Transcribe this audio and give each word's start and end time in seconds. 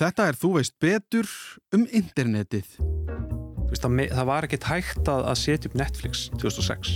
Þetta 0.00 0.30
er 0.30 0.36
Þú 0.40 0.48
veist 0.54 0.72
betur 0.80 1.26
um 1.76 1.82
internetið. 1.92 2.68
Veist, 3.68 3.82
það, 3.84 3.98
það 4.08 4.28
var 4.30 4.46
ekkert 4.46 4.68
hægt 4.70 5.10
að, 5.12 5.26
að 5.28 5.36
setja 5.36 5.68
upp 5.68 5.76
Netflix 5.76 6.22
2006. 6.40 6.92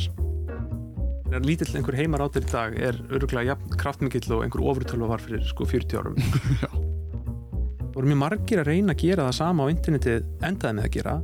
Lítill 1.45 1.69
einhver 1.77 1.99
heimar 1.99 2.25
áttir 2.25 2.47
í 2.47 2.49
dag 2.49 2.79
er 2.79 2.97
öruglega 3.11 3.53
jafn 3.53 3.77
kraftmikill 3.77 4.25
og 4.33 4.47
einhver 4.47 4.65
ofurtölu 4.65 5.11
var 5.11 5.21
fyrir 5.21 5.45
sko 5.45 5.69
40 5.69 6.01
árum. 6.01 6.17
Það 6.65 7.93
voru 7.99 8.09
mjög 8.09 8.21
margir 8.23 8.63
að 8.63 8.71
reyna 8.71 8.97
að 8.97 9.03
gera 9.05 9.29
það 9.29 9.37
sama 9.43 9.69
á 9.69 9.73
internetið 9.75 10.25
endaði 10.49 10.79
með 10.79 10.89
að 10.89 10.95
gera. 10.97 11.15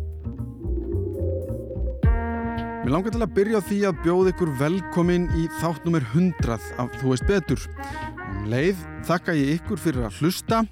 Mér 2.81 2.93
langar 2.93 3.17
til 3.17 3.25
að 3.25 3.37
byrja 3.41 3.63
á 3.65 3.69
því 3.71 3.79
að 3.89 4.03
bjóða 4.05 4.35
ykkur 4.35 4.53
velkomin 4.61 5.31
í 5.33 5.49
þátt 5.63 5.89
nummer 5.89 6.05
100 6.13 6.61
af 6.77 6.93
Þú 7.01 7.15
veist 7.15 7.31
betur. 7.31 7.71
Um 8.29 8.51
leið 8.53 8.85
þakka 9.09 9.41
ég 9.41 9.57
ykkur 9.57 9.81
fyrir 9.81 10.11
að 10.11 10.21
hlusta. 10.21 10.67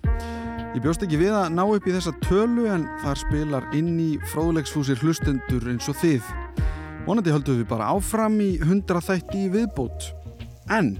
Ég 0.79 0.85
bjóst 0.85 1.03
ekki 1.03 1.19
við 1.19 1.35
að 1.35 1.49
ná 1.57 1.65
upp 1.67 1.87
í 1.91 1.91
þessa 1.91 2.13
tölu 2.23 2.69
en 2.71 2.85
þar 3.03 3.19
spilar 3.19 3.65
inn 3.75 3.97
í 3.99 4.13
fróðlegsfúsir 4.31 5.01
hlustendur 5.03 5.65
eins 5.73 5.89
og 5.91 5.97
þið. 5.99 6.29
Vonandi 7.03 7.33
höldum 7.35 7.59
við 7.59 7.67
bara 7.67 7.89
áfram 7.97 8.37
í 8.39 8.53
100 8.63 9.03
þætti 9.09 9.41
viðbót. 9.57 10.07
En 10.71 10.93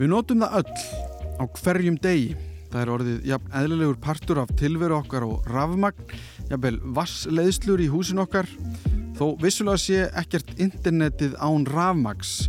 við 0.00 0.10
notum 0.10 0.42
það 0.42 0.58
öll 0.58 0.82
á 1.38 1.44
hverjum 1.60 2.02
degi. 2.02 2.34
Það 2.72 2.82
er 2.82 2.92
orðið 2.96 3.30
jafn 3.30 3.56
eðlilegur 3.62 4.02
partur 4.08 4.42
af 4.42 4.50
tilveru 4.58 4.98
okkar 4.98 5.28
og 5.30 5.46
rafmagn, 5.46 6.18
jafnvel 6.50 6.80
vassleðslur 6.98 7.86
í 7.86 7.90
húsin 7.94 8.26
okkar 8.26 8.50
Þó 9.18 9.36
vissulega 9.38 9.78
sé 9.82 10.02
ekkert 10.18 10.50
internetið 10.62 11.38
án 11.38 11.64
rafmags, 11.66 12.48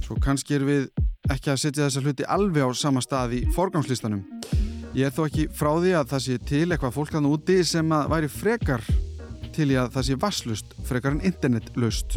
svo 0.00 0.16
kannski 0.20 0.56
er 0.56 0.64
við 0.64 0.90
ekki 1.30 1.52
að 1.52 1.60
setja 1.62 1.86
þessa 1.86 2.02
hluti 2.02 2.26
alveg 2.26 2.66
á 2.66 2.70
sama 2.74 3.02
stað 3.04 3.36
í 3.38 3.40
forgámslistanum. 3.54 4.24
Ég 4.96 5.06
er 5.06 5.14
þó 5.14 5.22
ekki 5.28 5.46
frá 5.54 5.70
því 5.76 5.94
að 5.96 6.10
það 6.10 6.24
sé 6.24 6.38
til 6.50 6.66
eitthvað 6.66 6.96
fólk 6.96 7.14
þannig 7.14 7.36
úti 7.36 7.58
sem 7.64 7.94
að 7.94 8.08
væri 8.12 8.30
frekar 8.32 8.84
til 9.52 9.68
í 9.70 9.76
að 9.78 9.92
það 9.94 10.06
sé 10.08 10.16
vasslust, 10.20 10.74
frekar 10.88 11.14
en 11.14 11.22
internetlust. 11.28 12.16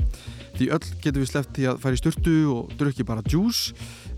Því 0.56 0.70
öll 0.72 0.84
getur 1.04 1.22
við 1.22 1.30
sleppt 1.30 1.60
í 1.60 1.68
að 1.70 1.82
fara 1.84 1.98
í 1.98 2.00
styrtu 2.00 2.36
og 2.54 2.74
drukki 2.80 3.06
bara 3.08 3.24
djús, 3.28 3.70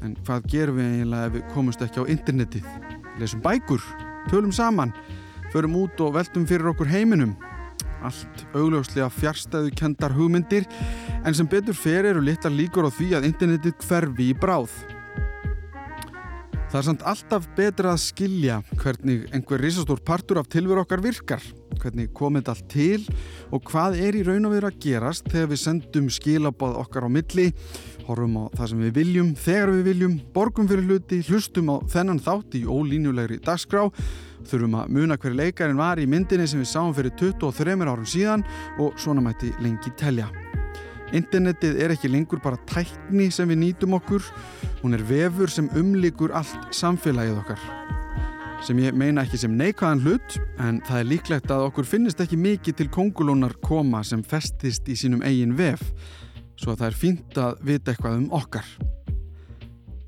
en 0.05 0.15
hvað 0.25 0.49
gerum 0.53 0.79
við 0.79 0.91
eiginlega 0.93 1.29
ef 1.29 1.35
við 1.35 1.45
komumst 1.55 1.83
ekki 1.85 2.05
á 2.05 2.11
internetið? 2.13 2.71
Lesum 3.17 3.41
bækur, 3.45 3.83
tölum 4.29 4.53
saman, 4.53 4.93
förum 5.51 5.79
út 5.81 6.01
og 6.05 6.13
veltum 6.17 6.45
fyrir 6.49 6.69
okkur 6.73 6.89
heiminum 6.93 7.33
allt 8.05 8.45
augljóslega 8.57 9.09
fjárstæðu 9.13 9.71
kendar 9.77 10.13
hugmyndir 10.17 10.67
en 11.23 11.33
sem 11.37 11.49
betur 11.49 11.77
fer 11.77 12.05
eru 12.09 12.21
litlar 12.23 12.53
líkur 12.53 12.87
á 12.87 12.91
því 12.91 13.09
að 13.17 13.31
internetið 13.31 13.77
hverfi 13.87 14.31
í 14.31 14.37
bráð. 14.37 14.96
Það 16.77 16.83
er 16.83 16.85
samt 16.91 17.03
alltaf 17.09 17.45
betra 17.57 17.91
að 17.95 18.01
skilja 18.03 18.55
hvernig 18.77 19.23
einhver 19.33 19.63
risastór 19.65 19.97
partur 20.05 20.37
af 20.37 20.45
tilveru 20.53 20.83
okkar 20.83 21.01
virkar, 21.01 21.41
hvernig 21.81 22.11
komið 22.13 22.51
allt 22.53 22.67
til 22.69 23.07
og 23.49 23.63
hvað 23.71 23.97
er 24.05 24.13
í 24.19 24.21
raun 24.27 24.45
og 24.45 24.53
veru 24.53 24.69
að 24.69 24.77
gerast 24.83 25.25
þegar 25.25 25.49
við 25.55 25.61
sendum 25.63 26.11
skilabáð 26.13 26.77
okkar 26.83 27.07
á 27.07 27.15
milli, 27.15 27.47
horfum 28.05 28.37
á 28.37 28.53
það 28.59 28.69
sem 28.69 28.83
við 28.85 28.93
viljum, 28.99 29.33
þegar 29.41 29.73
við 29.73 29.83
viljum, 29.89 30.15
borgum 30.37 30.69
fyrir 30.69 30.85
hluti, 30.85 31.23
hlustum 31.31 31.73
á 31.73 31.81
þennan 31.89 32.21
þátt 32.21 32.61
í 32.61 32.65
ólínulegri 32.69 33.41
dagskrá 33.41 33.87
Þurfum 34.47 34.77
að 34.77 34.91
muna 34.93 35.17
hverju 35.17 35.39
leikarinn 35.41 35.81
var 35.81 35.97
í 35.97 36.05
myndinni 36.05 36.45
sem 36.45 36.61
við 36.61 36.69
sáum 36.75 36.93
fyrir 36.93 37.17
23 37.17 37.73
árum 37.89 38.05
síðan 38.05 38.45
og 38.77 39.01
svona 39.01 39.25
mæti 39.25 39.49
lengi 39.65 39.97
telja. 39.97 40.29
Internetið 41.15 41.77
er 41.79 41.93
ekki 41.93 42.09
lengur 42.11 42.41
bara 42.43 42.59
tækni 42.67 43.29
sem 43.31 43.47
við 43.47 43.61
nýtum 43.61 43.95
okkur, 43.95 44.25
hún 44.81 44.97
er 44.97 45.03
vefur 45.07 45.51
sem 45.51 45.69
umlikur 45.79 46.33
allt 46.35 46.73
samfélagið 46.75 47.39
okkar. 47.39 47.61
Sem 48.65 48.79
ég 48.81 48.95
meina 48.97 49.23
ekki 49.23 49.39
sem 49.39 49.53
neikvæðan 49.55 50.01
hlut, 50.03 50.37
en 50.59 50.81
það 50.87 50.99
er 50.99 51.09
líklegt 51.11 51.53
að 51.53 51.67
okkur 51.69 51.87
finnist 51.87 52.19
ekki 52.23 52.39
mikið 52.41 52.79
til 52.79 52.89
kongulónar 52.91 53.55
koma 53.63 54.01
sem 54.03 54.23
festist 54.25 54.89
í 54.91 54.97
sínum 54.99 55.23
eigin 55.23 55.55
vef, 55.55 55.83
svo 56.57 56.73
að 56.73 56.81
það 56.81 56.89
er 56.89 56.99
fínt 57.03 57.39
að 57.39 57.63
vita 57.69 57.93
eitthvað 57.93 58.19
um 58.19 58.27
okkar. 58.35 58.67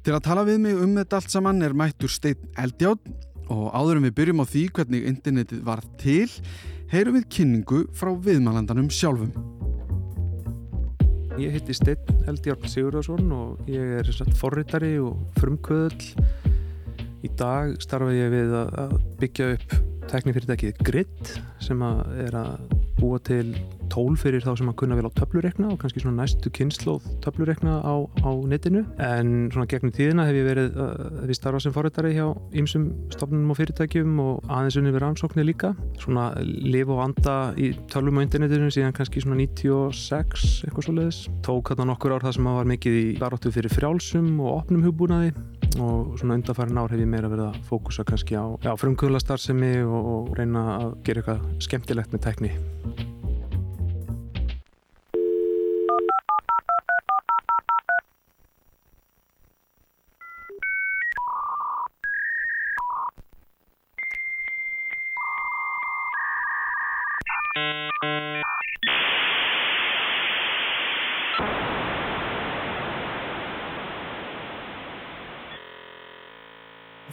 Til 0.04 0.16
að 0.18 0.26
tala 0.26 0.46
við 0.48 0.60
mig 0.66 0.84
um 0.84 0.98
þetta 0.98 1.20
allt 1.20 1.32
saman 1.32 1.64
er 1.64 1.78
mættur 1.78 2.12
Steinn 2.12 2.52
Eldjátt 2.60 3.08
og 3.54 3.72
áðurum 3.72 4.10
við 4.10 4.18
byrjum 4.20 4.44
á 4.44 4.46
því 4.52 4.66
hvernig 4.76 5.08
internetið 5.14 5.64
var 5.64 5.86
til, 6.02 6.28
heyrum 6.92 7.20
við 7.20 7.30
kynningu 7.38 7.86
frá 7.96 8.12
viðmælandanum 8.12 8.92
sjálfum. 8.92 9.32
Ég 11.40 11.54
heiti 11.56 11.72
Steinn 11.72 12.24
Eldjárn 12.28 12.68
Sigurðarsson 12.68 13.30
og 13.32 13.68
ég 13.72 13.94
er 14.02 14.08
forritari 14.36 14.98
og 15.00 15.22
frumkvöðl. 15.38 16.26
Í 17.24 17.30
dag 17.40 17.78
starfa 17.80 18.12
ég 18.12 18.34
við 18.34 18.56
að 18.60 18.98
byggja 19.22 19.48
upp 19.56 19.76
teknifyrirtækið 20.12 20.82
Grid 20.90 21.32
sem 21.64 21.86
er 22.26 22.36
að 22.36 22.76
búa 23.00 23.20
til 23.24 23.54
tól 23.90 24.16
fyrir 24.20 24.44
þá 24.46 24.52
sem 24.60 24.70
að 24.70 24.78
kunna 24.82 24.98
vel 24.98 25.10
á 25.10 25.18
töflurekna 25.18 25.72
og 25.74 25.80
kannski 25.82 26.04
svona 26.04 26.22
næstu 26.24 26.52
kynnslóð 26.54 27.06
töflurekna 27.24 27.80
á, 27.82 27.96
á 28.22 28.32
netinu. 28.46 28.84
En 29.02 29.50
svona 29.54 29.68
gegnum 29.70 29.94
tíðina 29.96 30.28
hef 30.28 30.38
ég 30.38 30.48
verið 30.48 30.78
uh, 30.78 30.90
hef 31.24 31.34
ég 31.34 31.40
starfað 31.40 31.66
sem 31.66 31.76
forrættari 31.76 32.14
hjá 32.18 32.28
ýmsum 32.54 32.90
stofnunum 33.16 33.54
og 33.54 33.60
fyrirtækjum 33.60 34.20
og 34.24 34.52
aðeins 34.52 34.80
unni 34.82 34.94
við 34.94 35.04
rannsóknir 35.06 35.48
líka. 35.50 35.74
Svona 36.02 36.30
lifa 36.44 36.96
og 36.98 37.04
anda 37.08 37.38
í 37.58 37.72
tölvum 37.92 38.22
á 38.22 38.26
internetinu 38.26 38.70
síðan 38.74 38.96
kannski 38.98 39.24
svona 39.26 39.42
96 39.42 40.68
eitthvað 40.68 40.88
svo 40.88 40.98
leiðis 41.00 41.24
tók 41.46 41.74
þarna 41.74 41.90
nokkur 41.94 42.18
ár 42.18 42.28
það 42.28 42.38
sem 42.38 42.52
að 42.52 42.60
var 42.62 42.70
mikið 42.76 43.00
í 43.00 43.08
baróttu 43.22 43.54
fyrir 43.56 43.74
frjálsum 43.74 44.36
og 44.44 44.62
opnum 44.62 44.86
hugbúnaði 44.86 45.34
og 45.78 46.18
svona 46.20 46.40
undarfærin 46.40 46.82
ár 46.82 46.90
hef 46.90 47.04
ég 47.04 47.12
meira 47.12 47.30
verið 47.30 47.52
að 47.52 47.62
fókusa 47.70 48.06
kannski 48.08 48.40
á, 48.40 48.46
á 48.66 48.74
frumkvöðlastarðsemi 48.82 49.76
og, 49.86 50.12
og 50.16 50.34
reyna 50.40 50.66
að 50.80 50.98
gera 51.06 51.22
eitthvað 51.22 51.64
skemmtilegt 51.68 52.16
með 52.16 52.26
tekni 52.26 52.54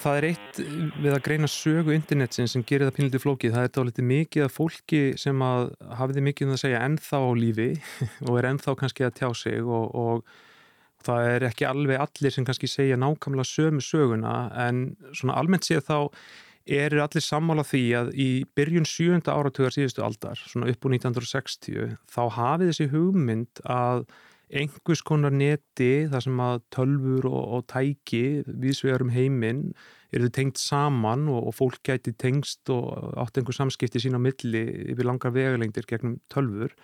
það 0.02 0.18
er 0.18 0.26
eitt 0.30 0.58
við 1.02 1.12
að 1.12 1.22
greina 1.26 1.48
sögu 1.50 1.94
internetsin 1.96 2.50
sem 2.50 2.64
gerir 2.66 2.88
það 2.88 2.96
pinliti 2.98 3.20
flókið, 3.22 3.54
það 3.54 3.66
er 3.66 3.72
þá 3.74 3.80
litið 3.88 4.08
mikið 4.10 4.46
af 4.46 4.56
fólki 4.56 5.02
sem 5.20 5.44
að 5.46 5.70
hafiði 6.00 6.24
mikið 6.28 6.48
um 6.48 6.56
að 6.56 6.62
segja 6.62 6.82
ennþá 6.86 7.20
á 7.22 7.30
lífi 7.40 7.68
og 8.26 8.40
er 8.40 8.50
ennþá 8.50 8.76
kannski 8.82 9.06
að 9.06 9.16
tjá 9.20 9.28
sig 9.42 9.62
og, 9.62 9.86
og 9.96 10.36
það 11.06 11.30
er 11.34 11.46
ekki 11.50 11.68
alveg 11.68 12.02
allir 12.02 12.34
sem 12.34 12.46
kannski 12.48 12.70
segja 12.70 12.98
nákvæmlega 13.00 13.50
sömu 13.50 13.84
söguna 13.84 14.36
en 14.66 14.82
svona 15.12 15.38
almennt 15.40 15.68
séð 15.68 15.86
þá 15.86 15.98
eru 16.66 17.02
allir 17.02 17.22
sammála 17.22 17.62
því 17.66 17.82
að 17.94 18.08
í 18.18 18.30
byrjun 18.58 18.88
sjönda 18.88 19.36
áratugar 19.38 19.74
síðustu 19.74 20.02
aldar, 20.02 20.38
svona 20.50 20.70
upp 20.72 20.86
úr 20.86 20.96
1960, 20.96 21.92
þá 22.10 22.22
hafið 22.34 22.72
þessi 22.72 22.88
hugmynd 22.90 23.62
að 23.70 24.02
einhvers 24.46 25.02
konar 25.06 25.34
neti 25.34 26.06
þar 26.10 26.24
sem 26.26 26.42
að 26.42 26.60
tölfur 26.74 27.28
og, 27.30 27.40
og 27.56 27.64
tæki 27.72 28.24
viðsvegar 28.46 29.02
um 29.06 29.14
heiminn 29.14 29.64
eru 30.14 30.30
tengt 30.30 30.60
saman 30.62 31.26
og, 31.32 31.48
og 31.50 31.56
fólk 31.56 31.82
gæti 31.86 32.14
tengst 32.14 32.70
og 32.72 33.16
átt 33.18 33.40
einhver 33.40 33.56
samskipti 33.56 34.02
sín 34.02 34.18
á 34.18 34.20
milli 34.22 34.62
yfir 34.92 35.08
langar 35.08 35.34
vegalengdir 35.34 35.88
gegnum 35.90 36.20
tölfur 36.32 36.76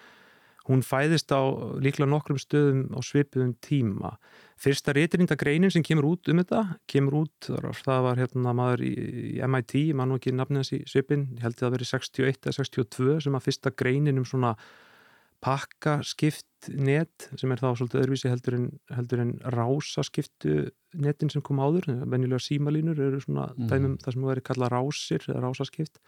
hún 0.68 0.82
fæðist 0.86 1.32
á 1.34 1.42
líklega 1.82 2.10
nokkrum 2.10 2.38
stöðum 2.38 2.84
á 2.94 3.00
svipiðum 3.02 3.54
tíma. 3.64 4.14
Fyrsta 4.60 4.94
reytirindagreinin 4.94 5.72
sem 5.74 5.82
kemur 5.82 6.12
út 6.12 6.30
um 6.30 6.38
þetta 6.38 6.62
kemur 6.90 7.24
út, 7.24 7.50
það 7.82 8.06
var 8.06 8.20
hérna 8.20 8.54
maður 8.54 8.84
í, 8.86 8.92
í 9.34 9.42
MIT, 9.42 9.74
mann 9.98 10.14
og 10.14 10.20
ekki 10.20 10.34
nafnið 10.36 10.62
hans 10.62 10.72
í 10.76 10.80
svipin, 10.86 11.26
ég 11.34 11.46
held 11.46 11.58
að 11.58 11.66
það 11.66 11.74
veri 11.76 11.90
61 11.90 12.38
eða 12.46 12.56
62 12.60 13.18
sem 13.26 13.38
að 13.38 13.46
fyrsta 13.48 13.74
greinin 13.74 14.22
um 14.22 14.28
svona 14.28 14.54
pakkaskipt 15.42 16.70
net 16.78 17.28
sem 17.38 17.50
er 17.50 17.60
þá 17.60 17.72
svolítið 17.74 18.02
öðruvísi 18.04 18.30
heldur 18.30 18.56
en, 18.58 18.66
heldur 18.94 19.22
en 19.24 19.32
rásaskiptu 19.54 20.68
netin 21.02 21.32
sem 21.32 21.42
kom 21.44 21.58
áður, 21.62 21.88
venjulega 22.06 22.44
símalínur 22.44 23.00
eru 23.02 23.22
svona 23.22 23.48
mm. 23.50 23.70
dæmum 23.70 23.96
það 24.02 24.14
sem 24.14 24.28
verður 24.28 24.46
kallað 24.50 24.72
rásir 24.76 25.26
eða 25.26 25.42
rásaskipt 25.46 25.98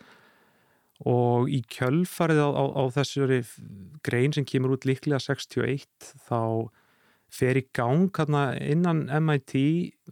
og 1.10 1.50
í 1.50 1.60
kjölfarið 1.74 2.40
á, 2.46 2.50
á, 2.54 2.64
á 2.78 2.82
þessari 2.94 3.40
grein 4.06 4.34
sem 4.36 4.46
kemur 4.46 4.76
út 4.76 4.86
líklega 4.86 5.18
61 5.22 6.12
þá 6.28 6.70
fer 7.34 7.58
í 7.58 7.64
gang 7.74 8.14
innan 8.62 9.08
MIT 9.10 9.56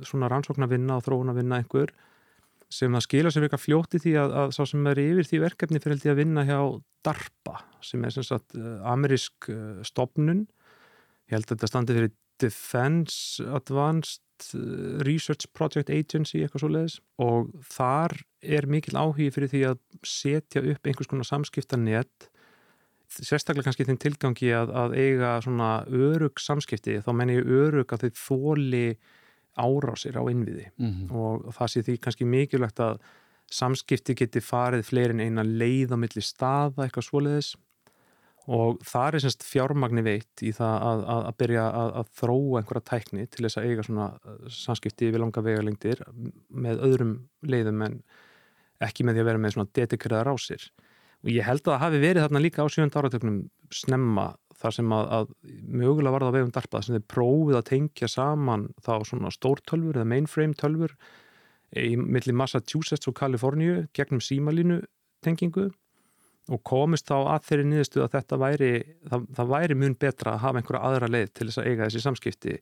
svona 0.02 0.30
rannsóknarvinna 0.32 0.98
og 0.98 1.06
þróunavinna 1.06 1.60
einhver 1.62 1.94
sem 2.72 2.96
að 2.96 3.04
skila 3.06 3.32
sér 3.32 3.46
eitthvað 3.46 3.64
fljótti 3.66 4.00
því 4.02 4.16
að, 4.22 4.34
að 4.42 4.56
sá 4.56 4.62
sem 4.70 4.88
er 4.90 5.02
yfir 5.02 5.28
því 5.28 5.42
verkefni 5.44 5.82
fyrir 5.82 6.12
að 6.12 6.20
vinna 6.22 6.46
hjá 6.48 6.58
DARPA 7.06 7.60
sem 7.84 8.04
er 8.06 8.14
sem 8.14 8.26
sagt 8.26 8.56
eh, 8.58 8.74
amerísk 8.88 9.50
eh, 9.52 9.80
stopnun 9.86 10.46
ég 11.28 11.36
held 11.36 11.46
að 11.46 11.56
þetta 11.56 11.72
standi 11.72 11.98
fyrir 11.98 12.14
Defense 12.42 13.44
Advanced 13.54 14.22
sagt 14.42 14.54
Research 15.06 15.46
Project 15.54 15.90
Agency 15.90 16.42
eitthvað 16.42 16.62
svo 16.62 16.70
leiðis 16.72 16.98
og 17.22 17.50
þar 17.72 18.14
er 18.42 18.66
mikil 18.66 18.96
áhugi 18.98 19.30
fyrir 19.34 19.50
því 19.52 19.62
að 19.70 19.80
setja 20.06 20.62
upp 20.62 20.86
einhvers 20.86 21.10
konar 21.10 21.28
samskiptanett 21.28 22.28
sérstaklega 23.12 23.68
kannski 23.68 23.86
þinn 23.86 24.00
tilgangi 24.00 24.52
að, 24.56 24.72
að 24.72 24.94
eiga 24.96 25.34
svona 25.44 25.84
örug 25.92 26.40
samskipti. 26.40 27.02
Þá 27.04 27.10
menn 27.12 27.34
ég 27.34 27.44
örug 27.44 27.92
að 27.92 28.06
þau 28.06 28.22
þóli 28.22 28.86
árásir 29.58 30.16
á 30.16 30.22
innviði. 30.30 30.70
Mm 30.76 30.92
-hmm. 30.92 31.12
og 31.12 31.54
það 31.56 31.72
sé 31.72 31.82
því 31.82 31.98
kannski 31.98 32.24
mikilvægt 32.24 32.80
að 32.80 33.02
samskipti 33.52 34.14
geti 34.16 34.40
farið 34.40 34.86
fleirin 34.88 35.20
eina 35.20 35.44
leið 35.44 35.92
á 35.92 35.96
milli 35.96 36.22
staða 36.22 36.86
eitthvað 36.86 37.08
svoleiðis. 37.08 37.54
Og 38.50 38.80
það 38.82 39.14
er 39.14 39.22
semst 39.22 39.44
fjármagni 39.46 40.02
veitt 40.02 40.42
í 40.42 40.50
það 40.50 40.76
að, 40.82 41.04
að, 41.14 41.26
að 41.28 41.36
byrja 41.38 41.66
að, 41.68 41.90
að 42.00 42.08
þróa 42.18 42.58
einhverja 42.58 42.88
tækni 42.90 43.26
til 43.26 43.44
þess 43.44 43.58
að 43.58 43.66
eiga 43.68 43.82
svona 43.86 44.06
uh, 44.18 44.38
samskipti 44.50 45.12
við 45.12 45.22
langa 45.22 45.44
vegalengdir 45.46 46.02
með 46.50 46.82
öðrum 46.88 47.12
leiðum 47.42 47.84
en 47.86 48.00
ekki 48.82 49.04
með 49.06 49.14
því 49.14 49.22
að 49.22 49.28
vera 49.30 49.38
með 49.38 49.54
svona 49.54 49.72
dedikerða 49.78 50.24
rásir 50.26 50.72
og 51.22 51.30
ég 51.30 51.46
held 51.46 51.62
að 51.62 51.70
það 51.70 51.82
hafi 51.84 52.00
verið 52.02 52.24
þarna 52.24 52.42
líka 52.42 52.66
á 52.66 52.72
sjönda 52.72 52.98
áratöknum 52.98 53.38
snemma 53.72 54.26
þar 54.62 54.76
sem 54.76 54.94
að 54.94 55.32
mögulega 55.66 56.14
var 56.14 56.26
það 56.26 56.36
vegum 56.38 56.54
darpað 56.54 56.86
sem 56.86 56.96
þeir 56.96 57.08
prófið 57.10 57.58
að 57.58 57.68
tengja 57.70 58.08
saman 58.10 58.68
þá 58.84 58.92
svona 59.08 59.32
stórtölfur 59.34 59.98
eða 59.98 60.10
mainframe 60.12 60.58
tölfur 60.58 60.96
í 61.78 61.94
milli 61.96 62.34
Massachusetts 62.36 63.08
og 63.10 63.16
Kaliforníu 63.18 63.86
gegnum 63.96 64.22
símalínu 64.22 64.82
tengingu 65.24 65.70
og 66.50 66.62
komist 66.66 67.08
þá 67.08 67.18
að 67.36 67.44
þeirri 67.48 67.66
nýðustu 67.70 68.02
að 68.02 68.14
þetta 68.16 68.38
væri, 68.42 68.72
það, 69.08 69.26
það 69.36 69.52
væri 69.52 69.76
mun 69.78 69.98
betra 69.98 70.34
að 70.34 70.42
hafa 70.42 70.60
einhverja 70.60 70.88
aðra 70.88 71.10
leið 71.10 71.28
til 71.30 71.48
þess 71.48 71.62
að 71.62 71.68
eiga 71.70 71.86
þessi 71.86 72.02
samskipti 72.06 72.56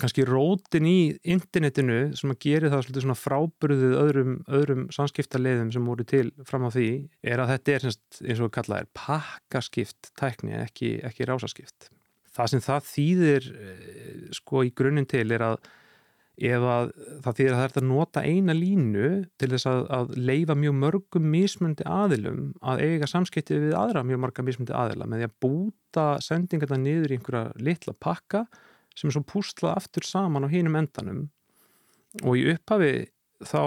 kannski 0.00 0.24
rótin 0.24 0.86
í 0.88 0.98
internetinu 1.34 1.98
sem 2.16 2.32
að 2.32 2.38
gera 2.46 2.70
það 2.72 2.84
svolítið 2.86 3.04
svona 3.04 3.18
frábyrðið 3.20 3.96
öðrum, 4.00 4.38
öðrum 4.58 4.86
samskiptarleiðum 4.94 5.72
sem 5.74 5.90
voru 5.90 6.06
til 6.08 6.24
fram 6.48 6.64
á 6.64 6.70
því 6.72 6.88
er 7.20 7.42
að 7.42 7.52
þetta 7.52 7.74
er 7.74 7.86
eins 7.90 8.38
og 8.38 8.46
við 8.46 8.54
kallaðum 8.56 8.92
pakkaskipt 8.96 10.12
tækni, 10.18 10.56
ekki, 10.62 10.94
ekki 11.04 11.28
rásaskipt. 11.28 11.90
Það 12.32 12.50
sem 12.54 12.64
það 12.64 12.88
þýðir 12.88 13.52
eh, 13.52 14.26
sko 14.32 14.64
í 14.64 14.72
grunninn 14.72 15.08
til 15.10 15.26
er 15.36 15.44
að 15.50 15.60
ef 16.42 16.64
að 16.64 16.90
það 17.22 17.36
þýðir 17.38 17.52
að 17.52 17.58
það 17.58 17.66
er 17.66 17.78
að 17.82 17.88
nota 17.90 18.22
eina 18.24 18.54
línu 18.56 19.08
til 19.36 19.48
þess 19.52 19.68
að, 19.68 19.82
að 19.92 20.14
leifa 20.16 20.56
mjög 20.56 20.76
mörgum 20.80 21.26
mismundi 21.34 21.84
aðilum 21.84 22.46
að 22.64 22.84
eiga 22.86 23.08
samskipti 23.10 23.60
við 23.60 23.76
aðra 23.76 24.06
mjög 24.08 24.22
marga 24.24 24.44
mismundi 24.46 24.72
aðila 24.72 25.06
með 25.06 25.20
því 25.20 25.28
að 25.28 25.36
búta 25.44 26.06
sendingarna 26.24 26.80
niður 26.80 27.12
í 27.12 27.18
einhverja 27.18 27.64
litla 27.68 27.94
pakka 28.00 28.46
sem 28.94 29.08
er 29.08 29.16
svo 29.16 29.24
púslað 29.26 29.78
aftur 29.80 30.06
saman 30.06 30.46
á 30.46 30.48
hínum 30.52 30.78
endanum. 30.78 31.26
Og 32.22 32.36
í 32.38 32.46
upphafi 32.52 32.92
þá 33.42 33.62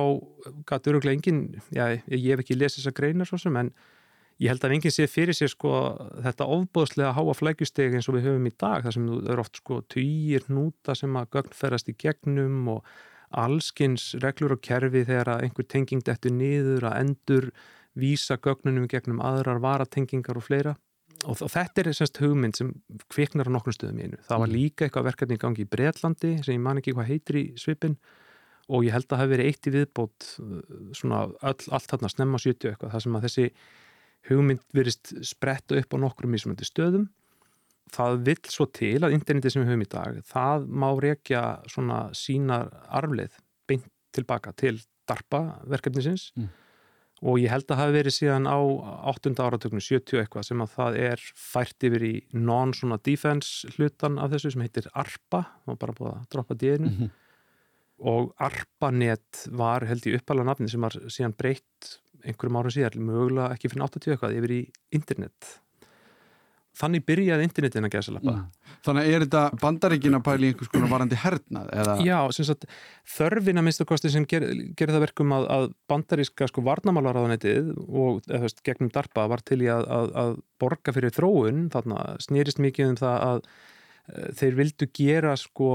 gæti 0.70 0.92
öruglega 0.92 1.18
engin, 1.18 1.42
já 1.74 1.98
ég 2.08 2.32
hef 2.32 2.44
ekki 2.44 2.58
lesið 2.58 2.82
þessa 2.82 2.96
greinar 2.96 3.30
svo 3.30 3.40
sem 3.42 3.58
en 3.60 3.72
ég 4.42 4.52
held 4.52 4.66
að 4.68 4.76
enginn 4.76 4.94
sé 4.94 5.08
fyrir 5.08 5.36
sér 5.36 5.52
sko 5.52 5.72
þetta 6.24 6.48
ofbóðslega 6.58 7.14
háa 7.16 7.36
flækjusteg 7.38 7.96
eins 7.96 8.10
og 8.12 8.18
við 8.18 8.30
höfum 8.30 8.50
í 8.50 8.54
dag 8.60 8.86
þar 8.86 8.96
sem 8.98 9.10
það 9.10 9.30
eru 9.34 9.46
oft 9.46 9.60
sko 9.62 9.82
týjir 9.92 10.48
núta 10.52 10.96
sem 10.98 11.20
að 11.20 11.30
gögn 11.38 11.56
ferast 11.56 11.92
í 11.92 11.96
gegnum 12.00 12.72
og 12.76 12.90
allskins 13.36 14.14
reglur 14.24 14.58
og 14.58 14.64
kerfi 14.64 15.06
þegar 15.08 15.34
að 15.36 15.46
einhver 15.48 15.70
tenging 15.72 16.04
dettur 16.06 16.36
niður 16.36 16.90
að 16.90 17.00
endur 17.02 17.50
vísa 17.96 18.38
gögnunum 18.44 18.90
gegnum 18.92 19.24
aðrar 19.24 19.62
varatengingar 19.64 20.40
og 20.40 20.48
fleira 20.48 20.76
og 21.26 21.40
þetta 21.52 21.82
er 21.82 21.90
semst 21.96 22.20
hugmynd 22.22 22.58
sem 22.58 22.70
kviknar 23.12 23.50
á 23.50 23.56
nokkrum 23.56 23.76
stöðum 23.76 24.02
í 24.02 24.08
einu. 24.10 24.20
Það 24.28 24.44
var 24.44 24.52
mm. 24.52 24.56
líka 24.60 24.86
eitthvað 24.86 25.08
verkefni 25.10 25.38
í 25.38 25.42
gangi 25.42 25.66
í 25.66 25.70
Breitlandi 25.70 26.32
sem 26.46 26.56
ég 26.56 26.64
man 26.64 26.82
ekki 26.82 26.94
hvað 26.96 27.12
heitir 27.12 27.40
í 27.42 27.46
svipin 27.60 27.98
og 28.66 28.86
ég 28.86 28.96
held 28.96 29.06
að 29.06 29.14
það 29.14 29.22
hefði 29.24 29.36
verið 29.36 29.50
eitt 29.52 29.68
í 29.68 29.74
viðbót 29.76 30.30
svona 30.98 31.20
öll, 31.26 31.68
allt 31.78 31.92
þarna 31.92 32.12
snemma 32.12 32.42
70 32.42 32.72
eitthvað 32.72 32.96
þar 32.96 33.06
sem 33.06 33.18
að 33.18 33.28
þessi 33.28 33.48
hugmynd 34.30 34.66
verist 34.74 35.14
spretta 35.26 35.78
upp 35.78 35.94
á 35.94 35.98
nokkrum 36.02 36.34
mismöndi 36.34 36.66
stöðum 36.66 37.08
það 37.94 38.22
vill 38.26 38.42
svo 38.50 38.66
til 38.74 38.98
að 39.06 39.14
interneti 39.18 39.52
sem 39.54 39.62
við 39.62 39.72
höfum 39.72 39.86
í 39.86 39.92
dag 39.92 40.20
það 40.30 40.68
má 40.74 40.88
rekja 40.98 41.44
svona 41.70 42.00
sínar 42.18 42.72
arfleð 42.90 43.38
beint 43.70 43.86
tilbaka 44.16 44.56
til 44.58 44.80
DARPA 45.06 45.42
verkefnisins 45.70 46.32
mm. 46.36 46.50
Og 47.24 47.40
ég 47.40 47.52
held 47.52 47.64
að 47.66 47.72
það 47.72 47.82
hafi 47.82 47.96
verið 47.96 48.16
síðan 48.18 48.48
á 48.52 48.60
8. 49.12 49.34
áratöknu 49.40 49.82
70 49.84 50.22
eitthvað 50.22 50.48
sem 50.50 50.64
að 50.64 50.74
það 50.76 50.98
er 51.08 51.26
fært 51.40 51.88
yfir 51.88 52.08
í 52.08 52.14
non 52.36 52.74
svona 52.76 53.00
defense 53.08 53.70
hlutan 53.76 54.20
af 54.20 54.34
þessu 54.34 54.52
sem 54.56 54.66
heitir 54.66 54.90
ARPA 54.94 55.46
og 55.66 55.80
bara 55.80 55.96
búið 55.96 56.12
að 56.12 56.26
droppa 56.36 56.58
díðinu 56.60 56.90
mm 56.92 56.98
-hmm. 56.98 57.12
og 58.12 58.34
ARPANET 58.38 59.46
var 59.52 59.88
held 59.88 60.08
í 60.08 60.16
uppala 60.20 60.44
nafni 60.44 60.70
sem 60.70 60.82
var 60.82 60.98
síðan 61.08 61.38
breytt 61.38 62.00
einhverjum 62.26 62.58
árum 62.58 62.74
síðar, 62.74 62.98
mögulega 62.98 63.54
ekki 63.54 63.70
fyrir 63.70 63.86
80 63.86 64.12
eitthvað 64.12 64.38
yfir 64.40 64.52
í 64.52 64.62
internet 64.92 65.60
þannig 66.80 67.06
byrjaði 67.08 67.48
internetin 67.48 67.88
að 67.88 67.98
gæsa 67.98 68.16
lappa 68.16 68.34
mm. 68.36 68.46
Þannig 68.86 69.08
er 69.10 69.24
þetta 69.26 69.44
bandaríkina 69.62 70.22
pæli 70.22 70.52
einhvers 70.52 70.70
konar 70.70 70.92
varandi 70.92 71.18
hernað? 71.18 71.70
Eða? 71.74 71.96
Já, 72.06 72.18
sagt, 72.38 72.68
þörfina 73.16 73.64
minnstakosti 73.66 74.12
sem 74.14 74.28
ger, 74.30 74.46
gerir 74.78 74.94
það 74.94 75.06
verkum 75.08 75.34
að, 75.34 75.48
að 75.56 75.70
bandaríska 75.90 76.50
sko 76.52 76.62
varnamálaráðanetið 76.68 77.72
og 77.88 78.20
eða, 78.30 78.52
gegnum 78.68 78.92
DARPA 78.94 79.26
var 79.32 79.42
til 79.48 79.64
í 79.66 79.72
að, 79.74 79.88
að, 79.90 80.12
að 80.22 80.36
borga 80.62 80.94
fyrir 80.94 81.16
þróun, 81.16 81.66
þarna 81.74 82.04
snýrist 82.22 82.62
mikið 82.62 82.94
um 82.94 83.00
það 83.02 83.26
að 83.30 83.48
þeir 84.38 84.58
vildu 84.60 84.88
gera 84.94 85.34
sko 85.40 85.70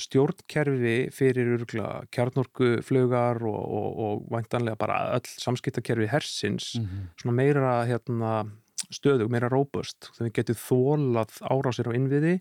stjórnkerfi 0.00 0.96
fyrir 1.14 1.52
urgla 1.58 1.90
kjarnorkuflögar 2.14 3.42
og, 3.44 3.58
og, 3.60 3.88
og 4.06 4.22
væntanlega 4.32 4.80
bara 4.80 5.00
öll 5.18 5.28
samskiptakerfi 5.28 6.08
hersins 6.08 6.74
mm 6.78 6.84
-hmm. 6.84 7.04
svona 7.20 7.36
meira 7.36 7.74
hérna, 7.84 8.46
stöðu, 8.94 9.28
meira 9.32 9.50
róbust 9.52 10.10
þegar 10.12 10.28
við 10.28 10.36
getum 10.40 10.62
þólað 10.62 11.36
árásir 11.50 11.90
á 11.90 11.96
innviði 11.96 12.36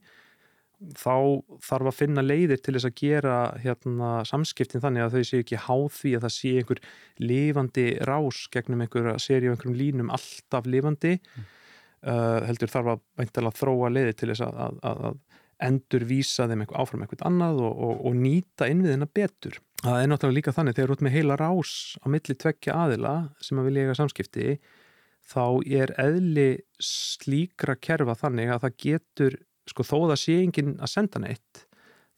þá 0.99 1.41
þarf 1.63 1.89
að 1.89 1.97
finna 1.97 2.23
leiðir 2.25 2.59
til 2.61 2.75
þess 2.75 2.89
að 2.89 2.97
gera 2.99 3.35
hérna, 3.63 4.09
samskiptin 4.27 4.83
þannig 4.83 5.05
að 5.05 5.15
þau 5.15 5.29
séu 5.29 5.43
ekki 5.45 5.61
háð 5.65 5.85
því 5.95 6.15
að 6.17 6.25
það 6.25 6.33
sé 6.35 6.51
einhver 6.59 6.81
lifandi 7.23 7.85
rás 8.09 8.41
gegnum 8.53 8.83
einhverja 8.83 9.15
séri 9.23 9.49
og 9.49 9.55
einhverjum 9.55 9.79
línum 9.79 10.15
alltaf 10.15 10.69
lifandi 10.69 11.17
mm. 11.19 11.51
Uh, 12.05 12.43
heldur 12.45 12.69
þarf 12.69 12.89
að 12.91 12.99
veintilega 13.17 13.57
þróa 13.57 13.87
leiði 13.89 14.11
til 14.13 14.27
þess 14.29 14.43
að, 14.45 14.57
að, 14.85 14.99
að 15.07 15.15
endur 15.65 16.03
vísa 16.05 16.45
þeim 16.45 16.61
eitthvað 16.61 16.83
áfram 16.83 17.05
eitthvað 17.05 17.23
annað 17.29 17.61
og, 17.65 17.79
og, 17.87 18.03
og 18.05 18.17
nýta 18.19 18.67
innviðina 18.69 19.07
betur. 19.09 19.57
Það 19.81 20.01
er 20.01 20.11
náttúrulega 20.11 20.37
líka 20.37 20.53
þannig 20.53 20.75
þegar 20.77 20.91
þú 20.91 20.95
ert 20.95 21.05
með 21.07 21.15
heila 21.15 21.37
rás 21.39 21.71
á 21.97 22.05
milli 22.13 22.35
tveggja 22.43 22.75
aðila 22.83 23.15
sem 23.41 23.61
að 23.61 23.69
vilja 23.69 23.85
eiga 23.87 23.97
samskipti 23.97 24.57
þá 25.25 25.45
er 25.65 25.93
eðli 26.01 26.49
slíkra 26.79 27.75
kerfa 27.75 28.17
þannig 28.19 28.51
að 28.53 28.65
það 28.65 28.75
getur, 28.85 29.37
sko 29.69 29.83
þó 29.83 29.97
það 30.11 30.19
sé 30.21 30.35
enginn 30.43 30.75
að 30.77 30.93
senda 30.93 31.21
neitt 31.23 31.65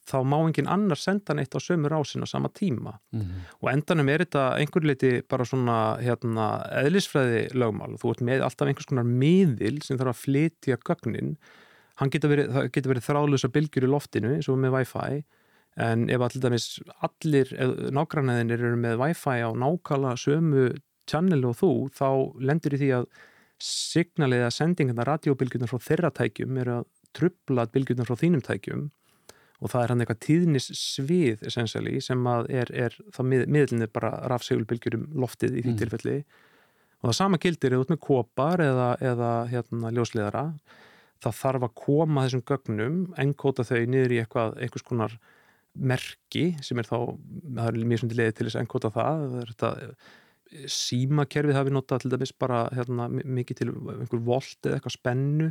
þá 0.07 0.17
má 0.23 0.37
enginn 0.39 0.69
annar 0.71 0.99
senda 0.99 1.35
neitt 1.35 1.55
á 1.55 1.59
sömu 1.59 1.91
rásin 1.91 2.23
á 2.23 2.27
sama 2.27 2.49
tíma. 2.49 2.97
Mm 3.11 3.21
-hmm. 3.21 3.39
og 3.61 3.71
endanum 3.71 4.09
er 4.09 4.23
þetta 4.23 4.43
einhver 4.59 4.83
leiti 4.83 5.21
bara 5.29 5.45
svona 5.45 5.99
hérna, 5.99 6.63
eðlisfræði 6.83 7.41
lögmál. 7.53 7.97
Þú 7.99 8.11
ert 8.11 8.21
með 8.21 8.43
alltaf 8.43 8.67
einhvers 8.67 8.89
konar 8.89 9.03
miðil 9.03 9.81
sem 9.83 9.97
þarf 9.97 10.13
að 10.13 10.23
flytja 10.25 10.77
gögnin. 10.77 11.37
Getur 11.97 12.29
verið, 12.29 12.71
getur 12.71 12.93
verið 12.93 13.07
þráðlusa 13.09 13.49
bylgjur 13.49 13.83
í 13.83 13.91
loftinu 13.91 14.35
eins 14.35 14.49
og 14.49 14.57
með 14.57 14.71
Wi-Fi. 14.75 15.23
En 15.77 16.09
ef 16.09 16.21
allir, 16.21 16.61
allir 17.01 17.47
nágrannaðinir 17.91 18.59
eru 18.61 18.77
með 18.77 18.97
Wi-Fi 19.01 19.41
á 19.43 19.49
nákala 19.53 20.15
sömu 20.15 20.73
channel 21.09 21.41
og 21.49 21.57
þú 21.61 21.71
þá 21.95 22.07
lendur 22.49 22.77
í 22.77 22.81
því 22.83 22.91
að 22.99 23.09
signaliða 23.63 24.51
sendingarna 24.53 25.07
radiobilgjurnar 25.07 25.71
frá 25.71 25.81
þeirra 25.81 26.13
tækjum 26.13 26.59
eru 26.61 26.79
að 26.79 26.87
trubla 27.17 27.65
bilgjurnar 27.73 28.09
frá 28.09 28.19
þínum 28.19 28.43
tækjum 28.45 28.89
og 29.57 29.71
það 29.71 29.83
er 29.83 29.91
hann 29.91 30.03
eitthvað 30.03 30.19
tíðnis 30.25 30.67
svið 30.77 31.45
essentially 31.49 32.01
sem 32.03 32.27
að 32.29 32.51
er, 32.53 32.71
er 32.85 32.97
það 33.15 33.29
mið, 33.31 33.45
miðlinni 33.55 33.87
bara 33.89 34.11
rafsegulbylgjur 34.29 34.99
um 34.99 35.07
loftið 35.23 35.57
í 35.57 35.63
því 35.63 35.71
mm. 35.73 35.79
tilfelli 35.81 36.17
og 36.97 37.09
það 37.09 37.17
sama 37.17 37.39
gildir 37.41 37.73
eða 37.73 37.85
út 37.85 37.93
með 37.93 38.03
kopar 38.05 38.61
eða, 38.61 38.91
eða 39.01 39.31
hérna 39.49 39.93
ljósleðara 39.95 40.45
það 41.23 41.39
þarf 41.39 41.65
að 41.65 41.75
koma 41.81 42.27
þessum 42.27 42.45
gögnum 42.51 43.01
enkóta 43.17 43.65
þau 43.65 43.81
niður 43.89 44.13
í 44.13 44.21
eitthvað 44.21 44.61
einhvers 44.61 44.85
konar 44.85 45.17
merki 45.77 46.47
sem 46.65 46.77
er 46.81 46.89
þá, 46.89 46.97
það 47.57 47.67
er 47.67 47.81
mjög 47.81 48.03
svolítið 48.03 48.21
leiði 48.21 48.37
til 48.37 48.47
þess 48.47 48.57
að 48.57 48.65
enkóta 48.65 48.93
það, 48.93 49.25
það 49.31 49.41
er 49.41 49.51
þetta 49.53 49.71
símakerfið 50.71 51.57
hafi 51.57 51.73
notað 51.75 52.03
til 52.03 52.11
dæmis 52.13 52.33
bara 52.39 52.65
hérna, 52.75 53.07
mikið 53.09 53.61
til 53.61 53.69
einhver 53.71 54.23
volt 54.25 54.59
eða 54.65 54.79
eitthvað 54.79 54.95
spennu 54.95 55.47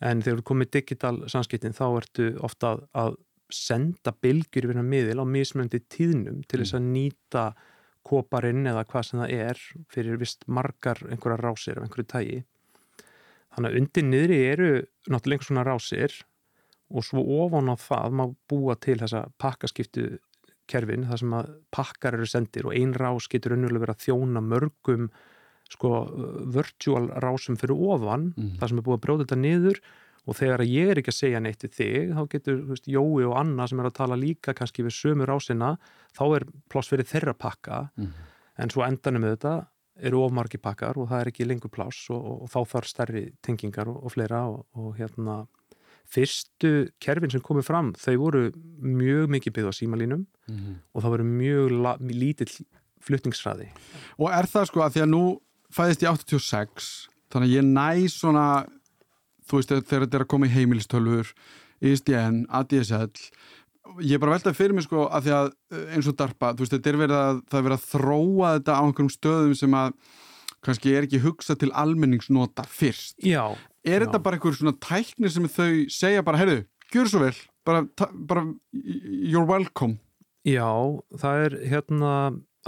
en 0.00 0.22
þegar 0.24 0.40
þú 0.40 0.46
komið 0.50 0.70
digital 0.78 1.16
samskiptin 1.30 1.76
þá 1.76 1.84
ertu 1.88 2.30
ofta 2.46 2.72
að, 2.74 2.86
að 3.02 3.18
senda 3.50 4.14
bylgjur 4.22 4.68
yfir 4.68 4.80
hann 4.80 4.90
miðil 4.90 5.20
á 5.22 5.26
mismöndi 5.26 5.82
tíðnum 5.90 6.40
til 6.48 6.62
þess 6.62 6.78
að 6.78 6.84
mm. 6.84 6.94
nýta 6.96 7.44
koparinn 8.06 8.64
eða 8.70 8.86
hvað 8.88 9.06
sem 9.06 9.20
það 9.20 9.34
er 9.36 9.60
fyrir 9.92 10.20
vist 10.20 10.46
margar 10.48 11.02
einhverja 11.10 11.42
rásir 11.42 11.78
af 11.78 11.86
einhverju 11.86 12.10
tægi 12.14 12.40
Þannig 13.50 13.72
að 13.72 13.78
undir 13.80 14.06
niðri 14.06 14.36
eru 14.46 14.68
náttúrulega 15.10 15.36
einhvers 15.36 15.48
svona 15.50 15.64
rásir 15.66 16.16
og 16.90 17.06
svo 17.06 17.22
ofan 17.42 17.70
á 17.70 17.76
það 17.78 18.16
má 18.18 18.24
búa 18.50 18.76
til 18.78 18.98
þessa 19.00 19.24
pakkaskiptu 19.42 20.06
kerfin, 20.70 21.04
það 21.10 21.18
sem 21.24 21.34
að 21.40 21.50
pakkar 21.74 22.16
eru 22.18 22.28
sendir 22.30 22.66
og 22.70 22.76
ein 22.78 22.94
rás 22.94 23.26
getur 23.30 23.56
önnulega 23.56 23.82
verið 23.84 23.96
að 23.96 24.04
þjóna 24.06 24.42
mörgum 24.46 25.08
sko 25.70 25.90
virtual 26.50 27.08
rásum 27.22 27.58
fyrir 27.58 27.76
ofan, 27.78 28.32
Mm. 28.36 28.56
það 28.58 28.68
sem 28.68 28.78
er 28.78 28.86
búið 28.86 28.98
að 28.98 29.04
bróða 29.06 29.24
þetta 29.26 29.38
niður 29.40 29.80
og 30.26 30.36
þegar 30.36 30.60
ég 30.66 30.90
er 30.90 30.98
ekki 31.00 31.10
að 31.12 31.18
segja 31.20 31.40
neitt 31.40 31.62
við 31.64 31.74
þig, 31.78 32.14
þá 32.14 32.22
getur 32.34 32.56
veist, 32.68 32.86
Jói 32.90 33.24
og 33.26 33.36
Anna 33.40 33.66
sem 33.66 33.80
er 33.80 33.86
að 33.90 33.94
tala 34.00 34.16
líka 34.20 34.54
kannski 34.54 34.82
við 34.84 34.94
sömu 34.98 35.26
rásina, 35.26 35.78
þá 36.14 36.22
er 36.36 36.44
pláss 36.68 36.88
fyrir 36.90 37.06
þeirra 37.08 37.34
pakka, 37.38 37.90
Mhm. 37.96 38.12
en 38.58 38.68
svo 38.68 38.82
endanum 38.86 39.22
með 39.22 39.36
þetta 39.38 39.66
eru 40.02 40.18
ofmargi 40.26 40.58
pakkar 40.60 40.96
og 40.96 41.08
það 41.08 41.20
er 41.20 41.30
ekki 41.30 41.46
lengur 41.46 41.70
pláss 41.70 42.10
og, 42.10 42.24
og, 42.24 42.42
og 42.42 42.48
þá 42.48 42.60
þarf 42.72 42.86
stærri 42.88 43.32
tengingar 43.42 43.88
og, 43.88 44.04
og 44.04 44.12
fleira 44.12 44.42
og, 44.48 44.66
og 44.74 44.96
hérna 44.96 45.46
fyrstu 46.10 46.70
kerfin 47.00 47.30
sem 47.30 47.40
komið 47.44 47.66
fram 47.68 47.92
þau 47.98 48.16
voru 48.18 48.42
mjög 48.82 49.30
mikið 49.36 49.54
byggð 49.58 49.70
á 49.70 49.74
símalínum 49.78 50.26
Mhm. 50.50 50.74
og 50.94 51.02
það 51.04 51.12
voru 51.14 51.24
mjög 51.30 51.74
la- 51.82 51.98
lítill 52.00 52.64
flutningsræði 53.00 53.68
Og 54.18 54.28
er 54.34 54.46
það 54.50 54.66
sko 54.66 54.80
að 54.82 54.92
því 54.96 55.02
að 55.04 55.10
nú 55.14 55.22
fæðist 55.72 56.02
ég 56.02 56.10
86 56.10 57.08
þannig 57.30 57.48
að 57.48 57.56
ég 57.56 57.64
næ 57.64 58.08
svona 58.10 58.66
þú 59.46 59.56
veist 59.60 59.68
þegar 59.70 60.04
þetta 60.06 60.14
er 60.18 60.24
að 60.24 60.28
koma 60.28 60.46
í 60.46 60.54
heimilistölfur 60.54 61.32
ISDN, 61.80 62.44
ADSL 62.50 63.10
ég 64.04 64.14
er 64.14 64.18
bara 64.22 64.36
veltað 64.36 64.54
fyrir 64.58 64.74
mig 64.76 64.84
sko 64.84 65.06
að 65.08 65.24
því 65.24 65.32
að 65.34 65.52
eh, 65.72 65.94
eins 65.96 66.06
og 66.10 66.16
DARPA, 66.16 66.52
þú 66.54 66.58
veist 66.64 66.74
þetta 66.76 66.90
er 66.92 66.98
verið 67.00 67.16
að 67.20 67.40
það 67.50 67.58
er 67.58 67.64
verið 67.68 67.78
að 67.78 67.88
þróa 67.94 68.50
þetta 68.58 68.74
á 68.76 68.82
einhverjum 68.84 69.14
stöðum 69.14 69.56
sem 69.56 69.70
að 69.80 69.94
kannski 70.62 70.92
er 70.94 71.06
ekki 71.06 71.22
hugsað 71.24 71.58
til 71.62 71.70
almenningsnota 71.72 72.66
fyrst. 72.68 73.16
Já, 73.24 73.56
er 73.84 74.04
þetta 74.04 74.20
bara 74.24 74.38
einhver 74.38 74.56
svona 74.58 74.76
tækni 74.82 75.30
sem 75.32 75.48
þau 75.48 75.70
segja 75.92 76.24
bara, 76.26 76.40
heyrðu, 76.42 76.62
gjör 76.94 77.10
svo 77.12 77.22
vel 77.24 77.34
bara, 77.66 77.84
bara 78.14 78.46
you're 78.72 79.46
welcome. 79.48 79.98
Já, 80.48 80.68
það 81.20 81.44
er 81.46 81.58
hérna 81.68 82.10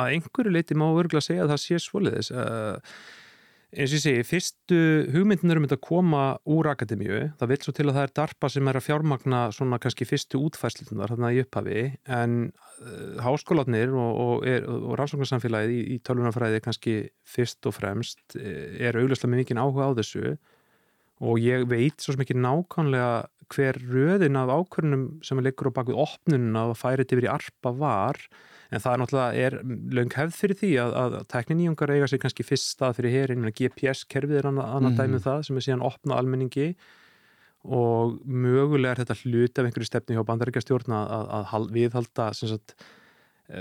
að 0.00 0.14
einhverju 0.19 0.52
leiti 0.52 0.76
má 0.76 0.87
örgulega 0.92 1.25
segja 1.25 1.47
að 1.47 1.54
það 1.54 1.61
sé 1.62 1.78
svoliðis 1.81 2.28
uh, 2.33 2.76
eins 3.73 3.88
og 3.88 3.97
ég 3.97 4.02
segi, 4.04 4.25
fyrstu 4.28 4.78
hugmyndin 5.14 5.54
um 5.57 5.64
þetta 5.64 5.78
að 5.78 5.85
koma 5.87 6.23
úr 6.52 6.69
akademíu. 6.69 7.23
Það 7.40 7.50
vil 7.54 7.59
svo 7.64 7.73
til 7.76 7.87
að 7.88 7.95
það 7.97 8.04
er 8.04 8.12
DARPA 8.19 8.50
sem 8.52 8.69
er 8.69 8.78
að 8.78 8.85
fjármagna 8.85 9.40
svona 9.57 9.78
kannski 9.81 10.04
fyrstu 10.09 10.40
útfæslunar 10.45 11.14
þarna 11.14 11.31
í 11.33 11.40
upphafi. 11.40 11.85
En 12.12 12.35
uh, 12.52 13.23
háskólanir 13.25 13.95
og, 13.97 14.11
og, 14.26 14.47
er- 14.52 14.69
og 14.69 14.92
rannsóknarsamfélagið 15.00 15.73
í, 15.78 15.83
í 15.97 16.00
tölvunarfræði 16.04 16.61
kannski 16.69 16.97
fyrst 17.25 17.64
og 17.73 17.78
fremst 17.81 18.37
eh, 18.37 18.76
er 18.85 19.00
augljóslega 19.00 19.33
með 19.33 19.45
mikið 19.47 19.62
áhuga 19.64 19.88
á 19.88 19.97
þessu 20.02 20.35
og 21.23 21.38
ég 21.38 21.64
veit 21.71 22.00
svo 22.02 22.14
sem 22.17 22.25
ekki 22.25 22.35
nákvæmlega 22.38 23.12
hver 23.52 23.76
röðin 23.93 24.38
af 24.41 24.49
ákvörnum 24.50 25.02
sem 25.26 25.38
er 25.38 25.45
leikur 25.50 25.69
á 25.71 25.76
bakvið 25.76 25.99
opnununa 26.02 26.62
og 26.71 26.79
færið 26.81 27.12
yfir 27.14 27.26
í 27.29 27.33
arpa 27.33 27.71
var 27.76 28.17
en 28.73 28.81
það 28.81 28.95
er 28.95 29.00
náttúrulega 29.02 29.43
er 29.47 29.57
löng 29.99 30.14
hefð 30.17 30.38
fyrir 30.38 30.57
því 30.62 30.71
að, 30.81 30.95
að 31.02 31.17
tekniníungar 31.35 31.93
eiga 31.93 32.09
sér 32.09 32.23
kannski 32.23 32.47
fyrst 32.49 32.71
stað 32.73 32.97
fyrir 32.97 33.12
herin, 33.12 33.45
GPS-kerfið 33.52 34.38
er 34.41 34.49
annað, 34.49 34.71
annað 34.79 34.95
Mhm. 34.95 34.99
dæmi 35.02 35.19
um 35.21 35.25
það 35.26 35.43
sem 35.47 35.57
er 35.61 35.67
síðan 35.69 35.85
opnað 35.91 36.19
almenningi 36.23 36.69
og 37.62 38.17
mögulega 38.26 38.97
er 38.97 39.05
þetta 39.05 39.19
hluti 39.23 39.61
af 39.61 39.69
einhverju 39.69 39.87
stefni 39.91 40.17
hjá 40.17 40.25
bandaríkjastjórn 40.26 40.97
að, 40.97 41.12
að, 41.19 41.29
að 41.37 41.45
hal- 41.52 41.69
viðhalda 41.76 42.31
sem 42.35 42.49
sagt, 42.50 42.75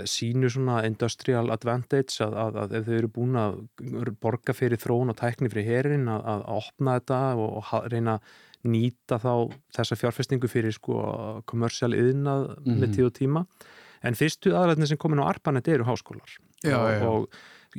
sínu 0.07 0.49
svona 0.53 0.81
industrial 0.87 1.51
advantage 1.51 2.21
að, 2.23 2.35
að, 2.45 2.59
að 2.63 2.75
ef 2.79 2.85
þau 2.87 2.95
eru 2.97 3.09
búin 3.11 3.35
að 3.41 3.59
borga 4.23 4.53
fyrir 4.55 4.79
þróun 4.79 5.11
og 5.11 5.17
tækni 5.19 5.49
fyrir 5.51 5.67
herin 5.67 6.07
að, 6.07 6.21
að, 6.35 6.45
opna 6.61 6.95
þetta 6.99 7.19
og, 7.35 7.57
og 7.59 7.87
reyna 7.91 8.17
að 8.19 8.71
nýta 8.71 9.17
þá 9.17 9.31
þessa 9.73 9.97
fjárfestingu 9.97 10.47
fyrir 10.51 10.75
sko 10.75 10.99
kommersial 11.49 11.95
yðnað 11.97 12.43
Mhm. 12.61 12.77
með 12.83 12.93
tíð 12.95 13.07
og 13.09 13.15
tíma 13.17 13.45
en 14.03 14.15
fyrstu 14.17 14.53
aðræðinni 14.53 14.87
sem 14.91 14.97
komin 15.01 15.19
á 15.21 15.29
Arpanet 15.29 15.67
eru 15.67 15.83
háskólar 15.89 16.37
Já, 16.63 16.77
og, 16.77 16.91
já. 16.93 17.07
og 17.09 17.29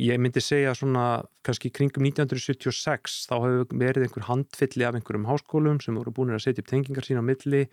ég 0.02 0.19
myndi 0.19 0.40
segja 0.42 0.75
svona 0.75 1.23
kannski 1.47 1.71
kringum 1.71 2.02
1976 2.09 3.26
þá 3.31 3.35
hefur 3.45 3.66
verið 3.78 4.07
einhver 4.09 4.26
handfylli 4.28 4.87
af 4.88 4.95
einhverjum 4.99 5.26
háskólum 5.31 5.81
sem 5.83 5.95
voru 5.99 6.11
búin 6.14 6.35
að 6.35 6.45
setja 6.47 6.62
upp 6.64 6.71
tengingar 6.73 7.07
sína 7.07 7.23
á 7.23 7.26
milli 7.31 7.64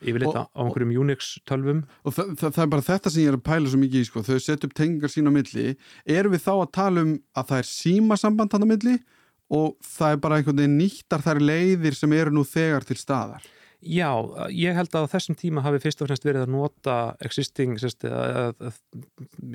yfirleitt 0.00 0.32
Og- 0.34 0.48
á 0.56 0.60
einhverjum 0.64 0.92
Unix 1.02 1.30
tölvum. 1.48 1.84
Og 2.04 2.14
það, 2.16 2.34
það, 2.40 2.52
það 2.56 2.64
er 2.64 2.72
bara 2.74 2.88
þetta 2.88 3.10
sem 3.14 3.22
ég 3.22 3.32
er 3.32 3.38
að 3.38 3.46
pæla 3.50 3.70
svo 3.72 3.80
mikið 3.82 4.00
í 4.00 4.08
sko. 4.08 4.24
þau 4.26 4.38
setja 4.40 4.66
upp 4.68 4.74
tengingar 4.74 5.12
sín 5.12 5.28
á 5.28 5.32
milli. 5.34 5.76
Erum 6.06 6.32
við 6.34 6.44
þá 6.46 6.52
að 6.56 6.72
tala 6.72 7.06
um 7.06 7.14
að 7.36 7.48
það 7.52 7.58
er 7.62 7.70
símasamband 7.70 8.52
hann 8.56 8.66
á 8.66 8.72
milli 8.72 8.98
og 9.50 9.76
það 9.82 10.12
er 10.14 10.20
bara 10.22 10.36
einhvern 10.38 10.60
veginn 10.62 10.78
nýttar 10.78 11.24
þær 11.24 11.40
leiðir 11.42 11.96
sem 11.98 12.12
eru 12.12 12.30
nú 12.34 12.44
þegar 12.46 12.86
til 12.86 12.96
staðar? 13.00 13.42
Já, 13.80 14.12
ég 14.52 14.76
held 14.76 14.92
að 14.92 15.06
á 15.08 15.12
þessum 15.14 15.36
tíma 15.40 15.62
hafi 15.64 15.80
fyrst 15.80 16.02
og 16.04 16.10
fremst 16.10 16.26
verið 16.26 16.44
að 16.44 16.52
nota 16.52 16.96
existing 17.24 17.78
sérst, 17.80 18.04
að, 18.04 18.52
að, 18.60 18.76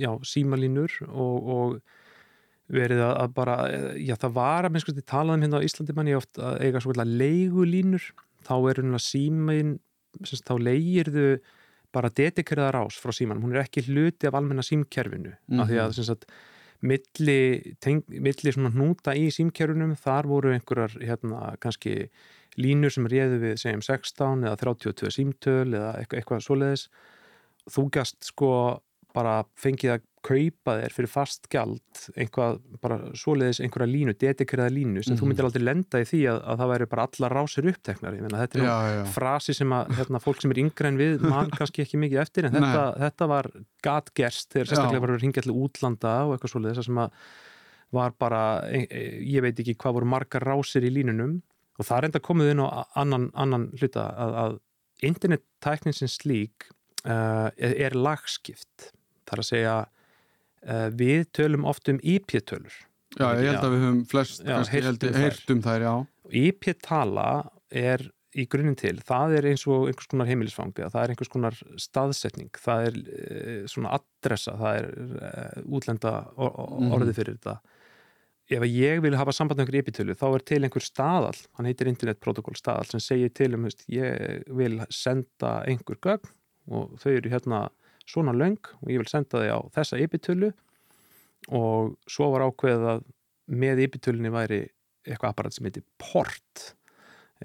já, 0.02 0.10
símalínur 0.26 0.96
og, 1.12 1.50
og 1.56 1.76
verið 2.74 3.04
að, 3.06 3.14
að 3.22 3.34
bara, 3.38 3.58
já 4.02 4.16
það 4.18 4.34
var 4.40 4.66
að 4.66 4.74
minnst 4.74 5.02
talað 5.06 5.38
um 5.38 5.46
hérna 5.46 5.62
á 5.62 5.66
Íslandi 5.68 5.94
manni 5.94 6.16
oft 6.18 6.42
að 6.42 6.58
eiga 6.66 6.82
svo 6.82 6.96
vel 6.98 7.06
leigulínur, 7.22 8.08
þá 8.48 8.56
er 8.58 8.82
hérna 8.82 9.02
símin, 9.06 9.76
sérst, 10.24 10.46
þá 10.48 10.56
leigirðu 10.62 11.30
bara 11.96 12.12
dedikerða 12.12 12.74
rás 12.76 12.98
frá 13.00 13.14
símanum, 13.16 13.46
hún 13.46 13.56
er 13.56 13.64
ekki 13.64 13.86
hluti 13.88 14.28
af 14.28 14.36
almenna 14.38 14.66
símkerfinu, 14.66 15.36
mm 15.48 15.64
af 15.64 15.70
því 15.72 15.82
að 15.84 15.96
sem 15.98 16.08
sagt 16.10 16.28
milli, 16.86 17.76
teng, 17.82 18.04
milli 18.10 18.54
svona 18.54 18.72
hnúta 18.74 19.16
í 19.18 19.30
símkerfinum, 19.34 19.96
þar 20.00 20.28
voru 20.30 20.52
einhverjar 20.54 20.98
hérna 21.02 21.54
kannski 21.64 22.10
línur 22.62 22.94
sem 22.94 23.08
réðu 23.12 23.40
við 23.42 23.56
segjum 23.62 23.84
16 23.84 24.46
eða 24.48 24.60
32 24.62 25.12
símtöl 25.12 25.70
eða 25.74 25.94
eitthvað, 26.00 26.20
eitthvað 26.20 26.44
svoleiðis. 26.46 26.86
Þú 27.72 27.86
gast 27.96 28.28
sko 28.28 28.52
bara 29.16 29.40
fengið 29.60 29.96
að 29.96 30.06
kaupa 30.26 30.76
þér 30.82 30.96
fyrir 30.96 31.12
fast 31.12 31.48
gjald 31.54 32.02
einhvað 32.18 32.60
bara 32.82 32.98
svoleiðis 33.18 33.62
einhverja 33.64 33.90
línu, 33.92 34.16
dedikerða 34.20 34.68
línu 34.74 35.04
sem 35.06 35.14
Mhm. 35.14 35.22
þú 35.22 35.30
myndir 35.30 35.48
aldrei 35.48 35.64
lenda 35.64 36.02
í 36.02 36.08
því 36.10 36.22
að, 36.34 36.40
að 36.44 36.62
það 36.62 36.72
væri 36.74 36.90
bara 36.94 37.08
allar 37.08 37.38
rásir 37.40 37.70
uppteknar, 37.72 38.20
þetta 38.36 38.60
er 38.60 38.66
já, 38.66 38.76
já. 38.96 39.02
frasi 39.16 39.54
sem 39.54 39.70
að 39.78 39.96
hérna, 40.00 40.22
fólk 40.24 40.42
sem 40.42 40.52
er 40.52 40.62
yngre 40.66 40.92
en 40.92 40.98
við 40.98 41.26
mann 41.30 41.50
kannski 41.58 41.86
ekki 41.86 42.02
mikið 42.02 42.22
eftir 42.26 42.50
en 42.50 42.58
þetta, 42.58 42.86
þetta 43.06 43.28
var 43.32 43.52
gatgerst 43.86 44.54
þegar 44.54 44.72
sérstaklega 44.72 45.06
var 45.06 45.16
að 45.16 45.22
ringja 45.26 45.46
til 45.46 45.56
útlanda 45.56 46.16
og 46.26 46.36
eitthvað 46.36 46.56
svoleiðis 46.56 46.86
sem 46.90 47.04
að 47.06 47.12
var 47.96 48.12
bara, 48.20 48.44
e, 48.68 48.86
e, 48.90 49.02
ég 49.24 49.44
veit 49.46 49.60
ekki 49.62 49.76
hvað 49.80 50.00
voru 50.00 50.08
margar 50.10 50.44
rásir 50.44 50.84
í 50.84 50.92
línunum. 50.92 51.38
Og 51.80 51.86
það 51.86 51.98
er 51.98 52.08
enda 52.10 52.22
komið 52.24 52.52
inn 52.54 52.64
á 52.64 52.68
annan, 52.96 53.28
annan 53.36 53.68
hluta 53.80 54.08
að, 54.16 54.36
að 54.42 54.56
internettæknin 55.04 55.96
sem 55.96 56.10
slík 56.12 56.70
uh, 57.06 57.50
er, 57.58 57.96
lagskipt. 57.96 58.90
Þar 59.28 59.42
að 59.44 59.48
segja 59.50 59.76
við 60.98 61.26
tölum 61.38 61.66
oft 61.70 61.90
um 61.92 62.00
IP-tölur 62.02 62.74
já, 63.20 63.28
ég 63.40 63.48
held 63.52 63.64
að 63.64 63.74
við 63.76 63.84
höfum 63.86 64.04
flest 64.12 64.42
Já, 64.44 64.56
kannski, 64.58 64.82
held, 64.84 65.04
um 65.08 65.20
heyrt 65.22 65.52
um 65.54 65.62
þær, 65.66 65.86
já. 65.86 65.94
IP-tala 66.50 67.28
er 67.72 68.06
í 68.36 68.44
grunninn 68.52 68.76
til, 68.76 68.98
það 69.08 69.38
er 69.38 69.46
eins 69.54 69.62
og 69.72 69.86
einhvers 69.88 70.10
konar 70.12 70.28
heimilisfangi, 70.28 70.84
það 70.92 70.98
er 71.06 71.12
einhvers 71.14 71.30
konar 71.32 71.56
staðsetning, 71.80 72.50
það 72.60 72.88
er 72.90 72.98
e, 73.00 73.54
svona 73.72 73.94
adressa, 73.96 74.58
það 74.60 74.80
er 74.82 74.90
e, 75.30 75.32
útlenda 75.78 76.12
Mhm. 76.36 76.90
orðið 76.98 77.14
fyrir 77.16 77.38
þetta. 77.38 77.54
Ef 78.52 78.66
ég 78.68 79.00
vil 79.02 79.16
hafa 79.16 79.32
samband 79.34 79.58
með 79.62 79.64
einhver 79.70 79.80
IP-tölu, 79.80 80.18
þá 80.20 80.26
er 80.36 80.44
til 80.52 80.60
einhver 80.68 80.84
staðal 80.84 81.40
hann 81.56 81.66
heitir 81.70 81.88
Internet 81.88 82.20
Protocol 82.20 82.54
staðal 82.60 82.86
sem 82.92 83.00
segir 83.00 83.32
til 83.34 83.56
um, 83.56 83.70
ég 83.88 84.44
vil 84.52 84.82
senda 84.92 85.64
einhver 85.66 85.96
gögn 86.04 86.28
og 86.70 87.00
þau 87.00 87.12
eru 87.16 87.32
hérna 87.32 87.70
svona 88.10 88.34
löng 88.38 88.60
og 88.82 88.90
ég 88.92 89.02
vil 89.02 89.10
senda 89.10 89.42
þau 89.42 89.58
á 89.58 89.60
þessa 89.80 90.00
IP-tölu 90.06 90.52
og 91.56 91.96
svo 92.10 92.32
var 92.34 92.46
ákveðið 92.48 92.88
að 92.96 93.04
með 93.62 93.84
IP-tölunni 93.86 94.32
væri 94.34 94.62
eitthvað 95.06 95.30
apparat 95.32 95.54
sem 95.54 95.68
heitir 95.68 95.84
port 96.02 96.72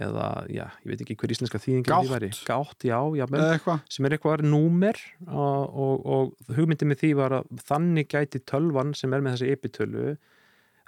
eða, 0.01 0.47
já, 0.49 0.65
ég 0.85 0.93
veit 0.93 1.01
ekki 1.05 1.17
hver 1.19 1.33
íslenska 1.35 1.59
þýðingin 1.61 1.91
því 2.07 2.11
væri, 2.15 2.29
gátt, 2.47 2.85
já, 2.87 2.97
já 3.19 3.25
eitthvað. 3.27 3.81
Sem 3.91 4.07
er 4.07 4.15
eitthvað 4.17 4.45
númer 4.47 5.01
og, 5.27 5.75
og, 5.85 6.05
og 6.15 6.55
hugmyndin 6.57 6.89
með 6.93 7.03
því 7.03 7.11
var 7.19 7.35
að 7.41 7.51
þannig 7.69 8.09
gæti 8.15 8.41
tölvan 8.49 8.95
sem 8.97 9.13
er 9.13 9.25
með 9.27 9.37
þessi 9.37 9.51
epitölu 9.57 10.05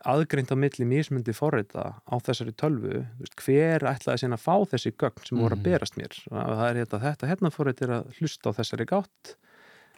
aðgreint 0.09 0.51
á 0.51 0.57
milli 0.59 0.87
mismundi 0.89 1.35
forrita 1.37 1.85
á 2.03 2.15
þessari 2.27 2.55
tölvu. 2.59 3.03
Veist, 3.21 3.37
hver 3.45 3.85
ætlaði 3.87 4.23
síðan 4.25 4.39
að 4.39 4.47
fá 4.47 4.57
þessi 4.73 4.95
gögn 4.99 5.27
sem 5.29 5.39
voru 5.39 5.55
að 5.55 5.61
Mhm. 5.61 5.67
berast 5.69 5.99
mér? 6.01 6.17
Það 6.31 6.65
er 6.71 6.81
hérna, 6.81 7.03
þetta 7.05 7.29
hérna 7.31 7.53
forrit 7.55 7.83
er 7.83 7.89
að 7.99 8.17
hlusta 8.19 8.51
á 8.51 8.57
þessari 8.57 8.87
gátt 8.91 9.35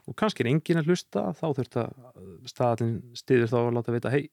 og 0.04 0.16
kannski 0.20 0.44
er 0.44 0.50
engin 0.52 0.80
að 0.80 0.90
hlusta 0.90 1.26
þá 1.38 1.44
þurft 1.58 1.78
að 1.80 1.92
staðalinn 2.50 2.96
stiður 3.18 3.52
þá 3.52 3.58
að 3.60 3.70
láta 3.78 3.94
vita 3.94 4.12
hei, 4.14 4.24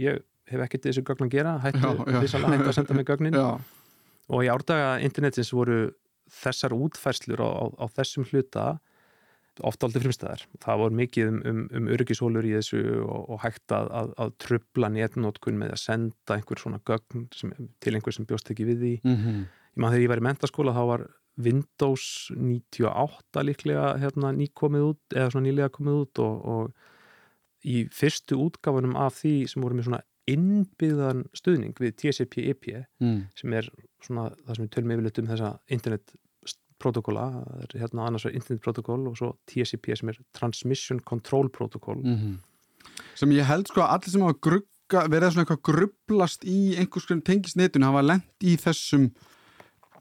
ég 0.00 0.24
hef 0.50 0.64
ekkert 0.66 0.88
þessu 0.88 1.04
gögn 1.06 1.28
að 1.28 1.36
gera 1.36 1.58
hættu, 1.62 1.92
vissalega 2.20 2.56
hættu 2.56 2.72
að 2.72 2.78
senda 2.78 2.96
mig 2.98 3.06
gögnin 3.08 3.38
já, 3.38 3.46
og 4.28 4.44
í 4.44 4.50
árdaga 4.52 4.96
internetins 5.04 5.52
voru 5.54 5.78
þessar 6.34 6.74
útfærslur 6.76 7.40
á, 7.40 7.48
á, 7.48 7.64
á 7.80 7.86
þessum 7.94 8.26
hluta 8.28 8.66
oft 9.62 9.84
aldrei 9.86 10.02
frumstæðar. 10.02 10.42
Það 10.64 10.80
voru 10.80 10.96
mikið 10.98 11.28
um, 11.30 11.36
um, 11.46 11.58
um 11.78 11.90
öryggisólur 11.94 12.46
í 12.48 12.54
þessu 12.56 12.80
og, 13.04 13.28
og 13.30 13.42
hægt 13.44 13.74
að, 13.74 13.90
að, 14.00 14.14
að 14.24 14.32
trubla 14.42 14.90
netnótkun 14.90 15.60
með 15.60 15.76
að 15.76 15.82
senda 15.84 16.38
einhver 16.38 16.58
svona 16.58 16.80
gögn 16.88 17.28
sem, 17.36 17.52
til 17.84 17.94
einhver 17.94 18.16
sem 18.16 18.26
bjóst 18.26 18.50
ekki 18.50 18.66
við 18.72 18.82
því. 18.82 18.94
mm 19.04 19.44
Ég 19.74 19.82
maður 19.82 19.96
þegar 19.96 20.04
ég 20.04 20.10
var 20.12 20.20
í 20.20 20.24
mentaskóla 20.28 20.72
þá 20.74 20.82
var 20.86 21.02
Windows 21.40 22.30
98 22.34 23.44
líklega 23.48 23.94
hérna, 24.02 24.32
nýkomið 24.36 24.88
út 24.90 25.16
eða 25.16 25.32
svona 25.34 25.48
nýlega 25.48 25.72
komið 25.74 26.00
út 26.04 26.22
og, 26.24 26.44
og 26.54 27.68
í 27.68 27.84
fyrstu 27.94 28.38
útgafunum 28.44 28.98
af 29.00 29.18
því 29.22 29.34
sem 29.50 29.64
voru 29.64 29.78
með 29.78 29.88
svona 29.88 30.04
innbyggðan 30.30 31.26
stuðning 31.36 31.74
við 31.80 31.96
TCP/IP 32.00 32.70
mm. 33.02 33.18
sem 33.36 33.56
er 33.58 33.68
svona 34.04 34.30
það 34.44 34.54
sem 34.54 34.64
við 34.64 34.72
tölum 34.76 34.94
yfirleitt 34.94 35.20
um 35.20 35.28
þessa 35.32 35.50
internetprotokolla 35.76 37.26
það 37.34 37.66
er 37.66 37.76
hérna 37.82 38.06
annars 38.08 38.24
vegar 38.28 38.40
internetprotokoll 38.40 39.10
og 39.10 39.18
svo 39.20 39.34
TCP 39.50 39.92
sem 40.00 40.12
er 40.14 40.20
Transmission 40.36 41.02
Control 41.04 41.50
Protocol 41.52 42.00
Mm 42.04 42.38
sem 43.18 43.34
ég 43.34 43.46
held 43.48 43.68
sko 43.70 43.84
að 43.84 43.92
allir 43.96 44.14
sem 44.14 44.24
hafa 44.24 44.40
grugga, 44.48 45.04
verið 45.10 45.34
svona 45.34 45.44
eitthvað 45.44 45.62
grublast 45.70 46.46
í 46.48 46.58
einhvers 46.80 47.08
konar 47.08 47.26
tengisnetun 47.28 47.86
hafa 47.86 48.04
lent 48.04 48.46
í 48.46 48.56
þessum 48.60 49.08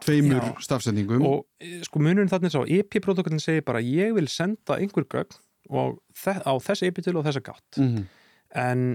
tveimur 0.03 0.51
stafsendingum 0.63 1.25
og 1.27 1.45
e, 1.63 1.79
sko 1.87 1.99
munurinn 2.03 2.31
þarna 2.31 2.49
er 2.51 2.55
sá 2.55 2.61
IP-protokollin 2.77 3.41
segir 3.43 3.65
bara 3.67 3.81
ég 3.83 4.13
vil 4.17 4.27
senda 4.31 4.77
einhver 4.79 5.07
gögn 5.09 5.39
og 5.71 5.99
á 6.23 6.53
þessa 6.59 6.87
IP-til 6.89 7.15
og 7.17 7.25
þessa 7.25 7.41
gátt. 7.43 7.79
Mm. 7.79 8.07
en 8.53 8.87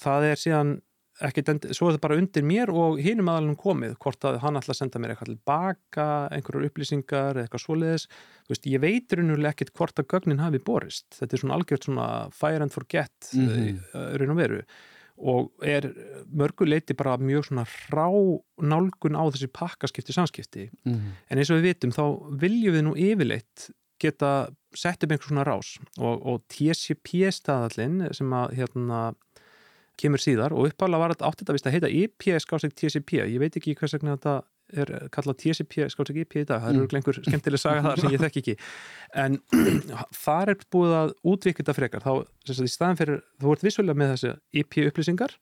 það 0.00 0.30
er 0.30 0.40
síðan 0.40 0.76
ekkit 1.22 1.50
endi, 1.52 1.74
svo 1.76 1.86
er 1.88 1.94
það 1.94 2.02
bara 2.02 2.16
undir 2.18 2.42
mér 2.42 2.70
og 2.74 2.96
hinum 2.98 3.28
aðalunum 3.30 3.58
komið, 3.60 3.92
hvort 4.02 4.24
að 4.26 4.40
hann 4.42 4.56
ætla 4.58 4.74
að 4.74 4.78
senda 4.80 4.98
mér 4.98 5.12
eitthvað 5.12 5.28
tilbaka, 5.30 6.06
einhverjar 6.34 6.66
upplýsingar 6.66 7.38
eitthvað 7.38 7.62
svoleiðis, 7.62 8.06
þú 8.42 8.54
veist, 8.54 8.66
ég 8.72 8.82
veit 8.82 9.14
raunulega 9.14 9.52
ekkit 9.54 9.70
hvort 9.78 10.02
að 10.02 10.08
gögnin 10.10 10.42
hafi 10.42 10.58
borist. 10.66 11.06
Þetta 11.14 11.36
er 11.36 11.42
svona 11.44 11.58
algjört 11.60 11.86
svona 11.86 12.08
fire 12.34 12.66
and 12.66 12.74
forget 12.74 13.30
mm 13.30 13.46
Mhm. 13.46 13.78
raun 14.18 14.34
og 14.34 14.40
veru 14.42 14.58
og 15.14 15.52
er 15.62 15.86
mörguleiti 16.34 16.96
bara 16.98 17.16
mjög 17.20 17.48
svona 17.48 17.64
rá 17.94 18.08
nálgun 18.58 19.18
á 19.18 19.22
þessi 19.30 19.50
pakkaskipti 19.54 20.16
samskipti. 20.16 20.68
Mm. 20.84 21.14
en 21.30 21.38
eins 21.38 21.52
og 21.52 21.60
við 21.60 21.70
vitum 21.70 21.94
þá 21.94 22.04
viljum 22.42 22.76
við 22.76 22.86
nú 22.88 22.94
yfirleitt 22.98 23.68
geta 24.02 24.50
sett 24.74 25.04
upp 25.04 25.14
einhver 25.14 25.30
svona 25.30 25.46
rás 25.46 25.76
og, 25.98 26.18
og 26.26 26.42
TCP 26.50 27.30
staðallinn 27.32 28.08
sem 28.16 28.32
að 28.34 28.56
hérna 28.58 29.00
kemur 30.00 30.22
síðar. 30.22 30.54
Og 30.54 30.72
uppálega 30.72 31.00
var 31.02 31.14
þetta 31.14 31.28
átt 31.28 31.42
þetta 31.42 31.56
vist 31.56 31.68
að 31.70 31.76
heita 31.76 31.92
IP 31.92 32.26
skáseg 32.42 32.74
TCP, 32.74 33.20
ég 33.30 33.38
veit 33.42 33.54
ekki 33.54 33.76
hvers 33.78 33.94
vegna 33.96 34.16
þetta 34.16 34.40
er 34.82 34.92
kallað 35.14 35.38
TCP 35.42 35.88
skáseg 35.92 36.20
IP 36.24 36.38
í 36.40 36.44
dag, 36.48 36.62
það 36.64 36.74
eru 36.74 36.84
mm. 36.84 36.98
einhver 36.98 37.20
skemmtileg 37.22 37.62
saga 37.62 37.86
þar 37.86 38.02
sem 38.02 38.14
ég 38.14 38.24
þekk 38.24 38.40
ekki 38.42 38.56
en 39.24 39.40
þar 40.24 40.54
er 40.54 40.68
búið 40.74 40.94
að 41.00 41.16
útvikið 41.34 41.62
þetta 41.62 41.78
frekar, 41.78 42.04
þá 42.04 42.12
sem 42.44 42.60
sagt 42.60 42.70
í 42.70 42.74
staðan 42.74 43.00
fyrir 43.00 43.24
þú 43.42 43.56
ert 43.56 43.66
vissulega 43.68 44.00
með 44.02 44.14
þessi 44.14 44.36
IP 44.62 44.80
upplýsingar 44.90 45.36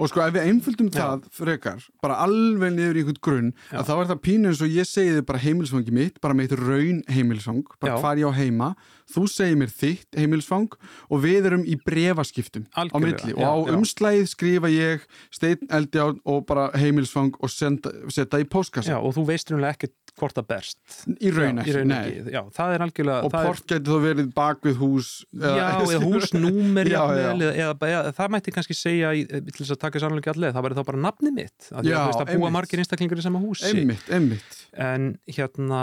og 0.00 0.08
sko 0.10 0.22
ef 0.24 0.34
við 0.34 0.46
einföldum 0.48 0.88
Já. 0.92 1.00
það 1.00 1.26
frekar, 1.36 1.84
bara 2.04 2.18
alveg 2.24 2.74
niður 2.74 2.98
í 2.98 3.02
einhvern 3.02 3.20
grunn, 3.24 3.50
Já. 3.70 3.80
að 3.80 3.90
þá 3.90 3.92
er 3.96 4.10
það 4.10 4.22
pínu 4.26 4.50
eins 4.50 4.62
og 4.64 4.74
ég 4.76 4.88
segi 4.88 5.14
þið 5.16 5.26
bara 5.28 5.42
heimilsfangi 5.44 5.94
mitt, 5.96 6.20
bara 6.24 6.36
með 6.36 6.48
eitt 6.48 6.56
raun 6.60 7.02
heimilsfang, 7.10 7.62
bara 7.78 7.94
Já. 7.94 8.00
hvar 8.04 8.20
ég 8.20 8.28
á 8.28 8.32
heima 8.36 8.70
þú 9.14 9.24
segir 9.30 9.58
mér 9.60 9.72
þitt 9.74 10.18
heimilsfang 10.18 10.76
og 11.10 11.22
við 11.24 11.48
erum 11.50 11.64
í 11.68 11.76
brefaskiptum 11.86 12.66
á 12.76 12.82
milli 13.00 13.34
og 13.36 13.42
á 13.42 13.54
já. 13.66 13.72
umslæðið 13.76 14.28
skrifa 14.32 14.70
ég 14.72 15.06
steinn 15.34 15.66
eldján 15.70 16.20
og 16.24 16.44
bara 16.48 16.68
heimilsfang 16.78 17.34
og 17.40 17.52
senda, 17.52 17.92
setja 18.12 18.40
í 18.42 18.46
póskassa 18.50 18.94
Já, 18.94 18.98
og 19.00 19.14
þú 19.16 19.26
veist 19.30 19.50
raunulega 19.52 19.76
ekkert 19.78 19.96
hvort 20.20 20.36
það 20.36 20.46
berst 20.50 20.96
í 21.22 21.30
raun 21.32 21.60
ekki, 21.62 21.70
í 21.70 21.74
raun 21.76 21.90
nei. 21.90 21.98
ekki. 22.00 22.34
Já, 22.34 22.40
það 22.56 22.74
er 22.74 22.84
algjörlega 22.86 23.26
og 23.26 23.34
það 23.34 23.48
er- 23.50 23.60
getur 23.70 23.94
þá 23.94 24.04
verið 24.06 24.30
bak 24.36 24.64
við 24.66 24.78
hús 24.80 25.10
Já, 25.30 25.52
eða 25.70 26.00
húsnúmer 26.04 26.90
Já, 26.94 27.00
já. 27.00 27.22
eða, 27.30 27.50
eða, 27.54 27.74
eða, 27.90 28.14
það 28.18 28.32
mætti 28.34 28.54
kannski 28.56 28.76
segja 28.76 29.12
til 29.14 29.58
þess 29.60 29.74
að 29.76 29.82
taka 29.86 30.02
sannlega 30.02 30.34
allir, 30.34 30.54
það 30.56 30.66
væri 30.66 30.78
þá 30.80 30.84
bara 30.90 31.02
nafni 31.06 31.34
mitt 31.34 31.70
að, 31.70 31.86
Já, 31.88 31.94
já, 31.94 32.00
veist, 32.10 32.24
að 32.24 32.32
búa 32.40 32.52
margir 32.58 32.82
einstaklingur 32.82 33.22
í 33.22 33.26
sama 33.26 33.42
húsi 33.42 33.70
einmitt, 33.70 34.06
einmitt 34.12 34.60
en 34.76 35.12
hérna 35.30 35.82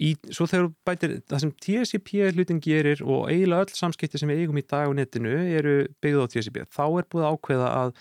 í, 0.00 0.14
svo 0.32 0.46
þegar 0.48 0.66
þú 0.68 0.72
bætir 0.88 1.16
það 1.28 1.42
sem 1.44 1.52
TCP 1.66 2.30
hlutin 2.34 2.60
gerir 2.64 3.02
og 3.04 3.28
eiginlega 3.30 3.66
öll 3.66 3.76
samskipti 3.76 4.18
sem 4.20 4.28
við 4.32 4.44
eigum 4.46 4.58
í 4.62 4.66
dag 4.66 4.88
á 4.88 4.92
netinu 4.96 5.34
eru 5.58 5.74
byggð 6.00 6.24
á 6.24 6.26
TCP, 6.32 6.64
þá 6.72 6.84
er 7.02 7.08
búið 7.12 7.28
ákveða 7.30 7.68
að 7.82 7.92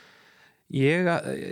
ég, 0.80 1.08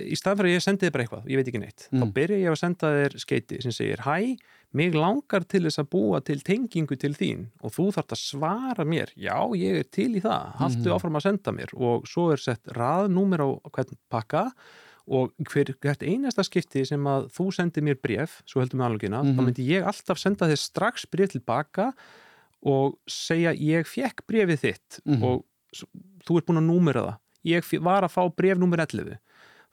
í 0.08 0.16
staðan 0.18 0.38
fyrir 0.44 0.52
að 0.52 0.56
ég 0.58 0.64
sendi 0.64 0.86
þið 0.86 0.94
bara 0.94 1.06
eitthvað, 1.08 1.26
ég 1.32 1.40
veit 1.42 1.48
ekki 1.52 1.62
neitt 1.64 1.88
Mm. 1.92 2.02
þá 2.04 2.14
byrja 2.14 2.38
ég 2.44 2.52
að 2.54 2.60
senda 2.62 2.92
þér 2.94 3.18
skeiti 3.24 3.62
sem 3.66 3.72
segir 3.74 4.04
hæ, 4.06 4.38
mig 4.78 4.94
langar 4.94 5.46
til 5.48 5.64
þess 5.66 5.80
að 5.82 5.90
búa 5.96 6.20
til 6.22 6.40
tengingu 6.46 6.98
til 7.00 7.14
þín 7.18 7.46
og 7.64 7.72
þú 7.74 7.86
þarft 7.96 8.14
að 8.14 8.22
svara 8.22 8.86
mér, 8.86 9.10
já 9.18 9.38
ég 9.58 9.80
er 9.80 9.88
til 9.90 10.12
í 10.16 10.22
það 10.22 10.52
haltu 10.60 10.86
Mhm. 10.86 10.94
áfram 10.98 11.16
að 11.18 11.24
senda 11.28 11.52
mér 11.56 11.74
og 11.74 12.06
svo 12.06 12.32
er 12.32 12.38
sett 12.38 12.64
raðnúmer 12.76 13.42
á 13.42 13.50
hvern 13.72 13.98
pakka 14.12 14.44
og 14.48 14.54
hver, 15.08 15.74
hvert 15.82 16.04
einasta 16.04 16.44
skipti 16.44 16.86
sem 16.86 17.04
að 17.08 17.30
þú 17.32 17.46
sendir 17.56 17.84
mér 17.84 17.96
bref, 18.02 18.42
svo 18.46 18.60
heldur 18.62 18.80
með 18.82 18.90
alvegina 18.92 19.24
Mhm. 19.24 19.36
þá 19.38 19.42
myndi 19.48 19.68
ég 19.68 19.86
alltaf 19.88 20.18
senda 20.20 20.48
þér 20.50 20.58
strax 20.60 21.06
bref 21.10 21.32
tilbaka 21.32 21.94
og 22.64 22.98
segja 23.08 23.54
ég 23.56 23.86
fekk 23.88 24.26
brefið 24.28 24.60
þitt 24.66 25.00
Mhm. 25.06 25.24
og 25.24 25.46
s- 25.74 25.86
þú 26.26 26.38
ert 26.38 26.46
búin 26.48 26.60
að 26.60 26.68
númera 26.72 27.04
það 27.06 27.18
ég 27.46 27.82
var 27.82 28.02
að 28.04 28.12
fá 28.12 28.36
bref 28.36 28.58
númer 28.58 28.80
11 28.80 29.18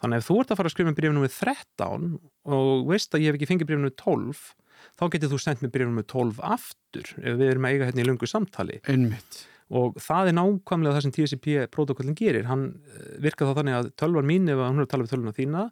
þannig 0.03 0.15
að 0.15 0.19
ef 0.19 0.29
þú 0.29 0.41
ert 0.41 0.51
að 0.51 0.57
fara 0.57 0.69
að 0.69 0.75
skrifa 0.75 0.95
bref 0.95 1.13
númer 1.13 1.31
13 1.33 2.21
og 2.47 2.87
veist 2.87 3.11
að 3.15 3.21
ég 3.23 3.27
hef 3.33 3.35
ekki 3.41 3.49
fengið 3.49 3.67
bref 3.67 3.79
númer 3.79 3.97
12 3.97 4.55
þá 5.01 5.11
getur 5.11 5.29
þú 5.33 5.39
sendt 5.41 5.61
með 5.63 5.73
bref 5.73 5.89
númer 5.89 6.07
12 6.07 6.39
aftur 6.43 7.07
ef 7.25 7.39
við 7.39 7.51
erum 7.51 7.65
að 7.65 7.73
eiga 7.73 7.87
hérna 7.91 8.03
í 8.05 8.07
löngu 8.07 8.29
samtali 8.29 8.81
einmitt 8.85 9.47
og 9.75 9.97
það 9.99 10.31
er 10.31 10.37
nákvæmlega 10.39 10.95
það 10.97 11.05
sem 11.07 11.15
TCP 11.17 11.55
protokollin 11.75 12.15
gerir, 12.19 12.47
hann 12.51 12.69
eh, 12.95 13.19
virkar 13.25 13.51
þá 13.51 13.59
þannig 13.61 13.79
að 13.81 13.91
tölvar 14.01 14.27
mín 14.29 14.49
ef 14.53 14.61
hún 14.63 14.79
er 14.79 14.87
að 14.87 14.93
tala 14.95 15.07
við 15.07 15.13
tölvuna 15.15 15.35
þína 15.37 15.65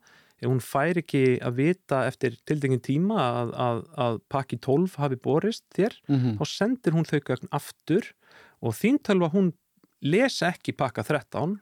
ef 0.42 0.48
hún 0.50 0.62
fær 0.64 0.98
ekki 0.98 1.20
að 1.46 1.54
vita 1.60 2.00
eftir 2.10 2.34
tildengin 2.50 2.82
tíma 2.82 3.18
að, 3.22 3.52
að, 3.66 3.82
að 4.06 4.16
pakki 4.34 4.58
12 4.58 4.96
hafi 4.98 5.18
borist 5.22 5.64
þér 5.76 5.94
mm 6.08 6.16
þá 6.40 6.44
sendir 6.50 6.96
hún 6.96 7.06
þau 7.06 7.20
gögn 7.30 7.52
aftur. 7.54 8.08
Og 8.62 8.74
þín 8.74 8.98
tölva 9.06 9.28
hún 9.30 9.52
lesa 10.02 10.48
ekki 10.50 10.74
pakka 10.74 11.02
13 11.06 11.60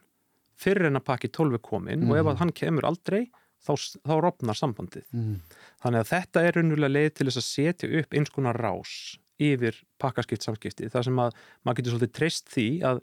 fyrir 0.60 0.88
en 0.88 0.96
að 0.96 1.04
pakki 1.10 1.28
12 1.32 1.54
er 1.58 1.62
komin 1.64 2.08
og 2.08 2.16
ef 2.16 2.24
Mhm. 2.24 2.30
að 2.32 2.38
hann 2.40 2.52
kemur 2.52 2.84
aldrei 2.88 3.30
þá, 3.60 3.72
þá 4.08 4.14
rofnar 4.24 4.56
sambandið. 4.56 5.04
-hmm. 5.12 5.36
Þannig 5.84 6.00
að 6.00 6.08
þetta 6.14 6.42
er 6.46 6.52
raunverulega 6.56 6.92
leið 6.96 7.14
til 7.14 7.26
þess 7.28 7.40
að 7.42 7.48
setja 7.52 8.00
upp 8.00 8.14
eins 8.16 8.30
konar 8.32 8.56
rás 8.56 9.18
yfir 9.40 9.80
pakkaskipt 10.02 10.44
samskipti. 10.46 10.88
Það 10.92 11.08
sem 11.08 11.20
að 11.26 11.36
maður 11.64 11.80
getur 11.80 11.96
svolítið 11.96 12.16
treyst 12.20 12.50
því 12.54 12.66
að 12.90 13.02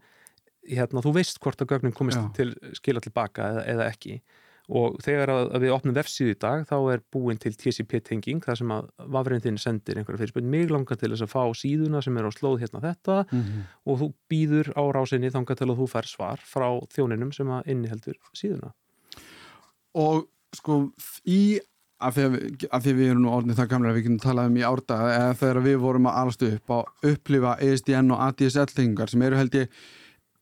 hérna, 0.67 1.01
þú 1.05 1.13
veist 1.15 1.39
hvort 1.43 1.61
að 1.63 1.71
gögnin 1.75 1.95
komist 1.95 2.19
Já. 2.19 2.27
til 2.35 2.51
skila 2.77 2.99
tilbaka 3.03 3.51
eða, 3.53 3.63
eða 3.73 3.87
ekki. 3.93 4.19
Og 4.67 4.97
þegar 4.99 5.31
að, 5.31 5.45
að 5.55 5.61
við 5.63 5.71
opnum 5.77 5.95
vefsíðu 5.95 6.33
í 6.33 6.39
dag 6.43 6.65
þá 6.67 6.73
er 6.91 7.03
búin 7.15 7.37
til 7.39 7.53
TCP-tenging 7.55 8.41
þar 8.43 8.57
sem 8.59 8.73
að 8.75 8.89
vafriðin 9.15 9.45
þinn 9.45 9.59
sendir 9.63 9.95
einhverja 10.01 10.19
fyrirspöld 10.25 10.49
mig 10.51 10.67
langar 10.75 10.99
til 10.99 11.07
þess 11.13 11.23
að 11.23 11.31
fá 11.31 11.43
síðuna 11.55 12.01
sem 12.03 12.17
er 12.19 12.27
á 12.27 12.31
slóð 12.35 12.57
hérna 12.65 12.81
þetta 12.83 13.15
Mhm. 13.31 13.61
og 13.87 14.01
þú 14.01 14.09
býður 14.27 14.73
á 14.75 14.83
rásinni 14.91 15.31
þangar 15.31 15.55
til 15.61 15.69
að 15.71 15.79
þú 15.79 15.87
fær 15.93 16.09
svar 16.11 16.43
frá 16.43 16.67
þjóninum 16.91 17.31
sem 17.33 17.47
að 17.47 17.71
inniheldur 17.71 18.19
síðuna. 18.35 18.73
og 19.95 20.27
sko 20.55 20.91
í 21.25 21.59
af 21.97 22.13
því, 22.15 22.25
að 22.27 22.65
af 22.77 22.83
því 22.85 22.93
við 22.97 23.11
erum 23.11 23.23
nú 23.25 23.31
orðin 23.33 23.57
það 23.57 23.69
gamlega 23.71 23.97
við 23.97 24.05
getum 24.05 24.19
talað 24.21 24.51
um 24.51 24.59
í 24.59 24.65
eða 24.65 25.37
þegar 25.39 25.59
við 25.65 25.79
vorum 25.81 26.09
að 26.09 26.19
alastu 26.21 26.49
upp 26.57 26.73
á 26.73 26.79
upplifa 27.11 27.55
ESDN 27.65 28.13
og 28.13 28.21
ADSL 28.27 28.73
tengingar 28.73 29.11
sem 29.11 29.25
eru 29.25 29.39
held 29.39 29.57
ég, 29.57 29.81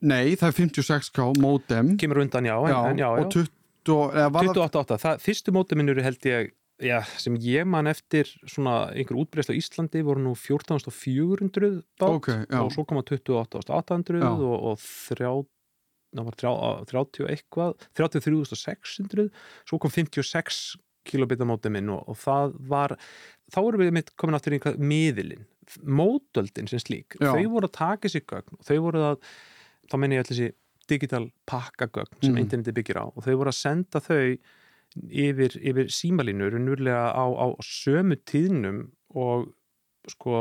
nei 0.04 0.36
það 0.36 0.50
er 0.50 0.58
56k 0.60 1.30
modem 1.40 1.96
Kemur 2.02 2.24
undan 2.26 2.50
já, 2.50 2.58
já, 2.72 2.78
en 2.92 3.00
já, 3.00 3.08
og 3.14 3.32
20 3.32 3.50
eða 4.20 4.30
var 4.36 4.50
það 4.50 4.62
28, 4.66 5.00
það, 5.06 5.26
fyrstu 5.30 5.56
mótuminnur 5.56 6.04
held 6.04 6.30
ég, 6.30 6.54
já, 6.84 7.00
sem 7.24 7.40
ég 7.46 7.68
man 7.72 7.88
eftir 7.88 8.30
svona 8.44 8.78
einhver 8.92 9.24
útbreysla 9.24 9.56
á 9.56 9.60
Íslandi 9.60 10.04
voru 10.06 10.28
nú 10.28 10.36
14.400 10.36 11.84
bát 12.02 12.10
ok, 12.10 12.32
já, 12.50 12.60
og 12.62 12.72
svo 12.76 12.88
koma 12.90 13.06
28.800 13.08 14.20
Já. 14.20 14.32
og, 14.34 14.56
og 14.74 14.82
þrjá, 14.84 15.32
ná, 16.20 16.26
var 16.28 16.40
þrjá, 16.42 16.52
30 16.92 17.30
eitthvað 17.32 17.88
33.600 17.96 19.30
svo 19.64 19.80
kom 19.80 19.94
56 19.94 20.76
kilobita 21.06 21.46
mótuminn 21.48 21.90
og, 21.94 22.04
og 22.12 22.18
það 22.22 22.56
var 22.74 22.96
þá 23.54 23.60
vorum 23.62 23.82
við 23.86 23.94
mitt 24.00 24.12
komin 24.18 24.36
aftur 24.40 24.54
í 24.56 24.60
einhvað 24.60 24.78
miðilinn 24.92 25.46
mótöldin 25.86 26.68
sem 26.70 26.80
slík 26.82 27.16
Já. 27.22 27.32
þau 27.34 27.50
voru 27.56 27.70
að 27.70 27.76
taka 27.80 28.12
sér 28.12 28.26
gögn 28.30 28.60
þau 28.68 28.78
voru 28.86 29.02
að, 29.14 29.18
þá 29.90 29.96
menn 30.02 30.14
ég 30.16 30.24
allir 30.24 30.32
þessi 30.34 30.52
digital 30.90 31.26
pakkagögn 31.50 32.20
sem 32.22 32.34
Mhm. 32.36 32.42
interneti 32.44 32.72
byggir 32.78 33.00
á 33.02 33.06
og 33.10 33.24
þau 33.26 33.36
voru 33.42 33.50
að 33.50 33.58
senda 33.62 34.00
þau 34.00 34.38
yfir, 35.10 35.58
yfir 35.60 35.90
símalínur 35.92 36.54
unnurlega 36.60 37.12
á, 37.18 37.26
á 37.26 37.48
sömu 37.66 38.16
tíðnum 38.30 38.92
og 39.16 39.50
sko 40.08 40.36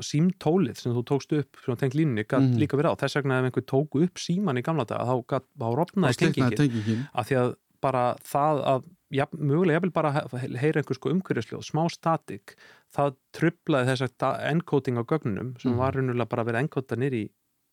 símtólið 0.00 0.78
sem 0.80 0.94
þú 0.96 1.02
tókst 1.10 1.34
upp 1.36 1.58
sem 1.64 1.76
tengt 1.76 1.94
línunni 1.98 2.24
gætt 2.24 2.40
Mhm. 2.48 2.56
líka 2.58 2.78
verið 2.80 2.96
á 2.96 3.00
þess 3.02 3.16
vegna 3.20 3.38
ef 3.40 3.44
einhver 3.52 3.66
tóku 3.68 4.02
upp 4.04 4.14
síman 4.16 4.56
í 4.58 4.62
gamla 4.64 4.86
daga 4.88 5.04
þá, 5.04 5.44
þá 5.60 5.68
rofnaði 5.76 6.16
tengingin 6.16 7.08
af 7.14 7.28
því 7.28 7.36
að 7.42 7.54
bara 7.82 8.16
það 8.24 8.64
að 8.64 8.84
ja, 9.12 9.26
mögulega 9.36 9.78
ég 9.78 9.82
vil 9.86 9.92
bara 9.94 10.12
he- 10.12 10.56
heyra 10.58 10.80
einhver 10.82 10.96
sko 10.98 11.10
umhverjusljóð, 11.12 11.62
smá 11.68 11.84
statik 11.92 12.54
það 12.96 13.14
trublaði 13.36 13.92
þess 13.92 14.08
að 14.18 14.40
encoding 14.52 14.96
á 14.98 15.04
gögnunum 15.04 15.54
sem 15.60 15.72
Mhm. 15.72 15.78
var 15.78 15.92
raunulega 15.94 16.28
bara 16.28 16.42
að 16.44 16.46
vera 16.52 16.62
encodað 16.64 16.98
nýri 17.04 17.22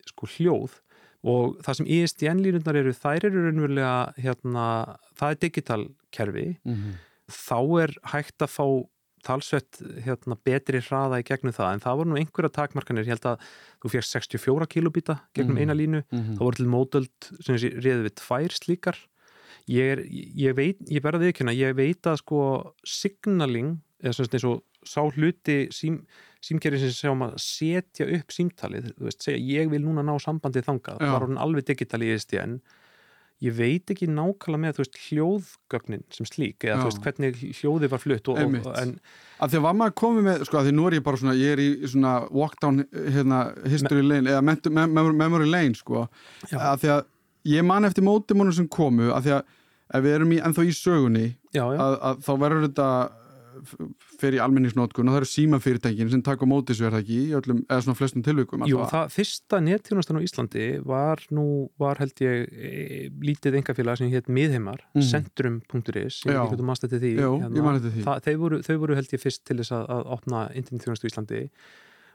sko 0.06 0.28
hljóð 0.28 0.80
og 1.23 1.58
það 1.63 1.75
sem 1.75 1.86
E 1.88 2.04
ISDN 2.04 2.39
línundar 2.43 2.75
eru, 2.80 2.91
þær 2.93 3.25
eru 3.28 3.45
raunulega 3.52 4.13
hérna, 4.17 4.97
það 5.17 5.32
er 5.32 5.36
digital 5.36 5.88
kerfi 6.12 6.58
mm 6.65 6.75
-hmm. 6.75 6.93
þá 7.30 7.84
er 7.84 7.91
hægt 8.13 8.38
að 8.39 8.49
fá 8.58 8.88
talsvett 9.21 9.82
hérna, 10.06 10.38
betri 10.45 10.80
hraða 10.80 11.19
í 11.19 11.23
gegnum 11.28 11.52
það 11.52 11.73
en 11.73 11.80
það 11.84 11.97
voru 11.99 12.10
nú 12.10 12.17
einhverja 12.19 12.52
takmarkanir 12.56 13.04
ég 13.04 13.08
held 13.12 13.25
að 13.28 13.39
þú 13.84 13.89
férst 13.91 14.15
64 14.15 14.65
kilobíta 14.67 15.19
gegnum 15.36 15.56
Mhm. 15.56 15.60
eina 15.60 15.73
línu, 15.75 16.04
Mhm. 16.12 16.38
það 16.38 16.39
voru 16.39 16.56
til 16.56 16.65
mótöld 16.67 17.43
sem 17.43 17.56
þessi 17.56 17.82
réði 17.84 18.04
við 18.08 18.15
tvær 18.15 18.49
slíkar 18.56 18.95
ég, 19.69 19.93
er, 19.93 20.01
ég 20.10 20.58
veit, 20.58 20.82
ég 20.89 21.03
verða 21.05 21.23
viðkynna 21.27 21.55
ég 21.58 21.77
veit 21.77 22.10
að 22.10 22.19
sko 22.23 22.41
signaling, 22.88 23.77
eða 24.03 24.17
sagt 24.17 24.36
eins 24.38 24.47
og 24.49 24.63
sá 24.88 25.01
hluti 25.03 25.62
sím, 25.75 26.01
símkerið 26.45 26.86
sem 26.86 26.95
sjá 26.95 27.13
um 27.13 27.25
að 27.27 27.38
setja 27.43 28.08
upp 28.17 28.34
símtalið, 28.34 28.91
þú 28.97 29.10
veist, 29.10 29.23
segja 29.25 29.60
ég 29.60 29.71
vil 29.71 29.82
núna 29.84 30.05
ná 30.08 30.13
sambandið 30.23 30.69
þangað, 30.69 31.01
Já. 31.03 31.12
var 31.13 31.27
hún 31.27 31.41
alveg 31.41 31.67
digital 31.67 32.01
í 32.05 32.13
ISDN 32.15 32.60
ég 33.39 33.55
veit 33.55 33.91
ekki 33.93 34.08
nákvæmlega 34.12 34.60
með 34.60 34.75
þú 34.75 34.84
veist, 34.84 34.97
hljóðgögnin 35.05 36.01
sem 36.12 36.27
slík 36.27 36.65
eða 36.65 36.73
Já. 36.73 36.79
þú 36.82 36.89
veist, 36.89 37.03
hvernig 37.05 37.43
hljóðið 37.60 37.93
var 37.93 38.01
flutt 38.03 38.32
og, 38.32 38.39
og, 38.39 38.71
en 38.82 38.95
að 39.39 39.53
því 39.53 39.60
að 39.60 39.67
var 39.67 39.77
maður 39.79 39.95
komið 40.01 40.27
með, 40.27 40.41
sko 40.49 40.60
að 40.60 40.67
því 40.67 40.73
nú 40.75 40.88
er 40.89 40.97
ég 40.97 41.05
bara 41.05 41.21
svona 41.21 41.38
ég 41.39 41.53
er 41.53 41.62
í 41.63 41.69
svona 41.88 42.15
walk 42.36 42.58
down 42.63 42.84
hérna, 42.95 43.39
history 43.71 44.03
lane, 44.03 44.34
eða 44.34 44.43
mentu- 44.43 44.73
mem 44.75 44.99
memory 45.15 45.47
lane 45.47 45.79
sko, 45.79 46.08
Já. 46.49 46.58
að 46.73 46.84
því 46.84 46.91
að 46.97 47.08
ég 47.53 47.67
man 47.67 47.88
eftir 47.88 48.03
mótimónum 48.03 48.55
sem 48.55 48.67
komu, 48.67 49.08
að 49.15 49.29
því 49.29 49.36
að 49.38 49.55
ef 49.93 50.04
við 50.06 50.13
erum 50.19 50.36
í, 50.36 50.41
ennþá 50.45 50.67
í 50.69 50.75
sögunni 50.78 51.25
já, 51.56 51.63
já, 51.63 51.80
að, 51.80 51.95
að 52.12 52.21
þá 52.28 52.32
verður 52.45 52.67
þetta 52.69 52.89
fyrir 54.19 54.39
almenningsnótkun 54.43 55.10
og 55.10 55.15
það 55.15 55.19
eru 55.19 55.28
símafyrirtækin 55.28 56.12
sem 56.13 56.21
taka 56.23 56.45
á 56.47 56.52
móti 56.52 56.75
svo 56.78 56.88
er 56.88 56.93
það 56.95 57.02
ekki 57.04 57.17
í 57.19 57.34
öllum, 57.39 57.58
eða 57.67 57.84
svona 57.84 57.97
flestum 57.99 58.23
tilvikum 58.23 58.63
Jú, 58.69 58.80
það 58.88 59.10
fyrsta 59.15 59.60
netþjónastan 59.65 60.19
á 60.19 60.25
Íslandi 60.25 60.67
var 60.88 61.23
nú, 61.36 61.45
var 61.82 61.99
held 61.99 62.23
ég 62.23 62.45
e, 62.56 62.71
lítið 63.25 63.58
engafélag 63.60 63.99
sem 63.99 64.12
hétt 64.13 64.30
Miðheimar, 64.32 64.80
Mhm. 64.95 65.10
centrum.is 65.10 66.21
ég 66.23 66.32
veit 66.32 66.38
ekki 66.38 66.54
hvað 66.54 66.62
þú 66.62 66.69
mannst 66.69 66.86
þetta 66.88 67.02
því 67.04 67.12
Jú, 67.17 67.34
eftir 67.75 67.91
því. 67.97 68.06
það, 68.08 68.23
þau, 68.30 68.36
voru, 68.45 68.62
þau 68.69 68.78
voru 68.86 68.95
held 69.02 69.13
ég 69.17 69.23
fyrst 69.25 69.43
til 69.49 69.58
þess 69.60 69.75
að, 69.75 69.86
að 69.97 70.10
opna 70.17 70.45
internetþjónastu 70.56 71.10
í 71.10 71.12
Íslandi 71.13 71.41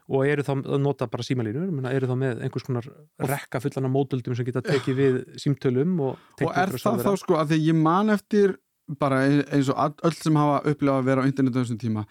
og 0.05 0.27
eru 0.29 0.45
þá 0.45 0.51
að 0.59 0.83
nota 0.83 1.07
bara 1.09 1.25
símalínur 1.25 1.89
eru 1.89 2.09
þá 2.09 2.15
með 2.21 2.43
einhvers 2.45 2.67
konar 2.67 2.87
rekka 3.31 3.61
fullan 3.63 3.89
af 3.89 3.95
mótöldum 3.95 4.37
sem 4.37 4.45
geta 4.45 4.61
tekið 4.65 4.99
við 4.99 5.17
símtölum 5.41 5.97
og, 6.05 6.21
og 6.45 6.51
er 6.53 6.75
það 6.77 7.01
þá 7.07 7.11
sko 7.23 7.39
að 7.41 7.55
því 7.55 7.59
ég 7.71 7.79
man 7.79 8.13
eftir 8.13 8.55
bara 9.01 9.23
eins 9.25 9.71
og 9.73 9.99
öll 10.05 10.17
sem 10.19 10.37
hafa 10.37 10.61
upplifað 10.69 10.99
að 10.99 11.09
vera 11.09 11.25
á 11.25 11.29
internetu 11.29 11.63
þessum 11.63 11.81
tíma 11.81 12.05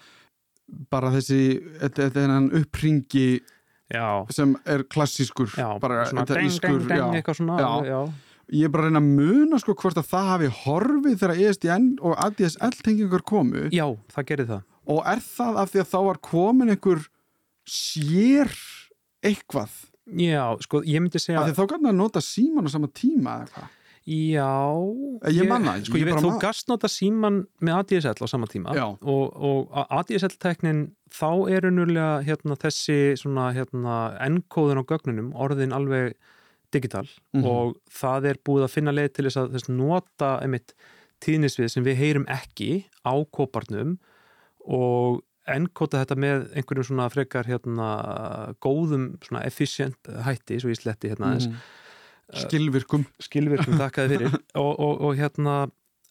bara 0.91 1.13
þessi, 1.15 1.41
þetta 1.83 2.25
er 2.25 2.33
hann 2.33 2.51
uppringi 2.57 3.29
já, 3.93 4.07
sem 4.35 4.55
er 4.67 4.85
klassískur 4.91 5.53
já, 5.55 5.69
bara 5.79 6.05
þetta 6.11 6.43
ískur, 6.43 6.79
deng, 6.89 7.15
deng, 7.15 7.33
svona 7.37 7.59
Já. 7.61 8.03
ég 8.51 8.67
er 8.67 8.73
bara 8.75 8.89
að 8.89 8.91
reyna 8.91 9.03
að 9.03 9.11
muna 9.21 9.61
sko 9.63 9.77
hvort 9.79 10.01
að 10.01 10.09
það 10.11 10.31
hafi 10.33 10.53
horfið 10.65 11.19
þegar 11.23 11.35
E 11.37 11.49
ESDN 11.51 11.91
og 12.03 12.17
ADSL 12.27 12.79
tengingar 12.85 13.25
komu. 13.25 13.69
Já, 13.73 13.87
það 14.13 14.31
gerir 14.31 14.51
það. 14.51 14.65
Og 14.95 15.05
er 15.09 15.23
það 15.25 15.61
af 15.63 15.71
því 15.73 15.83
að 15.85 15.91
þá 15.93 15.99
var 16.09 16.21
komin 16.29 16.75
einhver 16.75 17.05
sér 17.69 18.51
eitthvað 19.25 19.73
já, 20.21 20.45
sko, 20.61 20.83
ég 20.85 21.01
myndi 21.01 21.21
segja 21.23 21.47
þá 21.57 21.65
kannu 21.71 21.89
að 21.93 21.97
nota 22.03 22.21
síman 22.25 22.69
á 22.69 22.71
sama 22.75 22.91
tíma 22.93 23.39
eða 23.41 23.49
eitthvað 23.49 23.73
Já, 24.05 24.45
Ég 25.33 25.47
man 25.49 25.65
það 25.65 25.79
ekki, 25.79 25.87
sko, 25.89 25.97
ég 25.97 26.03
ég 26.05 26.11
bara 26.13 26.21
þú 26.21 26.33
gast 26.43 26.69
nota 26.69 26.89
síman 26.93 27.39
með 27.65 27.77
ADSL 27.79 28.21
á 28.21 28.27
sama 28.29 28.45
tíma 28.53 28.75
Já. 28.77 28.85
og, 29.01 29.31
og 29.33 29.79
ADSL-teknin 29.97 30.83
þá 31.09 31.31
er 31.55 31.65
unnurlega 31.71 32.19
hérna, 32.27 32.53
þessi 32.61 32.99
svona 33.17 33.47
hérna, 33.57 33.95
enkóðun 34.27 34.83
á 34.85 34.89
gögnunum 34.93 35.31
orðin 35.33 35.73
alveg 35.73 36.13
digital 36.75 37.07
Mhm. 37.33 37.47
og 37.49 37.79
það 37.89 38.29
er 38.35 38.43
búið 38.45 38.67
að 38.69 38.75
finna 38.77 38.93
leið 38.93 39.13
til 39.17 39.25
þess 39.31 39.41
að 39.41 39.53
þess 39.57 39.73
nota 39.73 40.31
einmitt 40.45 40.75
tíðnisvið 41.25 41.71
sem 41.73 41.85
við 41.89 41.97
heyrum 42.03 42.27
ekki 42.29 42.85
á 43.09 43.15
kóparnum 43.33 43.97
og 44.69 45.23
enkóta 45.51 46.01
þetta 46.03 46.17
með 46.21 46.45
einhverjum 46.57 46.89
svona 46.91 47.09
frekar 47.13 47.49
hérna 47.49 47.89
góðum 48.65 49.15
svona 49.25 49.45
efficient 49.49 50.13
hætti 50.27 50.61
svo 50.63 50.73
ég 50.73 50.81
sletti 50.81 51.13
hérna 51.13 51.33
aðeins. 51.33 51.49
Mhm. 51.51 52.45
skilvirkum. 52.45 53.07
skilvirkum 53.21 53.81
þakkaði 53.81 54.15
fyrir. 54.15 54.37
Og, 54.65 54.73
og, 54.81 55.03
og 55.05 55.19
hérna 55.19 55.57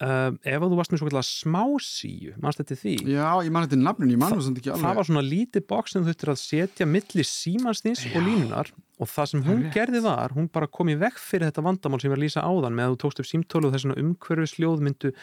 uh, 0.03 0.29
ef 0.43 0.63
að 0.63 0.71
þú 0.71 0.77
varst 0.77 0.93
með 0.93 1.01
svo 1.01 1.09
kallar 1.09 1.25
smásíu 1.27 2.33
mannst 2.41 2.61
þetta 2.61 2.77
því? 2.79 2.95
Já, 3.13 3.27
ég 3.45 3.53
man 3.53 3.65
þetta 3.65 3.79
nafnin, 3.81 4.13
ég 4.13 4.21
man 4.21 4.35
það 4.35 4.45
samt 4.47 4.61
ekki 4.61 4.73
alveg. 4.73 4.85
Það 4.85 4.99
var 4.99 5.09
svona 5.09 5.25
lítið 5.27 5.65
boks 5.69 5.95
sem 5.95 6.03
þú 6.03 6.11
þurftir 6.11 6.33
að 6.33 6.41
setja 6.43 6.89
milli 6.89 7.25
símansnins 7.27 8.03
og 8.11 8.27
línunar 8.27 8.71
og 8.73 9.09
það 9.09 9.31
sem 9.31 9.45
hún 9.47 9.63
rétt. 9.63 9.73
gerði 9.77 10.03
var, 10.05 10.35
hún 10.37 10.49
bara 10.53 10.69
kom 10.69 10.91
í 10.91 10.97
vekk 10.99 11.19
fyrir 11.21 11.49
þetta 11.49 11.65
vandamál 11.65 12.01
sem 12.01 12.09
ég 12.09 12.15
var 12.15 12.21
að 12.21 12.27
lýsa 12.27 12.45
áðan 12.45 12.77
með 12.77 12.89
að 12.89 12.93
þú 12.95 13.01
tókst 13.03 13.23
upp 13.23 13.29
símtólu 13.29 13.69
og 13.69 13.75
þessuna 13.75 13.99
umhverfisljóð 14.03 14.85
myndu 14.87 15.13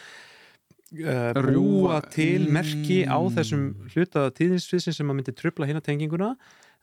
uh, 0.90 1.32
Rjúfa- 1.36 1.54
búa 1.54 2.00
til 2.10 2.48
merki 2.50 3.04
á 3.06 3.16
Mm. 3.20 3.34
þessum 3.36 3.62
hlutaða 3.94 4.32
tíðinsviðsin 4.38 4.94
sem 4.96 5.08
að 5.10 5.16
myndi 5.20 5.34
trubla 5.36 5.66
hérna 5.68 5.82
tenginguna 5.82 6.36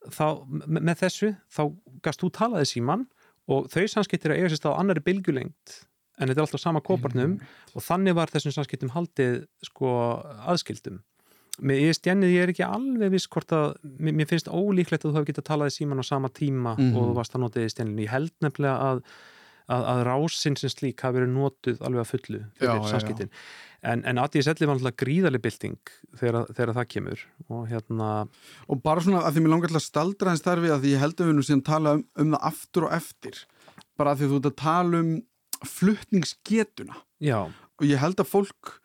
þá, 0.09 0.47
með, 0.67 0.95
þessu, 1.01 1.35
þá 1.51 1.61
gast 2.03 2.21
þú 2.21 2.31
talaði 2.31 2.65
síman 2.71 3.07
og 3.47 3.67
þau 3.69 3.83
samskiptir 3.87 4.31
að 4.31 4.37
eiga 4.39 4.49
sér 4.53 4.59
stað 4.61 4.75
á 4.75 4.79
annari 4.79 5.03
bylgjulengt 5.03 5.83
en 6.19 6.27
þetta 6.29 6.39
er 6.39 6.45
alltaf 6.47 6.59
sama 6.63 6.81
kóparnum 6.81 7.39
og 7.75 7.81
þannig 7.83 8.15
var 8.15 8.27
þessum 8.31 8.53
samskiptum 8.55 8.89
haldið 8.95 9.45
sko 9.63 9.91
aðskildum 10.47 11.01
með 11.61 11.89
ISDN-ið 11.89 12.33
ég 12.35 12.43
er 12.43 12.51
ekki 12.53 12.65
alveg 12.67 13.09
viss 13.11 13.27
hvort 13.33 13.49
að 13.51 13.75
mér, 13.99 14.27
finnst 14.29 14.45
ólíklegt 14.47 15.03
að 15.05 15.09
þú 15.09 15.15
hefur 15.17 15.29
getað 15.31 15.47
talaði 15.49 15.73
síman 15.73 15.99
á 15.99 16.05
sama 16.05 16.29
tíma 16.29 16.75
Mhm. 16.77 16.95
og 16.95 17.01
þú 17.09 17.13
varst 17.17 17.33
að 17.33 17.41
nota 17.41 17.59
ISDN-inu 17.65 18.03
ég 18.05 18.09
held 18.13 18.31
nefnilega 18.41 18.77
að, 18.77 19.01
að, 19.67 19.85
að 19.91 20.01
rásinn 20.07 20.57
sem 20.59 20.71
slík 20.71 21.03
hafi 21.03 21.19
verið 21.19 21.33
notuð 21.33 21.81
alveg 21.85 22.03
að 22.03 22.11
fullu 22.11 22.41
fyrir 22.59 22.87
samskiptin. 22.91 23.31
En, 23.87 24.01
en 24.09 24.19
ADSL 24.19 24.65
var 24.65 24.73
alltaf 24.73 24.95
gríðarlega 24.99 25.43
bylting 25.43 25.91
þegar, 26.17 26.47
þegar 26.49 26.73
það 26.79 26.89
kemur. 26.93 27.23
Og 27.53 27.67
hérna 27.69 28.09
og 28.65 28.81
bara 28.83 29.03
svona 29.05 29.21
að 29.27 29.37
því 29.37 29.43
mér 29.45 29.53
langar 29.53 29.73
til 29.73 29.79
að 29.79 29.85
staldra 29.85 30.33
hans 30.33 30.43
þar 30.45 30.63
við 30.63 30.75
að 30.75 30.83
því 30.83 30.93
ég 30.95 31.03
held 31.03 31.21
að 31.21 31.29
við 31.29 31.37
nú 31.37 31.45
síðan 31.45 31.65
tala 31.67 31.95
um, 31.99 32.03
um 32.23 32.33
það 32.33 32.49
aftur 32.51 32.87
og 32.87 32.97
eftir. 32.97 33.43
Bara 33.99 34.13
að 34.13 34.23
því 34.23 34.31
þú 34.31 34.39
ert 34.41 34.49
að 34.49 34.57
tala 34.63 35.03
um 35.03 35.13
flutningsgetuna. 35.67 36.99
Já, 37.23 37.39
og 37.77 37.85
ég 37.85 38.01
held 38.01 38.21
að 38.21 38.29
fólk 38.29 38.77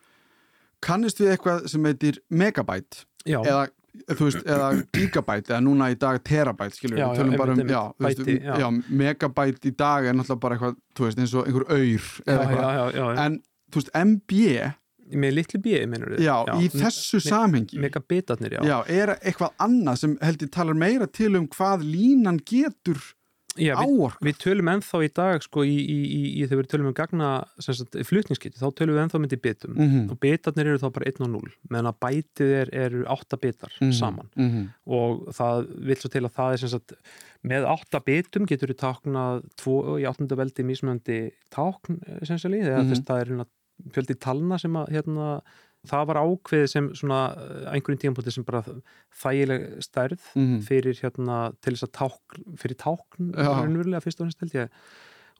kannist 0.83 1.21
við 1.21 1.33
eitthvað 1.33 1.67
sem 1.71 1.85
heitir 1.87 2.19
megabyte 2.33 3.05
já, 3.25 3.39
eða, 3.39 3.67
þú 3.93 4.27
veist, 4.27 4.43
eða 4.49 4.67
gigabyte 4.95 5.53
eða 5.53 5.63
núna 5.63 5.89
í 5.93 5.97
dag 6.01 6.21
terabyte 6.25 6.77
skilur 6.77 6.97
Já, 6.99 7.05
við, 7.05 7.13
já, 7.13 7.21
tölum 7.21 7.39
bara 7.41 7.55
um 7.55 7.73
já, 7.73 7.81
þú 7.93 8.07
veist, 8.07 8.21
bæti, 8.23 8.37
já. 8.41 8.53
já, 8.63 8.67
megabyte 9.01 9.69
í 9.69 9.73
dag 9.83 10.07
er 10.09 10.15
náttúrulega 10.17 10.43
bara 10.45 10.57
eitthvað, 10.57 10.77
þú 10.97 11.07
veist, 11.07 11.19
eins 11.23 11.35
og 11.37 11.49
einhver 11.49 11.67
já, 11.69 12.07
eða 12.25 12.37
já, 12.37 12.47
eitthvað, 12.47 12.79
já, 12.79 12.85
já, 12.97 13.25
en 13.25 13.37
þú 13.69 13.81
veist, 13.81 13.93
MB 14.03 14.39
með 15.23 15.35
litlu 15.37 15.59
bíi 15.61 15.81
minnur 15.91 16.15
já, 16.21 16.35
í 16.57 16.69
þessu 16.73 17.19
samhengi. 17.21 17.77
megabitarnir, 17.83 18.57
já, 18.57 18.63
já, 18.65 18.77
er 18.89 19.15
eitthvað 19.19 19.53
annað 19.61 19.99
sem 20.01 20.15
held 20.23 20.45
ég 20.47 20.53
talar 20.53 20.79
meira 20.79 21.09
til 21.11 21.35
um 21.37 21.47
hvað 21.51 21.83
línan 21.85 22.39
getur 22.49 23.01
já 23.57 23.75
við, 23.77 24.15
við 24.21 24.37
tölum 24.41 24.69
ennþá 24.73 24.99
í 25.05 25.09
dag 25.13 25.43
sko 25.45 25.63
í, 25.63 25.73
í, 25.77 25.97
í, 26.03 26.21
í 26.41 26.47
þegar 26.47 26.61
við 26.63 26.69
tölum 26.73 26.87
um 26.89 26.93
gagna 26.97 27.27
flutningskiti, 28.07 28.57
þá 28.57 28.67
tölum 28.73 28.95
við 28.97 29.03
ennþá 29.05 29.19
myndi 29.21 29.39
bitum 29.43 29.75
Mhm. 29.77 30.09
og 30.11 30.19
bitarnir 30.19 30.67
eru 30.71 30.79
þá 30.81 30.89
bara 30.93 31.05
1 31.11 31.21
og 31.21 31.29
0 31.29 31.51
meðan 31.69 31.91
að 31.91 31.99
bætið 32.05 32.53
er, 32.61 32.69
eru 32.73 33.03
8 33.05 33.37
bitar 33.41 33.71
Mhm. 33.81 33.91
saman 33.93 34.29
Mhm. 34.35 34.69
og 34.87 35.27
það 35.33 35.67
vil 35.85 35.95
svo 35.95 36.09
til 36.09 36.21
að 36.23 36.33
það 36.33 36.53
er 36.53 36.57
sagt 36.67 36.93
með 37.43 37.65
8 37.67 37.99
bitum 38.05 38.45
getur 38.47 38.67
við 38.73 38.79
táknað 38.81 39.43
2 39.57 39.99
í 39.99 40.05
8. 40.07 40.35
veldi 40.35 40.63
mismunandi 40.63 41.31
tákn 41.51 41.99
þegar 42.63 42.83
Mhm. 42.83 42.89
þess 42.91 43.05
það 43.05 43.21
er 43.21 43.25
hérna 43.25 43.45
fjöldi 43.91 44.15
talna 44.19 44.57
sem 44.59 44.73
að 44.73 44.89
hérna 44.89 45.41
það 45.87 46.05
var 46.07 46.19
ákveðið 46.23 46.67
sem 46.71 46.89
svona 46.95 47.21
eh, 47.37 47.71
einhverjum 47.75 48.01
tímpúti 48.03 48.31
sem 48.31 48.43
bara 48.47 48.63
þægileg 49.21 49.65
stærð 49.83 50.19
Mhm. 50.35 50.59
fyrir 50.67 50.99
hérna 51.01 51.39
til 51.61 51.73
þess 51.75 51.87
að 51.89 51.95
tákn 51.99 52.57
fyrir 52.57 52.77
tákn 52.79 53.33
raunverulega 53.35 54.01
fyrst 54.03 54.21
og 54.21 54.27
fremst 54.29 54.39
held 54.45 54.53
ég 54.53 54.69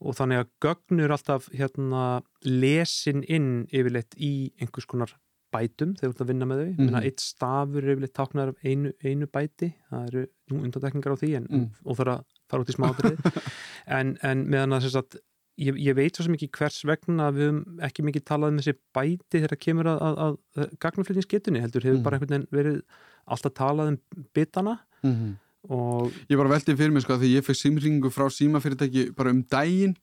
og 0.03 0.15
þannig 0.17 0.41
að 0.43 0.49
gögn 0.65 0.99
eru 1.03 1.13
alltaf 1.15 1.49
hérna 1.53 2.23
lesin 2.43 3.23
inn 3.29 3.67
yfirleitt 3.71 4.17
í 4.17 4.51
einhvers 4.60 4.86
konar 4.89 5.13
bætum 5.53 5.93
þegar 5.95 6.10
þú 6.10 6.13
ert 6.15 6.21
að 6.23 6.29
vinna 6.32 6.45
með 6.49 6.60
þau, 6.63 6.69
mm. 6.73 6.88
-hmm. 6.89 7.03
eitt 7.06 7.19
stafur 7.21 7.84
yfirleitt 7.86 8.13
táknar 8.17 8.47
af 8.49 8.56
einu, 8.65 8.91
einu 9.06 9.27
bæti 9.27 9.73
það 9.91 10.08
eru 10.08 10.23
undantekningar 10.49 11.13
á 11.13 11.17
því 11.21 11.36
en, 11.38 11.47
Mm. 11.49 11.69
og 11.86 11.95
það 11.97 12.01
er 12.08 12.12
að 12.13 12.23
fara 12.49 12.62
út 12.63 12.69
í 12.69 12.77
smátrið 12.77 13.17
en, 13.88 14.17
en 14.23 14.45
meðan 14.49 14.73
að 14.73 15.15
Ég, 15.62 15.76
ég 15.78 15.94
veit 15.94 16.16
svo 16.18 16.26
ekki 16.34 16.48
hvers 16.50 16.80
vegna 16.89 17.28
að 17.30 17.36
við 17.38 17.44
höfum 17.50 17.82
ekki 17.86 18.04
mikið 18.08 18.24
talað 18.26 18.50
um 18.54 18.58
þessi 18.58 18.74
bæti 18.98 19.42
þegar 19.44 19.60
kemur 19.62 19.89
að, 19.92 20.00
að, 20.02 20.38
að 20.58 20.72
gagnaflutningsgetunni 20.82 21.62
heldur 21.62 21.84
hefur 21.86 22.00
Mhm. 22.00 22.04
bara 22.08 22.18
einhvern 22.18 22.32
veginn 22.34 22.48
verið 22.58 22.80
alltaf 23.28 23.54
talað 23.54 23.92
um 23.94 23.98
bitana 24.34 24.80
Mhm. 25.04 25.36
og 25.70 26.12
Ég 26.30 26.38
bara 26.38 26.50
velti 26.50 26.76
fyrir 26.76 26.92
mig 26.92 27.04
sko 27.06 27.13
að 27.13 27.22
því 27.22 27.30
ég 27.38 27.46
fekk 27.46 27.60
símringu 27.62 28.10
frá 28.12 28.26
símafyrirtæki 28.34 29.16
bara 29.16 29.30
um 29.30 29.44
daginn 29.44 29.96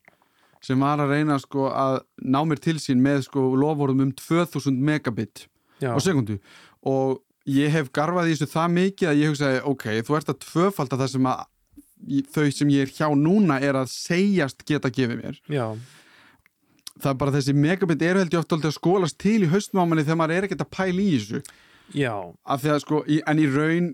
sem 0.61 0.79
var 0.79 0.97
að 1.03 1.09
reyna 1.17 1.37
sko 1.39 1.67
að 1.69 1.99
ná 2.23 2.39
mér 2.47 2.59
til 2.61 2.75
sín 2.79 3.01
með 3.03 3.23
sko 3.27 3.51
lofórðum 3.57 4.01
um 4.07 4.11
2000 4.13 4.79
megabit 4.79 5.47
já, 5.81 5.91
á 5.91 5.99
sekundu 5.99 6.39
og 6.85 7.19
ég 7.45 7.69
hef 7.69 7.91
garfað 7.91 8.29
í 8.31 8.35
þessu 8.37 8.47
það 8.55 8.71
mikið 8.77 9.07
að 9.09 9.19
ég 9.19 9.29
hugsaði 9.33 9.61
ok, 9.65 9.85
þú 10.05 10.15
ert 10.15 10.29
að 10.31 10.39
tvöfalda 10.47 10.97
það 11.01 11.09
sem 11.09 11.25
að 11.27 11.43
þau 12.33 12.45
sem 12.53 12.71
ég 12.73 12.87
er 12.87 12.93
hjá 12.95 13.09
núna 13.17 13.59
er 13.63 13.79
að 13.79 13.91
segjast 13.93 14.65
geta 14.67 14.91
gefið 14.93 15.21
mér. 15.21 15.41
Já, 15.51 15.67
það 17.01 17.11
er 17.13 17.19
bara 17.23 17.35
þessi 17.37 17.55
megabit 17.57 18.05
eru 18.05 18.21
held 18.21 18.35
ég 18.35 18.43
oft 18.43 18.55
aldrei 18.55 18.71
að 18.71 18.77
skólast 18.77 19.19
til 19.21 19.39
í 19.45 19.49
haustmámanni 19.51 20.05
þegar 20.05 20.19
maður 20.21 20.37
er 20.37 20.47
ekkert 20.47 20.65
að 20.65 20.73
pæla 20.75 21.03
í 21.03 21.09
þessu. 21.15 21.41
Að 22.45 22.67
sko, 22.83 23.01
en 23.07 23.41
í 23.41 23.47
raun, 23.51 23.89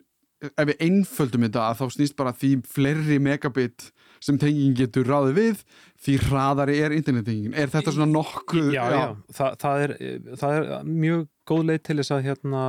ef 0.48 0.68
við 0.70 0.84
einföldum 0.88 1.48
þetta, 1.48 1.70
að 1.72 1.80
þá 1.82 1.96
snýst 1.96 2.18
bara 2.20 2.36
því 2.38 2.52
fleiri 2.70 3.20
megabit 3.24 3.92
sem 4.24 4.38
tengingin 4.42 4.78
getur 4.78 5.06
ráði 5.06 5.34
við, 5.38 5.64
því 6.02 6.16
hraðari 6.26 6.78
er 6.82 6.96
internettengingin. 6.96 7.54
Er 7.58 7.70
þetta 7.74 7.94
svona 7.94 8.10
nokkuð... 8.10 8.72
Já, 8.74 8.84
já, 8.94 9.04
Þa, 9.38 9.50
það, 9.62 9.84
er, 9.86 9.94
það 10.42 10.58
er 10.58 10.88
mjög 10.88 11.28
góð 11.48 11.66
leið 11.70 11.84
til 11.86 11.98
þess 12.00 12.16
að 12.16 12.24
hérna, 12.26 12.64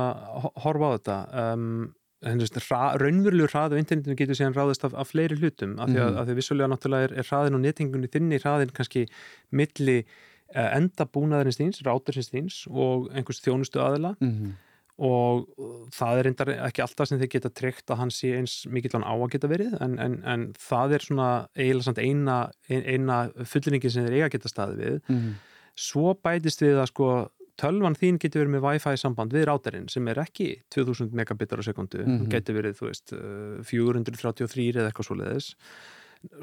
horfa 0.65 0.89
á 0.89 0.93
þetta. 0.95 1.17
Um, 1.43 1.71
raunverulegur 2.19 3.53
hrað 3.53 3.75
á 3.75 3.79
internetinu 3.79 4.17
getur 4.19 4.35
síðan 4.35 4.55
ráðist 4.57 4.83
af, 4.83 4.95
af 4.97 5.11
fleiri 5.13 5.37
hlutum 5.39 5.77
af 5.79 5.87
því 5.87 6.01
að, 6.01 6.09
mm. 6.09 6.17
að 6.19 6.29
því 6.29 6.37
vissulega 6.39 6.71
náttúrulega 6.71 7.07
er, 7.07 7.13
er 7.21 7.29
hraðin 7.29 7.55
og 7.55 7.61
nettingunni 7.63 8.09
þinni 8.11 8.39
hraðin 8.43 8.73
kannski 8.75 9.05
milli 9.55 10.01
uh, 10.03 10.65
endabúnaðarins 10.75 11.59
þíns, 11.61 11.83
rátursins 11.87 12.31
þíns 12.33 12.57
og 12.67 13.07
einhvers 13.13 13.39
þjónustu 13.45 13.79
aðila 13.83 14.11
mm. 14.19 14.51
og 15.07 15.47
það 15.95 16.19
er 16.19 16.27
reyndar 16.27 16.53
ekki 16.57 16.83
alltaf 16.83 17.07
sem 17.07 17.23
þeir 17.23 17.33
geta 17.37 17.53
tryggt 17.61 17.95
að 17.95 18.03
hann 18.03 18.11
sé 18.11 18.35
eins 18.35 18.59
mikill 18.67 18.97
hann 18.97 19.07
á 19.07 19.15
að 19.15 19.27
geta 19.37 19.53
verið 19.53 19.79
en, 19.79 19.95
en, 20.03 20.19
en 20.27 20.47
það 20.59 20.97
er 20.99 21.07
svona 21.07 21.31
eiginlega 21.55 22.03
eina, 22.03 22.39
eina 22.67 23.21
fullinningi 23.47 23.95
sem 23.95 24.09
þeir 24.09 24.19
eiga 24.19 24.33
geta 24.35 24.51
staði 24.51 24.81
við 24.83 25.01
mm. 25.07 25.35
svo 25.87 26.17
bætist 26.19 26.67
við 26.67 26.83
að 26.83 26.91
sko 26.91 27.13
tölvan 27.59 27.97
þín 27.99 28.19
getur 28.21 28.43
verið 28.43 28.55
með 28.55 28.65
Wi-Fi 28.65 28.99
samband 28.99 29.35
við 29.35 29.47
rátarinn 29.49 29.87
sem 29.91 30.07
er 30.11 30.21
ekki 30.23 30.49
2000 30.73 31.15
megabitar 31.15 31.61
á 31.61 31.63
sekundu, 31.67 32.01
mm 32.01 32.15
-hmm. 32.15 32.29
getur 32.33 32.57
verið, 32.57 32.77
þú 32.79 32.89
veist, 32.89 33.15
433 33.69 34.69
uh, 34.69 34.79
eða 34.79 34.89
eitthvað 34.89 35.09
svo 35.09 35.19
leiðis. 35.19 35.49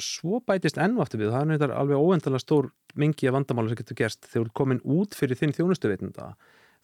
Svo 0.01 0.41
bætist 0.41 0.79
ennvafti 0.81 1.19
við, 1.21 1.33
það 1.35 1.69
er 1.69 1.73
alveg 1.77 2.01
óendalega 2.01 2.41
stór 2.41 2.71
mingi 2.97 3.29
af 3.29 3.35
vandamála 3.37 3.69
sem 3.69 3.81
getur 3.83 3.97
gerst 3.97 4.25
þegar 4.25 4.47
þú 4.47 4.49
er 4.49 4.55
komin 4.57 4.81
út 4.85 5.15
fyrir 5.15 5.37
þinn 5.37 5.53
þjónustuveitunda. 5.53 6.37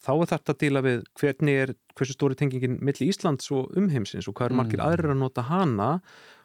Þá 0.03 0.13
er 0.19 0.31
þetta 0.33 0.53
að 0.53 0.61
díla 0.61 0.83
við 0.83 1.03
hvernig 1.21 1.59
er, 1.63 1.75
hversu 1.95 2.13
stóri 2.17 2.35
tengingin 2.35 2.79
millir 2.83 3.09
Íslands 3.09 3.51
og 3.55 3.71
umheimsins 3.79 4.27
og 4.29 4.35
hvað 4.35 4.51
eru 4.51 4.59
margir 4.59 4.81
mm. 4.81 4.87
aðrir 4.89 5.15
að 5.15 5.21
nota 5.21 5.45
hana 5.47 5.91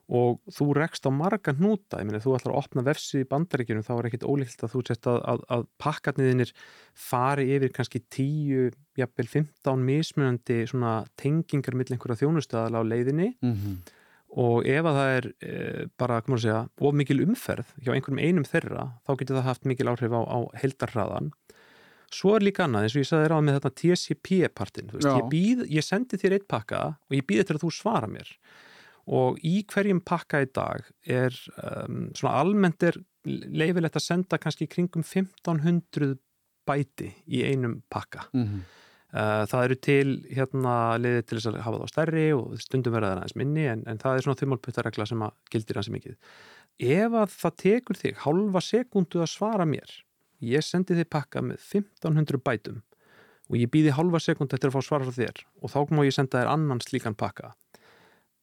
og 0.08 0.40
þú 0.56 0.70
rekst 0.78 1.04
á 1.04 1.12
marga 1.12 1.52
hnúta, 1.58 2.00
ég 2.00 2.08
meina 2.08 2.22
þú 2.24 2.38
ætlar 2.38 2.54
að 2.54 2.62
opna 2.62 2.84
vefsi 2.88 3.22
í 3.24 3.28
bandaríkjunum, 3.28 3.84
þá 3.84 3.94
er 3.98 4.08
ekkit 4.08 4.26
ólíkt 4.28 4.64
að 4.64 4.74
þú 4.74 4.84
sést 4.88 5.10
að, 5.12 5.20
að, 5.34 5.44
að 5.52 5.66
pakkarniðinir 5.84 6.54
fari 6.96 7.48
yfir 7.58 7.74
kannski 7.76 8.02
10, 8.16 8.78
jafnvel 9.02 9.28
15 9.34 9.84
mismunandi 9.90 10.62
svona 10.72 10.94
tengingar 11.20 11.76
mill 11.76 11.90
einhverja 11.92 12.22
þjónustöðala 12.22 12.84
á 12.84 12.90
leiðinni. 12.90 13.34
Mm 13.44 13.56
-hmm. 13.56 13.76
og 14.38 14.68
ef 14.68 14.86
að 14.86 14.98
það 15.00 15.12
er 15.18 15.28
e, 15.42 15.88
bara, 15.98 16.22
komur 16.22 16.40
að 16.40 16.46
segja, 16.46 16.62
of 16.80 16.94
mikil 16.94 17.20
umferð 17.26 17.68
hjá 17.84 17.92
einhverjum 17.92 18.24
einum 18.24 18.48
þeirra, 18.48 18.88
þá 19.04 19.12
getur 19.18 19.38
það 19.38 19.50
haft 19.50 19.66
mikil 19.66 19.88
áhrif 19.92 20.16
á, 20.16 20.22
á 20.24 20.40
heldarraðan 20.56 21.32
Svo 22.08 22.38
er 22.38 22.46
líka 22.46 22.64
annað, 22.64 22.86
eins 22.86 22.96
og 22.96 23.02
ég 23.02 23.08
sagði 23.10 23.28
ráð 23.28 23.42
með 23.44 23.56
þetta 23.58 23.72
TCP-partin, 23.82 24.92
ég, 25.04 25.64
ég 25.76 25.84
sendi 25.84 26.16
þér 26.16 26.38
eitt 26.38 26.48
pakka 26.48 26.96
og 26.96 27.16
ég 27.18 27.26
býði 27.28 27.44
til 27.44 27.58
að 27.58 27.66
þú 27.66 27.72
svara 27.76 28.08
mér 28.08 28.30
og 29.08 29.38
í 29.48 29.62
hverjum 29.72 30.02
pakka 30.04 30.42
í 30.44 30.50
dag 30.56 30.88
er 31.08 31.36
um, 31.64 32.08
svona 32.18 32.42
almennt 32.42 32.84
er 32.84 32.98
leifilegt 33.28 34.00
að 34.00 34.06
senda 34.06 34.40
kannski 34.40 34.68
kringum 34.72 35.06
1500 35.06 36.18
bæti 36.68 37.14
í 37.28 37.44
einum 37.48 37.82
pakka 37.90 38.26
mm 38.34 38.44
-hmm. 38.44 38.66
uh, 39.16 39.44
það 39.48 39.64
eru 39.64 39.76
til 39.76 40.10
hérna 40.28 40.76
leiðið 41.00 41.26
til 41.26 41.38
þess 41.38 41.50
að 41.52 41.62
hafa 41.64 41.78
það 41.78 41.88
á 41.88 41.94
stærri 41.94 42.28
og 42.36 42.60
stundum 42.62 42.94
verða 42.94 43.14
það 43.14 43.18
aðeins 43.18 43.40
minni 43.42 43.66
en, 43.68 43.84
en 43.88 43.98
það 43.98 44.16
er 44.16 44.26
svona 44.26 44.42
þumalputtaregla 44.42 45.06
sem 45.06 45.24
að 45.24 45.32
gildir 45.52 45.80
hansi 45.80 45.96
mikið 45.96 46.16
ef 46.80 47.14
að 47.14 47.30
það 47.42 47.58
tekur 47.64 47.98
þig 47.98 48.20
halva 48.26 48.62
sekundu 48.62 49.24
að 49.24 49.32
svara 49.32 49.66
mér 49.66 49.90
ég 50.44 50.64
sendi 50.64 50.96
þig 50.96 51.10
pakka 51.10 51.42
með 51.42 51.58
1500 51.64 52.44
bætum 52.44 52.84
og 53.48 53.56
ég 53.56 53.72
býði 53.72 53.96
halva 53.96 54.20
sekundu 54.20 54.58
eftir 54.58 54.70
að 54.70 54.76
fá 54.76 54.84
svara 54.84 55.08
frá 55.08 55.16
þér 55.16 55.46
og 55.62 55.72
þá 55.72 55.80
má 55.96 56.04
ég 56.04 56.14
senda 56.14 56.42
þér 56.42 56.52
annan 56.52 56.84
slíkan 56.84 57.16
pakka 57.16 57.54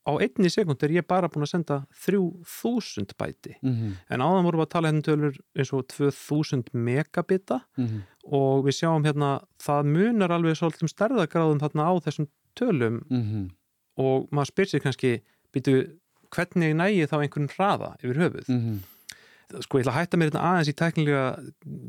á 0.05 0.11
einni 0.21 0.49
sekund 0.53 0.83
er 0.85 0.93
ég 0.93 1.07
bara 1.07 1.29
búin 1.31 1.45
að 1.45 1.51
senda 1.55 1.77
3000 2.05 3.15
bæti 3.17 3.55
mm 3.61 3.73
-hmm. 3.73 3.91
en 4.09 4.21
áðan 4.21 4.45
vorum 4.45 4.59
við 4.61 4.67
að 4.67 4.73
tala 4.73 4.87
hérna 4.89 5.01
um 5.01 5.07
tölur 5.07 5.37
eins 5.57 5.73
og 5.73 5.87
2000 5.87 6.63
megabita 6.73 7.59
mm 7.77 7.85
-hmm. 7.85 8.01
og 8.23 8.65
við 8.65 8.77
sjáum 8.79 9.05
hérna 9.05 9.41
það 9.59 9.81
munar 9.95 10.31
alveg 10.31 10.57
svolítið 10.57 10.93
stærðagráðum 10.93 11.61
þarna 11.63 11.83
á 11.89 11.93
þessum 12.05 12.27
tölum 12.55 13.01
mm 13.09 13.23
-hmm. 13.23 13.49
og 13.97 14.27
maður 14.31 14.51
spyr 14.51 14.67
sér 14.67 14.81
kannski 14.81 15.21
býtu 15.53 15.97
hvernig 16.29 16.75
nægi 16.75 17.07
þá 17.07 17.17
einhvern 17.21 17.49
hraða 17.55 17.95
yfir 18.03 18.17
höfuð 18.21 18.47
mhm. 18.49 18.77
sko 19.61 19.79
ég 19.79 19.85
ætla 19.85 19.93
að 19.93 19.99
hætta 19.99 20.17
mér 20.17 20.29
hérna 20.29 20.45
aðeins 20.49 20.69
í 20.69 20.79
teknilega 20.81 21.25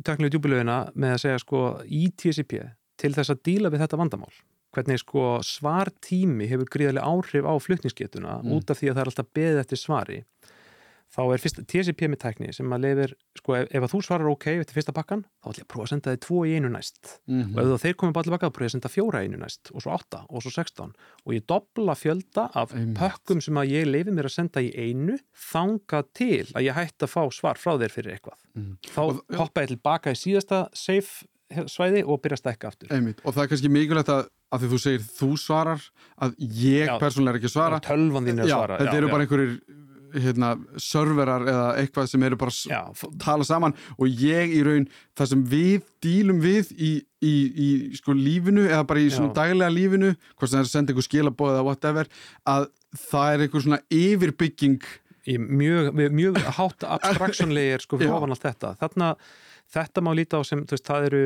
teknilega 0.04 0.32
djúbulöginna 0.32 0.78
með 0.94 1.10
að 1.12 1.22
segja 1.24 1.38
sko 1.38 1.60
í 1.84 2.02
TCP 2.16 2.52
til 2.96 3.12
þess 3.16 3.30
að 3.30 3.42
díla 3.48 3.72
við 3.72 3.82
þetta 3.84 4.00
vandamál 4.00 4.32
hvernig 4.76 5.02
sko 5.02 5.24
svartími 5.46 6.48
hefur 6.50 6.70
gríðarlega 6.76 7.08
áhrif 7.08 7.48
á 7.48 7.54
flutningsgetuna 7.62 8.38
mm. 8.42 8.54
út 8.56 8.70
af 8.70 8.80
því 8.80 8.92
að 8.92 8.98
það 8.98 9.02
er 9.02 9.12
alltaf 9.12 9.32
beðið 9.36 9.62
eftir 9.64 9.82
svari 9.82 10.20
þá 11.12 11.22
er 11.32 11.42
fyrst 11.42 11.60
TCP 11.70 12.08
með 12.10 12.20
tækni 12.24 12.52
sem 12.54 12.72
að 12.74 12.84
lefir, 12.84 13.12
sko 13.38 13.54
ef, 13.56 13.68
ef 13.70 13.84
að 13.86 13.92
þú 13.92 14.00
svarar 14.04 14.30
ok 14.32 14.46
eftir 14.52 14.76
fyrsta 14.76 14.94
pakkan, 14.96 15.22
þá 15.40 15.48
ætlum 15.48 15.60
ég 15.62 15.66
að 15.66 15.70
prófa 15.72 15.86
að 15.86 15.92
senda 15.92 16.14
þið 16.14 16.22
tvo 16.26 16.40
í 16.42 16.54
einu 16.56 16.70
næst 16.72 17.12
mm 17.24 17.42
-hmm. 17.42 17.52
og 17.54 17.76
ef 17.76 17.84
þeir 17.84 17.96
komið 18.00 18.16
bara 18.16 18.28
tilbaka 18.28 18.48
þá 18.48 18.54
prófa 18.56 18.66
ég 18.66 18.70
að 18.70 18.74
senda 18.76 18.92
fjóra 18.92 19.22
í 19.22 19.28
einu 19.28 19.40
næst 19.40 19.70
og 19.72 19.84
svo 19.84 19.94
átta 19.94 20.24
og 20.28 20.42
svo 20.42 20.52
sextán 20.52 20.92
og 21.24 21.34
ég 21.36 21.46
dobla 21.46 21.94
fjölda 21.94 22.50
af 22.52 22.74
Einmitt. 22.74 22.98
pökkum 22.98 23.40
sem 23.40 23.56
að 23.56 23.70
ég 23.70 23.86
lefi 23.86 24.10
mér 24.10 24.28
að 24.28 24.36
senda 24.36 24.60
í 24.60 24.70
einu 24.74 25.18
þanga 25.52 26.02
til 26.12 26.46
að 26.54 26.66
ég 26.66 26.74
hætti 26.74 27.06
að 27.06 27.14
fá 27.14 27.22
svar 27.32 27.56
frá 27.56 27.78
þér 27.78 27.92
fyrir 27.96 28.12
eitthvað 28.12 28.38
mm. 28.54 28.76
þá 28.90 29.02
hoppa 29.38 29.62
ég 29.62 29.72
tilbaka 29.72 30.10
í 30.10 30.18
síðasta 30.18 30.68
safe 30.74 31.24
svæði 31.70 32.02
og 32.04 32.20
byrja 32.22 32.40
að 32.40 32.42
stekka 32.42 32.70
aftur 32.72 32.92
Einmitt. 32.94 33.22
og 33.22 33.34
það 33.34 33.42
er 33.44 33.50
kannski 33.52 33.72
mikilvægt 33.72 34.12
að, 34.12 34.28
að 34.50 34.62
því 34.62 34.70
þú 34.72 34.78
segir 34.82 35.08
þú 35.16 35.30
svarar, 35.40 35.88
að 36.18 36.38
ég 36.42 36.94
persónulega 37.00 37.36
er 37.36 37.40
ekki 37.40 37.52
svara 37.52 37.82
tölvan 37.84 38.26
þín 38.26 38.40
er 38.40 38.46
að 38.46 38.54
svara 38.54 38.78
þetta 38.80 38.96
já, 38.96 39.00
eru 39.00 39.10
já. 39.10 39.12
bara 39.14 39.26
einhverjir 39.26 39.58
hérna, 40.16 40.50
serverar 40.80 41.44
eða 41.50 41.66
eitthvað 41.80 42.10
sem 42.10 42.24
eru 42.26 42.38
bara 42.40 42.54
já. 42.56 42.80
tala 43.22 43.46
saman 43.46 43.74
og 43.96 44.22
ég 44.22 44.54
í 44.56 44.62
raun 44.66 44.88
það 45.18 45.32
sem 45.32 45.46
við 45.52 45.88
dílum 46.04 46.42
við 46.42 46.70
í, 46.74 46.92
í, 47.20 47.34
í 47.66 47.68
sko 47.98 48.16
lífinu 48.16 48.66
eða 48.68 48.84
bara 48.88 49.02
í 49.02 49.10
svona 49.12 49.34
daglega 49.36 49.72
lífinu 49.74 50.12
hvort 50.34 50.50
það 50.50 50.60
er 50.60 50.68
að 50.68 50.72
senda 50.72 50.94
einhver 50.94 51.08
skilabóð 51.08 51.56
eða 51.56 51.66
whatever 51.68 52.12
að 52.48 52.70
það 53.06 53.32
er 53.32 53.44
einhver 53.46 53.66
svona 53.66 53.82
yfirbygging 54.02 54.86
mjög, 55.26 55.90
mjög 56.14 56.38
hátt 56.58 56.86
abstraktsjónlegir 56.96 57.84
sko 57.84 58.00
fyrir 58.00 58.14
ofan 58.14 58.34
allt 58.34 58.46
þetta 58.46 58.76
þarna 58.82 59.12
þetta 59.74 60.02
má 60.04 60.12
líta 60.14 60.38
á 60.38 60.42
sem, 60.46 60.62
þú 60.64 60.76
veist, 60.76 60.86
það 60.86 61.08
eru 61.10 61.22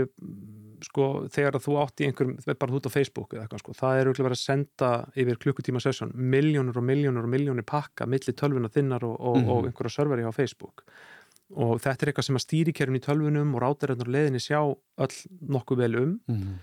sko, 0.84 1.06
þegar 1.32 1.58
þú 1.60 1.76
átt 1.82 2.00
í 2.00 2.08
einhverjum 2.08 2.58
bara 2.60 2.76
út 2.78 2.88
á 2.88 2.90
Facebook 2.92 3.34
eða 3.34 3.44
eitthvað, 3.44 3.62
sko, 3.64 3.76
það 3.76 4.00
eru 4.00 4.14
að 4.30 4.36
senda 4.40 4.90
yfir 5.18 5.40
klukkutíma 5.42 5.82
sessjón 5.82 6.12
miljónur 6.14 6.80
og 6.80 6.86
miljónur 6.86 7.28
og 7.28 7.32
miljónir 7.34 7.66
pakka 7.68 8.08
millir 8.08 8.36
tölvuna 8.36 8.72
þinnar 8.72 9.04
og, 9.04 9.16
og, 9.18 9.36
mm 9.36 9.44
-hmm. 9.44 9.50
og 9.50 9.66
einhverja 9.68 9.96
serveri 9.96 10.24
á 10.24 10.32
Facebook 10.32 10.84
og 11.50 11.80
þetta 11.82 12.04
er 12.04 12.10
eitthvað 12.10 12.26
sem 12.26 12.38
að 12.38 12.46
stýrikerfin 12.46 12.98
í 12.98 13.04
tölvunum 13.04 13.54
og 13.54 13.62
rátaröðnur 13.64 14.10
leðinni 14.10 14.42
sjá 14.42 14.60
öll 14.62 15.16
nokkuð 15.40 15.78
vel 15.78 15.96
um 15.96 16.20
mm 16.26 16.36
-hmm. 16.36 16.56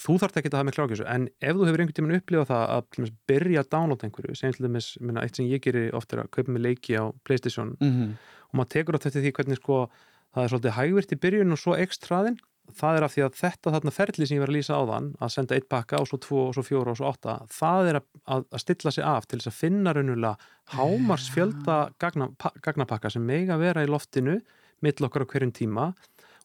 þú 0.00 0.18
þarf 0.18 0.36
ekki 0.36 0.48
að 0.48 0.58
hafa 0.58 0.68
með 0.68 0.76
klákjösu 0.78 1.04
en 1.06 1.28
ef 1.40 1.56
þú 1.56 1.66
hefur 1.66 1.80
einhvern 1.80 1.98
tíman 1.98 2.16
upplifað 2.16 2.48
það 2.52 2.64
að 2.76 3.12
byrja 3.26 3.60
að 3.60 3.70
downloada 3.70 4.06
einhverju, 4.06 4.34
sem 4.34 4.52
til 4.52 4.64
dæmis 4.66 4.96
eitt 5.22 5.36
sem 5.36 5.46
ég 5.46 5.60
gerir 5.60 5.94
ofta 5.94 6.16
er 6.16 6.22
að 6.22 6.30
kaupa 6.30 6.52
með 6.52 6.62
leiki 6.62 6.96
á 6.96 7.04
Playstation 7.24 7.76
mm 7.80 7.90
-hmm. 7.90 8.10
og 8.48 8.54
maður 8.54 8.68
tekur 8.68 8.96
á 8.96 9.02
þetta 9.02 9.20
því 9.20 9.32
hvernig 9.32 9.56
sko 9.56 9.90
það 10.34 10.44
er 10.44 10.52
svolítið 10.52 10.76
hægvirt 10.78 11.14
í 11.14 11.20
byrjun 11.24 11.56
og 11.56 11.60
svo 11.60 11.76
ekstraðin 11.78 12.38
það 12.76 12.96
er 12.96 13.06
af 13.06 13.14
því 13.14 13.24
að 13.24 13.36
þetta 13.40 13.72
þarna 13.74 13.92
ferli 13.94 14.28
sem 14.28 14.36
ég 14.36 14.44
var 14.44 14.52
að 14.52 14.56
lýsa 14.58 14.78
á 14.78 14.82
þann 14.90 15.08
að 15.18 15.32
senda 15.34 15.56
eitt 15.56 15.68
pakka 15.72 16.00
og 16.00 16.08
svo 16.10 16.20
tvo 16.22 16.42
og 16.46 16.54
svo 16.56 16.64
fjóra 16.66 16.94
og 16.94 17.00
svo 17.00 17.10
åtta 17.10 17.36
það 17.50 17.90
er 17.90 17.98
að, 18.00 18.44
að 18.46 18.62
stilla 18.62 18.94
sig 18.94 19.06
af 19.06 19.26
til 19.26 19.40
þess 19.40 19.50
að 19.50 19.58
finna 19.58 19.94
raunulega 19.96 20.36
hámars 20.76 21.28
fjölda 21.34 21.80
gagna, 22.02 22.30
gagnapakka 22.62 23.10
sem 23.10 23.26
mega 23.26 23.58
vera 23.60 23.82
í 23.82 23.90
loftinu 23.90 24.38
mill 24.84 25.06
okkar 25.06 25.26
á 25.26 25.30
hverjum 25.32 25.54
tíma 25.56 25.90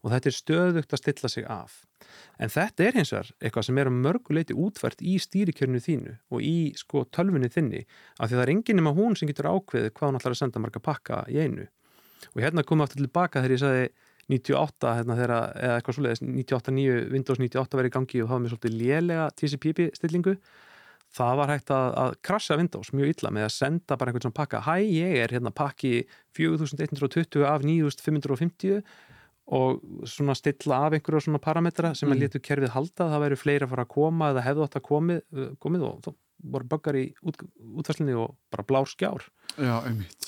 og 0.05 0.11
þetta 0.13 0.29
er 0.29 0.37
stöðugt 0.37 0.93
að 0.93 1.01
stilla 1.01 1.29
sig 1.31 1.45
af. 1.49 1.79
En 2.37 2.51
þetta 2.53 2.85
er 2.85 2.97
hins 2.99 3.11
vegar 3.13 3.31
eitthvað 3.39 3.65
sem 3.67 3.79
er 3.81 3.89
að 3.89 4.01
mörguleiti 4.05 4.57
útvært 4.57 5.01
í 5.01 5.15
stýrikjörnu 5.21 5.81
þínu 5.81 6.13
og 6.29 6.45
í 6.45 6.57
sko 6.77 7.07
tölfunni 7.09 7.49
þinni 7.49 7.81
af 8.19 8.29
því 8.29 8.35
það 8.35 8.43
er 8.43 8.51
enginn 8.53 8.79
nema 8.81 8.93
hún 8.97 9.17
sem 9.17 9.31
getur 9.31 9.49
ákveðið 9.49 9.95
hvað 9.95 10.11
hún 10.11 10.19
ætlar 10.19 10.35
að 10.35 10.41
senda 10.43 10.61
marga 10.61 10.83
pakka 10.85 11.23
í 11.31 11.39
einu 11.41 11.65
og 12.33 12.43
hérna 12.43 12.65
komum 12.65 12.83
við 12.83 12.89
aftur 12.89 13.03
tilbaka 13.03 13.43
þegar 13.43 13.55
ég 13.55 13.63
sagði 13.63 13.87
98 14.25 14.93
hérna 14.97 15.17
þegar, 15.19 15.33
eða 15.61 15.73
eitthvað 15.79 15.97
svoleiðis 15.99 16.23
98.9, 16.25 17.01
Windows 17.13 17.41
98 17.41 17.79
verið 17.79 17.91
í 17.91 17.95
gangi 17.95 18.21
og 18.23 18.31
var 18.31 18.39
með 18.41 18.55
svolítið 18.55 18.79
lélega 18.79 19.27
TCP 19.37 19.89
stillingu 19.93 20.37
það 21.15 21.39
var 21.39 21.53
hægt 21.53 21.71
að, 21.73 21.87
að 22.01 22.15
krasja 22.25 22.57
Windows 22.59 22.91
mjög 22.95 23.13
illa 23.13 23.31
með 23.35 23.47
að 23.47 23.55
senda 23.55 23.97
bara 23.99 24.11
einhvern 24.11 24.27
svona 24.27 24.39
pakka. 24.39 24.61
Hæ, 24.65 24.75
ég 24.83 25.17
er 25.23 25.33
hérna 25.35 25.53
pakki 25.55 25.93
4120 26.37 27.45
af 27.47 27.65
9550 27.65 28.81
og 29.55 29.81
svona 30.09 30.33
stilla 30.37 30.81
af 30.87 30.95
einhverju 30.97 31.27
svona 31.27 31.41
parametra 31.41 31.93
sem 31.93 32.09
mm. 32.09 32.15
að 32.15 32.23
letu 32.23 32.41
kerfið 32.43 32.73
halda. 32.73 33.09
Það 33.13 33.25
væri 33.25 33.39
fleiri 33.39 33.67
að 33.67 33.75
fara 33.75 33.85
að 33.85 33.93
koma 33.93 34.31
eða 34.33 34.45
hefðu 34.47 34.65
átt 34.65 34.79
að 34.79 34.87
komið, 34.89 35.21
komið 35.63 35.85
og 35.87 35.99
þá 36.05 36.09
voru 36.55 36.69
böggar 36.69 36.97
í 36.99 37.05
út, 37.25 37.45
útfæslinni 37.79 38.17
og 38.19 38.35
bara 38.53 38.65
blár 38.67 38.89
skjár. 38.89 39.29
Já, 39.55 39.77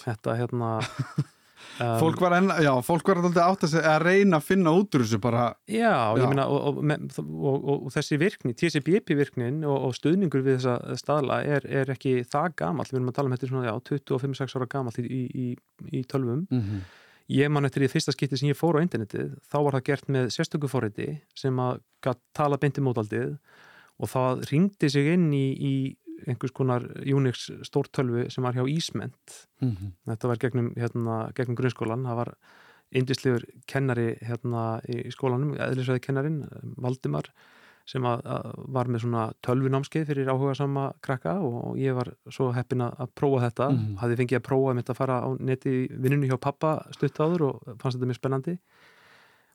þetta 0.06 0.38
hérna 0.40 0.78
um, 1.80 1.94
fólk 2.02 2.22
var, 2.22 2.36
enn, 2.38 2.52
já, 2.64 2.72
fólk 2.86 3.10
var 3.12 3.22
alltaf 3.22 3.44
átt 3.44 3.66
að, 3.68 3.72
segja, 3.74 3.94
að 3.96 4.06
reyna 4.06 4.40
að 4.40 4.48
finna 4.48 4.74
út 4.78 4.98
úr 4.98 5.06
þessu 5.06 5.20
bara 5.24 5.48
Já, 5.66 5.94
Já. 6.16 6.22
ég 6.22 6.28
meina 6.32 6.48
og, 6.52 6.82
og, 6.82 7.18
og, 7.38 7.68
og, 7.78 7.90
þessi 7.96 8.20
virkni, 8.22 8.56
TCBP 8.58 9.18
virknin 9.20 9.64
og, 9.68 9.90
og 9.90 9.98
stuðningur 9.98 10.46
við 10.46 10.60
þessa 10.60 11.00
staðla 11.02 11.42
er, 11.46 11.68
er 11.68 11.92
ekki 11.96 12.22
það 12.28 12.56
gamall, 12.64 12.88
við 12.92 13.02
erum 13.02 13.12
að 13.12 13.20
tala 13.20 13.32
um 13.32 13.36
þetta 13.38 13.52
svona, 13.52 13.68
já, 13.68 13.76
25-6 13.92 14.58
ára 14.60 14.72
gamall 14.78 15.04
í, 15.04 15.24
í, 15.28 15.50
í 15.92 16.06
tölvum. 16.08 16.48
mm 16.50 16.64
-hmm. 16.64 16.88
Ég 17.28 17.50
man 17.52 17.68
eftir 17.68 17.84
í 17.84 17.90
fyrsta 17.92 18.14
skipti 18.16 18.38
sem 18.40 18.48
ég 18.48 18.56
fór 18.56 18.78
á 18.80 18.84
internetið, 18.86 19.34
þá 19.52 19.58
var 19.66 19.76
það 19.76 19.88
gert 19.90 20.06
með 20.16 20.30
sérstöku 20.32 20.70
forriti 20.72 21.08
sem 21.36 21.58
að 21.60 21.82
tala 22.32 22.56
beinti 22.56 22.80
mótaldið 22.80 23.34
og 24.00 24.08
það 24.08 24.46
ringdi 24.52 24.90
sig 24.90 25.10
inn 25.12 25.26
í, 25.36 25.48
í 25.52 25.74
einhvers 26.28 26.52
konar 26.54 26.82
Unix 27.06 27.50
stórtölvu 27.68 28.30
sem 28.32 28.44
var 28.44 28.54
hjá 28.54 28.66
Ísment 28.68 29.48
Mhm. 29.62 29.92
þetta 30.08 30.28
var 30.28 30.38
gegnum, 30.38 30.74
hérna, 30.76 31.32
gegnum 31.34 31.56
grunnskólan 31.56 32.04
það 32.06 32.16
var 32.16 32.34
indislegur 32.94 33.44
kennari 33.68 34.18
hérna 34.24 34.82
í 34.88 35.12
skólanum, 35.12 35.56
eðlisvæði 35.58 36.00
kennarin 36.06 36.38
Valdimar 36.78 37.26
sem 37.88 38.04
að, 38.04 38.22
að 38.26 38.54
var 38.68 38.86
með 38.92 39.02
svona 39.04 39.26
tölvunámskeið 39.44 40.06
fyrir 40.08 40.28
áhuga 40.32 40.56
sama 40.56 40.94
krakka 41.02 41.38
og 41.40 41.78
ég 41.80 41.96
var 41.96 42.10
svo 42.30 42.52
heppin 42.54 42.82
að, 42.84 43.08
prófa 43.16 43.50
þetta, 43.50 43.68
Mhm. 43.72 43.98
hafði 43.98 44.18
fengið 44.22 44.40
að 44.40 44.48
prófa 44.48 44.76
mitt 44.76 44.90
að 44.90 44.96
fara 44.96 45.22
á 45.24 45.28
neti 45.40 45.88
vinnunni 45.90 46.28
hjá 46.30 46.38
pappa 46.40 46.86
stutt 46.92 47.16
áður 47.20 47.42
og 47.48 47.64
fannst 47.80 47.98
þetta 48.00 48.08
mjög 48.12 48.20
spennandi 48.22 48.58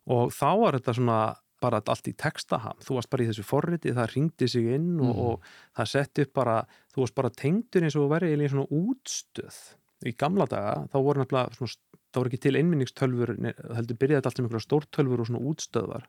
og 0.09 0.31
þá 0.33 0.59
var 0.61 0.73
þetta 0.79 0.95
svona 0.97 1.19
bara 1.63 1.81
allt 1.93 2.09
í 2.11 2.15
textaham, 2.19 2.79
þú 2.83 2.97
varst 2.99 3.11
bara 3.13 3.25
í 3.25 3.29
þessu 3.31 3.45
forriti, 3.47 3.95
það 3.95 4.11
ringdi 4.17 4.49
sig 4.51 4.67
inn 4.75 5.01
og, 5.01 5.15
Mhm. 5.15 5.23
og 5.29 5.41
það 5.79 5.91
setti 5.93 6.27
upp 6.27 6.33
bara, 6.35 6.57
þú 6.95 7.05
varst 7.05 7.15
bara 7.15 7.31
tengdur 7.31 7.83
eins 7.87 7.97
og 7.97 8.11
verið 8.11 8.43
í 8.43 8.51
svona 8.51 8.69
útstöð. 8.69 9.57
Í 10.05 10.17
gamla 10.19 10.47
daga, 10.51 10.89
þá 10.91 10.99
voru 10.99 11.23
nefnilega 11.23 11.55
svona, 11.55 11.77
þá 12.13 12.19
voru 12.19 12.31
ekki 12.31 12.41
til 12.43 12.57
einminningstölfur 12.59 13.31
heldur 13.77 13.97
byrjaði 13.97 14.19
þetta 14.21 14.27
allt 14.27 14.37
sem 14.37 14.47
einhverja 14.49 14.67
stórtölfur 14.69 15.21
og 15.23 15.27
svona 15.31 15.47
útstöðvar. 15.53 16.05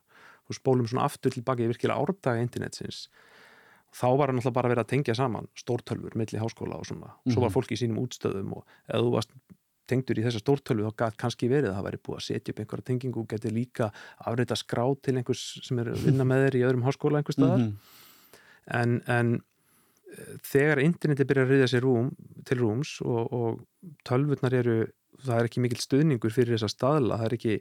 Og 0.50 0.56
spólum 0.58 0.88
svona 0.90 1.06
aftur 1.08 1.32
tilbaka 1.32 1.64
í 1.64 1.70
virkilega 1.72 2.02
árdaga 2.02 2.42
internetsins. 2.44 3.08
Þá 3.94 4.18
var 4.18 4.28
hann 4.32 4.40
alltaf 4.42 4.54
bara 4.54 4.70
verið 4.74 4.84
að 4.84 4.90
tengja 4.90 5.16
saman 5.16 5.48
stórtölfur 5.56 6.16
milli 6.18 6.40
háskóla 6.42 6.80
og 6.80 6.86
svona. 6.90 7.14
Svo 7.30 7.42
var 7.42 7.52
Mhm. 7.52 7.54
fólk 7.54 7.70
í 7.72 7.78
sínum 7.78 8.02
útstöðum 8.02 8.52
og 8.58 8.66
ef 8.90 8.96
þú 9.00 9.12
varst 9.14 9.30
tengdur 9.94 10.20
í 10.20 10.26
þessa 10.28 10.42
stórtölvu 10.44 10.90
þá 10.90 10.98
gæti 11.06 11.22
kannski 11.24 11.50
verið 11.54 11.70
að 11.72 11.78
það 11.80 11.88
væri 11.92 12.02
búið 12.10 12.20
að 12.20 12.28
setja 12.28 12.54
upp 12.56 12.62
einhverja 12.66 12.88
tengingu 12.90 13.24
og 13.24 13.32
geti 13.32 13.54
líka 13.54 13.90
afrita 14.28 14.58
skrá 14.60 14.84
til 15.06 15.16
einhvers 15.22 15.44
sem 15.64 15.80
er 15.86 15.94
að 15.94 16.06
vinna 16.10 16.28
með 16.28 16.48
þeir 16.48 16.60
í 16.60 16.66
öðrum 16.68 16.86
háskóla 16.90 17.22
einhvers 17.22 17.38
staðar 17.40 17.64
Mhm. 17.64 17.74
en, 18.80 18.98
en 19.12 19.32
eh, 20.14 20.36
þegar 20.48 20.84
interneti 20.84 21.26
byrjar 21.30 21.48
að 21.48 21.56
riðja 21.56 21.72
sér 21.74 21.84
rúm, 21.88 22.12
til 22.48 22.58
rúms 22.62 22.98
og, 23.04 23.34
og 23.34 23.94
tölvurnar 24.08 24.54
eru 24.60 24.78
það 25.24 25.40
er 25.40 25.50
ekki 25.50 25.64
mikill 25.64 25.82
stuðningur 25.84 26.34
fyrir 26.36 26.56
þessa 26.58 26.72
staðla 26.74 27.18
það 27.22 27.26
er 27.30 27.36
ekki 27.40 27.58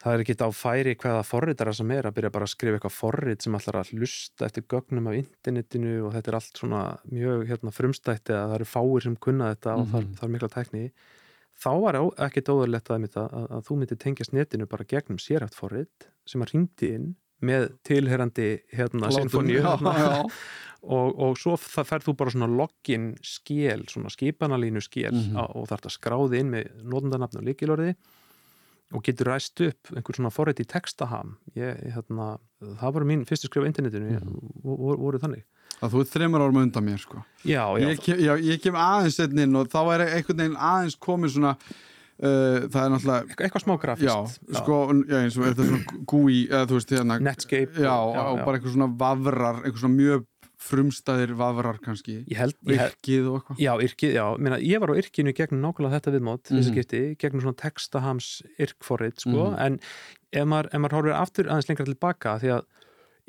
það 0.00 0.14
er 0.16 0.22
ekki 0.24 0.36
á 0.40 0.48
færi 0.56 0.94
hvaða 0.96 1.22
forritara 1.28 1.72
sem 1.76 1.90
er 1.92 2.06
að 2.08 2.14
byrja 2.16 2.30
bara 2.32 2.46
að 2.48 2.52
skrifa 2.54 2.78
eitthvað 2.78 2.94
forrit 2.96 3.42
sem 3.44 3.54
allar 3.58 3.80
að 3.82 3.90
hlusta 3.94 4.46
eftir 4.46 4.64
gögnum 4.72 5.08
af 5.10 5.18
internetinu 5.20 5.94
og 6.06 6.14
þetta 6.14 6.30
er 6.32 6.38
allt 6.38 6.60
svona 6.62 6.82
mjög 7.12 7.46
hérna, 7.50 7.72
frumstætti 7.76 8.32
að 8.32 8.46
það 8.48 8.54
eru 8.60 8.68
fáir 8.72 9.02
sem 9.04 9.16
kunna 9.16 9.50
þetta 9.54 9.74
og 9.76 9.86
það, 9.92 10.04
Mhm. 10.06 10.14
það 10.16 10.24
er 10.28 10.32
mikla 10.36 10.48
tækni 10.56 10.84
þá 11.60 11.70
var 11.82 11.94
ó- 12.00 12.14
ekkert 12.16 12.48
óðurlegt 12.48 12.88
að, 12.90 13.04
að, 13.16 13.32
að, 13.36 13.46
að 13.50 13.64
þú 13.68 13.76
myndir 13.76 13.98
tengjast 14.00 14.32
netinu 14.32 14.66
bara 14.66 14.84
gegnum 14.88 15.18
sérhæft 15.20 15.54
forrit 15.54 16.08
sem 16.26 16.40
að 16.40 16.52
ringdi 16.54 16.94
inn 16.94 17.10
með 17.42 17.70
tilherandi 17.84 18.48
hérna, 18.72 19.10
sinfoníu 19.12 19.60
hérna, 19.64 20.24
og, 20.96 21.12
og 21.20 21.36
svo 21.40 21.56
það 21.60 21.86
ferð 21.88 22.04
þú 22.08 22.16
bara 22.16 22.30
svona 22.34 22.48
login 22.48 23.06
skél, 23.24 23.84
svona 23.88 24.08
skipanalínu 24.12 24.80
skél 24.80 25.12
Mhm. 25.12 25.36
á, 25.36 25.44
og 25.56 25.68
þarf 25.68 25.84
það 25.84 25.96
skráði 25.98 26.40
inn 26.40 26.50
með 26.56 26.72
notendanafn 26.84 27.36
og 27.40 27.44
líkilorði 27.44 27.94
og 28.94 29.04
getur 29.06 29.30
ræst 29.30 29.60
upp 29.62 29.92
einhver 29.94 30.16
svona 30.18 30.32
forrið 30.34 30.64
í 30.64 30.68
textaham 30.72 31.36
ég, 31.54 31.78
hérna, 31.94 32.32
það 32.80 32.94
voru 32.96 33.06
mín 33.10 33.26
fyrstu 33.28 33.46
skrif 33.50 33.66
á 33.66 33.70
internetinu, 33.70 34.16
mm. 34.18 34.40
voru, 34.64 34.96
voru 34.98 35.20
þannig. 35.22 35.44
Að 35.80 35.94
þú 35.94 36.00
er 36.02 36.08
þreymur 36.10 36.42
árum 36.44 36.58
undan 36.60 36.84
mér 36.84 36.98
sko. 37.00 37.22
Já, 37.46 37.62
já, 37.80 37.86
ég 37.86 38.00
kem, 38.04 38.18
já, 38.20 38.32
ég 38.50 38.60
kem 38.60 38.74
aðeins 38.76 39.20
inn 39.24 39.56
og 39.56 39.70
þá 39.72 39.78
er 39.94 40.02
einhvern 40.08 40.42
veginn 40.42 40.58
aðeins 40.58 40.98
komið 41.00 41.36
svona 41.36 41.52
uh, 42.20 42.66
það 42.66 42.80
er 42.82 42.92
náttúrulega 42.94 43.38
eitthvað, 43.46 43.64
smá 43.64 43.74
grafist 43.80 44.10
já, 44.10 44.58
sko, 44.58 44.80
já, 45.08 45.16
eins 45.22 45.38
og 45.40 45.46
er 45.48 45.56
svona 45.60 46.02
GUI 46.10 46.40
eða 46.50 46.66
þú 46.68 46.80
veist 46.80 46.92
hérna 46.96 47.20
Netscape. 47.24 47.80
Já, 47.86 47.94
og- 47.94 48.18
og 48.34 48.42
bara 48.44 48.58
eitthvað 48.58 48.74
svona 48.76 48.90
vafrar 49.04 49.62
eitthvað 49.62 49.84
svona 49.86 50.00
mjög 50.02 50.26
frumstæðir 50.60 51.32
vafrar 51.38 51.78
kannski, 51.80 52.18
ég 52.28 52.36
held, 52.36 52.56
virkið 52.68 53.28
og 53.30 53.38
eitthvað 53.40 53.62
Já, 53.64 53.72
yrkið, 53.86 54.12
já, 54.18 54.24
meina, 54.38 54.58
ég 54.60 54.80
var 54.82 54.92
á 54.92 55.00
yrkinu 55.00 55.32
gegnum 55.36 55.62
nákvæmlega 55.64 55.96
þetta 55.98 56.12
viðmót, 56.16 56.42
þessi 56.50 56.60
Mhm. 56.60 56.74
skipti, 56.74 57.00
gegnum 57.22 57.40
svona 57.44 57.56
textahams 57.62 58.28
yrkforrið, 58.60 59.16
sko, 59.24 59.50
Mhm. 59.50 59.58
en 59.58 59.80
ef 60.32 60.44
maður, 60.46 60.66
ef 60.74 60.80
maður 60.80 60.96
horfir 60.98 61.16
aftur 61.20 61.44
aðeins 61.48 61.68
lengra 61.68 61.86
tilbaka, 61.88 62.38
því 62.40 62.48
að 62.58 62.64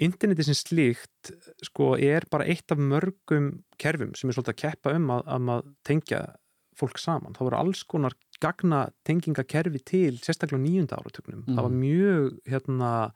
interneti 0.01 0.43
sem 0.43 0.53
slíkt, 0.55 1.31
sko, 1.63 1.95
er 1.99 2.21
bara 2.29 2.45
eitt 2.45 2.71
af 2.71 2.77
mörgum 2.77 3.63
kerfum 3.77 4.15
sem 4.15 4.29
er 4.29 4.33
svolítið 4.33 4.53
að 4.55 4.61
keppa 4.63 4.95
um 4.95 5.07
að, 5.07 5.23
að 5.27 5.41
maður 5.41 5.73
tengja 5.85 6.35
fólk 6.75 6.97
saman. 6.97 7.33
Það 7.33 7.49
voru 7.51 7.57
alls 7.59 7.83
konar 7.83 8.13
gagna 8.41 8.89
tengingakerfi 9.05 9.83
til, 9.85 10.17
sérstaklega 10.17 10.59
nýjunda 10.65 10.97
áratögnum. 10.97 11.43
Mhm. 11.45 11.55
Það 11.55 11.61
var 11.61 11.69
mjög, 11.69 12.39
hérna, 12.47 13.11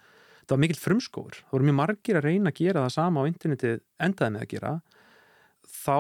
það 0.46 0.56
var 0.56 0.62
mikill 0.64 0.82
frumskóur. 0.82 1.40
Það 1.42 1.56
voru 1.56 1.70
mjög 1.70 1.78
margir 1.80 2.20
að 2.20 2.28
reyna 2.30 2.52
að 2.52 2.60
gera 2.62 2.84
það 2.86 2.94
sama 2.96 3.24
á 3.26 3.30
interneti 3.30 3.72
endaði 4.06 4.36
með 4.36 4.46
að 4.46 4.52
gera. 4.54 4.74
Þá 5.76 5.98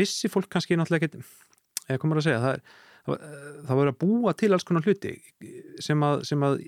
vissi 0.00 0.30
fólk 0.32 0.50
kannski 0.52 0.78
náttúrulega 0.78 1.08
ekkert 1.08 1.88
eða 1.88 2.02
komur 2.02 2.20
að 2.20 2.26
segja 2.26 2.42
það, 2.42 2.58
er, 2.58 2.82
það, 3.06 3.24
það 3.68 3.80
voru 3.80 3.92
að 3.92 3.98
búa 4.02 4.34
til 4.40 4.50
alls 4.56 4.66
konar 4.66 4.88
hluti 4.88 5.14
sem 5.84 6.04
að, 6.06 6.24
sem 6.30 6.46
að 6.48 6.60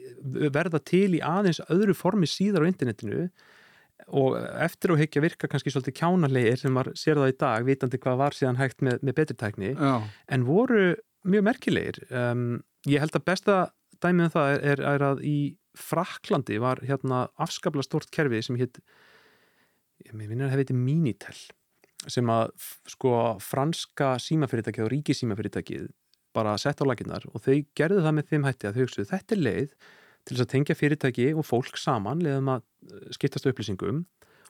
verða 0.55 0.83
til 0.93 1.09
í 1.17 1.23
aðeins 1.25 1.63
öðru 1.73 1.97
formi 1.97 2.31
síðar 2.31 2.67
á 2.67 2.71
internetinu. 2.71 3.29
Og 4.13 4.37
eftir 4.63 4.93
að 4.93 5.01
heikja 5.01 5.23
virka 5.25 5.49
kannski 5.51 5.73
svolítið 5.73 5.97
kjánarlegir 5.99 6.61
sem 6.61 6.75
maður 6.77 6.99
sér 7.01 7.19
það 7.19 7.31
í 7.33 7.37
dag 7.41 7.65
vitandi 7.67 7.99
hvað 8.03 8.19
var 8.21 8.37
síðan 8.37 8.59
hægt 8.61 8.85
með, 8.85 9.01
með 9.01 9.17
betri 9.17 9.37
tækni 9.41 9.71
já, 9.73 9.95
en 10.37 10.45
voru 10.47 10.83
mjög 11.27 11.47
merkilegir. 11.49 12.03
Um, 12.13 12.61
ég 12.87 13.03
held 13.03 13.17
að 13.17 13.25
besta 13.27 13.57
dæmið 14.05 14.29
um 14.29 14.35
það 14.35 14.53
er, 14.53 14.67
er, 14.75 14.83
er 14.93 15.05
að 15.09 15.25
í 15.27 15.39
Fraklandi 15.77 16.59
var 16.63 16.81
hérna 16.87 17.27
afskaplega 17.43 17.87
stort 17.87 18.11
kerfi 18.15 18.43
sem 18.47 18.57
hitt 18.61 18.81
ég 20.07 20.15
minnir 20.17 20.47
að 20.47 20.55
það 20.57 20.63
heiti 20.65 20.77
Minitel 20.79 21.37
sem 22.13 22.29
að 22.31 22.51
sko 22.93 23.13
franska 23.43 24.15
símafyrirtækið 24.23 24.85
og 24.87 24.91
ríkisímafyrirtækið 24.93 25.87
bara 26.37 26.57
sett 26.61 26.83
á 26.83 26.85
laginnar 26.87 27.25
og 27.33 27.41
þau 27.43 27.57
gerðu 27.79 28.03
það 28.05 28.17
með 28.19 28.29
þeim 28.33 28.45
hætti 28.47 28.69
að 28.69 28.77
þau 28.77 28.83
hugsuðu 28.85 29.09
þetta 29.13 29.35
er 29.37 29.41
leið 29.47 29.71
til 30.27 30.35
þess 30.37 30.45
að 30.45 30.51
tengja 30.53 30.77
fyrirtæki 30.77 31.27
og 31.39 31.47
fólk 31.49 31.79
saman 31.81 32.21
leiðum 32.25 32.53
að 32.57 32.63
eh, 32.93 33.09
skiptast 33.17 33.49
upplýsingum 33.49 34.05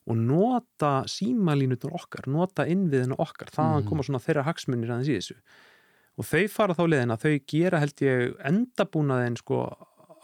og 0.06 0.18
nota 0.22 0.90
símalínutur 1.10 1.94
okkar, 1.98 2.28
nota 2.30 2.66
innviðina 2.70 3.16
okkar 3.22 3.50
þaðan 3.54 3.82
Mhm. 3.82 3.88
koma 3.88 4.02
svona 4.06 4.22
þeirra 4.22 4.44
hagsmunir 4.46 4.90
aðeins 4.94 5.10
í 5.10 5.16
þessu 5.18 5.36
og 6.18 6.24
þau 6.24 6.44
fara 6.50 6.74
þá 6.74 6.84
leiðin 6.90 7.14
að 7.14 7.22
þau 7.24 7.34
gera 7.54 7.80
held 7.82 8.02
ég 8.06 8.36
endabúnaðin 8.50 9.36
sko 9.40 9.58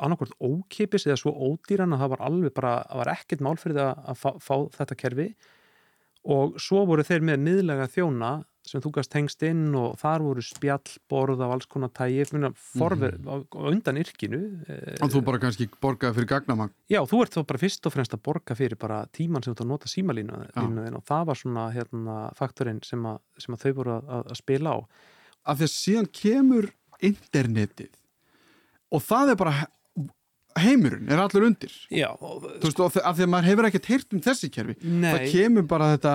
annarkvort 0.03 0.37
ókipis 0.43 1.07
eða 1.09 1.19
svo 1.21 1.33
ódýran 1.33 1.95
að 1.95 2.05
það 2.05 2.15
var 2.15 2.25
alveg 2.29 2.55
bara, 2.57 2.77
það 2.91 3.03
var 3.03 3.13
ekkert 3.17 3.45
mál 3.47 3.57
fyrir 3.61 3.81
það 3.81 4.07
að 4.13 4.23
fá, 4.23 4.31
fá 4.43 4.55
þetta 4.79 4.99
kerfi. 5.03 5.29
Og 6.33 6.59
svo 6.63 6.85
voru 6.87 7.03
þeir 7.07 7.25
með 7.27 7.47
miðlega 7.47 7.89
þjóna 7.91 8.33
sem 8.67 8.83
þú 8.83 8.93
gast 8.95 9.11
tengst 9.11 9.43
inn 9.47 9.73
og 9.75 9.97
þar 9.99 10.23
voru 10.23 10.43
spjallborð 10.47 11.41
af 11.43 11.55
alls 11.57 11.69
konar 11.71 11.91
tægi 11.91 12.25
forver, 12.55 13.17
mm 13.19 13.25
-hmm. 13.27 13.67
undan 13.73 13.97
yrkinu 13.97 14.43
og 15.03 15.11
þú 15.11 15.23
bara 15.25 15.39
kannski 15.39 15.69
borgaði 15.81 16.15
fyrir 16.15 16.29
gagnamagn. 16.29 16.73
Já, 16.89 17.03
þú 17.03 17.23
ert 17.23 17.35
þá 17.35 17.47
bara 17.47 17.59
fyrst 17.59 17.87
og 17.87 17.93
fremst 17.93 18.15
að 18.15 18.23
borga 18.23 18.55
fyrir 18.55 18.79
bara 18.79 19.07
tíman 19.07 19.43
sem 19.43 19.55
þú 19.55 19.67
nota 19.67 19.89
símalínuðin 19.89 20.97
og 20.97 21.05
það 21.05 21.27
var 21.27 21.37
svona 21.37 21.73
hérna, 21.73 22.33
faktorinn 22.35 22.81
sem, 22.85 23.05
a, 23.07 23.19
sem 23.39 23.55
að 23.55 23.63
þau 23.63 23.73
voru 23.73 23.91
að, 23.91 24.27
að 24.31 24.37
spila 24.37 24.71
á. 24.71 24.79
Af 25.45 25.59
því 25.59 25.65
að 25.65 25.75
síðan 25.75 26.09
kemur 26.13 26.73
internetið 27.01 27.91
og 28.93 29.03
það 29.03 29.31
er 29.31 29.37
bara 29.37 29.67
heimurinn, 30.59 31.09
er 31.11 31.19
allur 31.23 31.47
undir 31.49 31.73
Já, 31.91 32.11
og, 32.21 32.43
þú 32.61 32.67
veist, 32.69 32.81
og 32.81 32.97
af 33.01 33.17
því 33.17 33.25
að 33.27 33.31
maður 33.33 33.49
hefur 33.51 33.69
ekkert 33.71 33.87
heyrt 33.93 34.13
um 34.13 34.21
þessi 34.21 34.51
kerfi 34.53 34.75
það 34.83 35.01
nei, 35.01 35.31
kemur 35.33 35.67
bara 35.71 35.97
þetta 35.97 36.15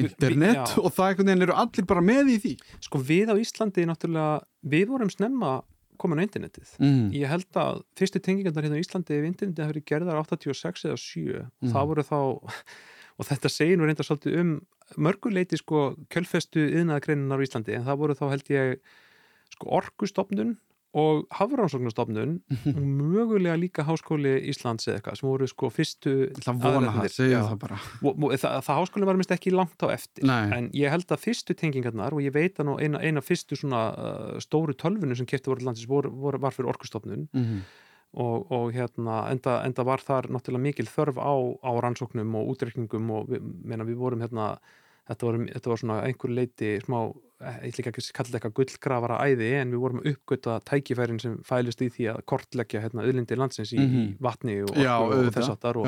internet 0.00 0.74
Vi- 0.76 0.82
og 0.84 0.92
það 0.94 1.08
einhvern 1.08 1.26
veginn 1.30 1.42
eru 1.48 1.56
allir 1.58 1.86
bara 1.86 2.00
með 2.04 2.28
í 2.34 2.38
því 2.44 2.52
sko 2.86 2.98
við 3.02 3.32
á 3.32 3.34
Íslandi 3.40 3.86
náttúrulega, 3.88 4.42
við 4.70 4.86
vorum 4.92 5.10
snemma 5.10 5.62
komin 6.00 6.22
á 6.22 6.24
internetið. 6.24 6.68
mm. 6.80 7.10
Ég 7.12 7.28
held 7.28 7.50
að 7.60 7.82
fyrstu 7.98 8.20
tengingandar 8.24 8.64
hérna 8.64 8.78
á 8.78 8.84
Íslandi 8.84 9.18
ef 9.18 9.26
internetið 9.28 9.68
verið 9.72 9.84
gerðar 9.90 10.20
86 10.22 10.84
eða 10.88 10.96
7 10.96 11.36
og 11.40 11.50
Mhm. 11.60 11.72
það 11.74 11.88
voru 11.90 12.02
þá 12.06 12.16
og 13.20 13.26
þetta 13.28 13.50
segir 13.52 13.76
nú 13.76 13.84
reynda 13.84 14.06
svolítið 14.06 14.38
um 14.40 14.52
mörguleiti 14.96 15.58
sko 15.60 15.94
kjölfestu 16.08 16.62
yðnaðagreinunar 16.72 17.36
á 17.36 17.44
Íslandi 17.44 17.74
en 17.76 17.84
það 17.84 17.98
voru 18.00 18.14
þá 18.16 18.24
held 18.32 18.48
ég 18.48 18.78
sko 19.52 19.68
orkustofnun 19.76 20.56
og 20.90 21.26
Hafránsóknastofnun 21.30 22.32
og 22.50 22.78
mögulega 23.00 23.54
líka 23.58 23.84
Háskóli 23.86 24.32
Íslands 24.50 24.88
eða 24.88 24.98
eitthvað 24.98 25.20
sem 25.20 25.28
voru 25.28 25.46
sko 25.50 25.70
fyrstu 25.70 26.14
Það 26.42 26.64
vona 26.64 26.94
það, 26.96 27.06
segjum 27.14 27.46
það 27.46 27.60
bara. 27.62 27.78
Það, 28.02 28.56
það 28.66 28.80
háskólinn 28.80 29.10
var 29.10 29.20
mest 29.20 29.34
ekki 29.36 29.52
langt 29.54 29.84
á 29.86 29.88
eftir. 29.94 30.26
Nei. 30.26 30.48
en 30.56 30.70
ég 30.74 30.90
held 30.90 31.14
að 31.14 31.22
fyrstu 31.28 31.54
tengingarnar 31.54 32.16
og 32.16 32.24
ég 32.24 32.34
veit 32.34 32.58
að 32.58 32.72
eina, 32.82 32.98
eina 32.98 33.22
fyrstu 33.22 33.58
svona 33.60 33.84
uh, 33.94 34.34
stóru 34.42 34.74
tölvunu 34.74 35.14
sem 35.18 35.28
kefti 35.30 35.52
voru 35.52 35.68
landsins 35.68 35.90
voru, 35.90 36.10
voru, 36.10 36.42
var 36.42 36.56
fyrir 36.56 36.72
orkustofnun. 36.74 37.28
Mhm. 37.30 37.62
og, 38.18 38.50
og 38.50 38.72
hérna 38.74 39.22
enda, 39.30 39.60
enda 39.62 39.84
var 39.86 40.02
þar 40.02 40.26
náttúrulega 40.34 40.66
mikil 40.66 40.90
þörf 40.90 41.20
á, 41.22 41.34
á 41.62 41.70
rannsóknum 41.78 42.34
og 42.40 42.56
útreikningum 42.56 43.12
og 43.14 43.30
við, 43.30 43.44
meina, 43.62 43.86
við 43.86 44.00
vorum 44.02 44.24
hérna 44.24 44.56
þetta 45.10 45.26
var, 45.28 45.38
þetta 45.54 45.70
var 45.70 45.80
svona 45.82 45.98
einhver 46.06 46.34
leiti 46.34 46.72
smá, 46.82 46.98
ég 47.40 47.70
ætla 47.72 47.82
ekki 47.86 47.90
að 48.02 48.12
kalla 48.16 48.28
þetta 48.28 48.38
eitthvað 48.40 48.56
gullgrafara 48.58 49.18
æði 49.24 49.46
en 49.60 49.70
við 49.72 49.80
vorum 49.84 50.00
að 50.02 50.10
uppgöta 50.14 50.56
tækifærin 50.68 51.20
sem 51.22 51.38
fælist 51.48 51.80
í 51.80 51.88
því 51.94 52.08
að 52.14 52.18
kortleggja 52.28 52.82
hérna 52.84 53.04
auðlindir 53.06 53.40
landsins 53.40 53.72
í, 53.72 53.78
Mhm. 53.80 54.02
í 54.02 54.16
vatni 54.20 54.58
og, 54.66 54.74
Já, 54.76 54.96
og 55.00 55.32
þess 55.32 55.48
aftar 55.54 55.78
og, 55.80 55.86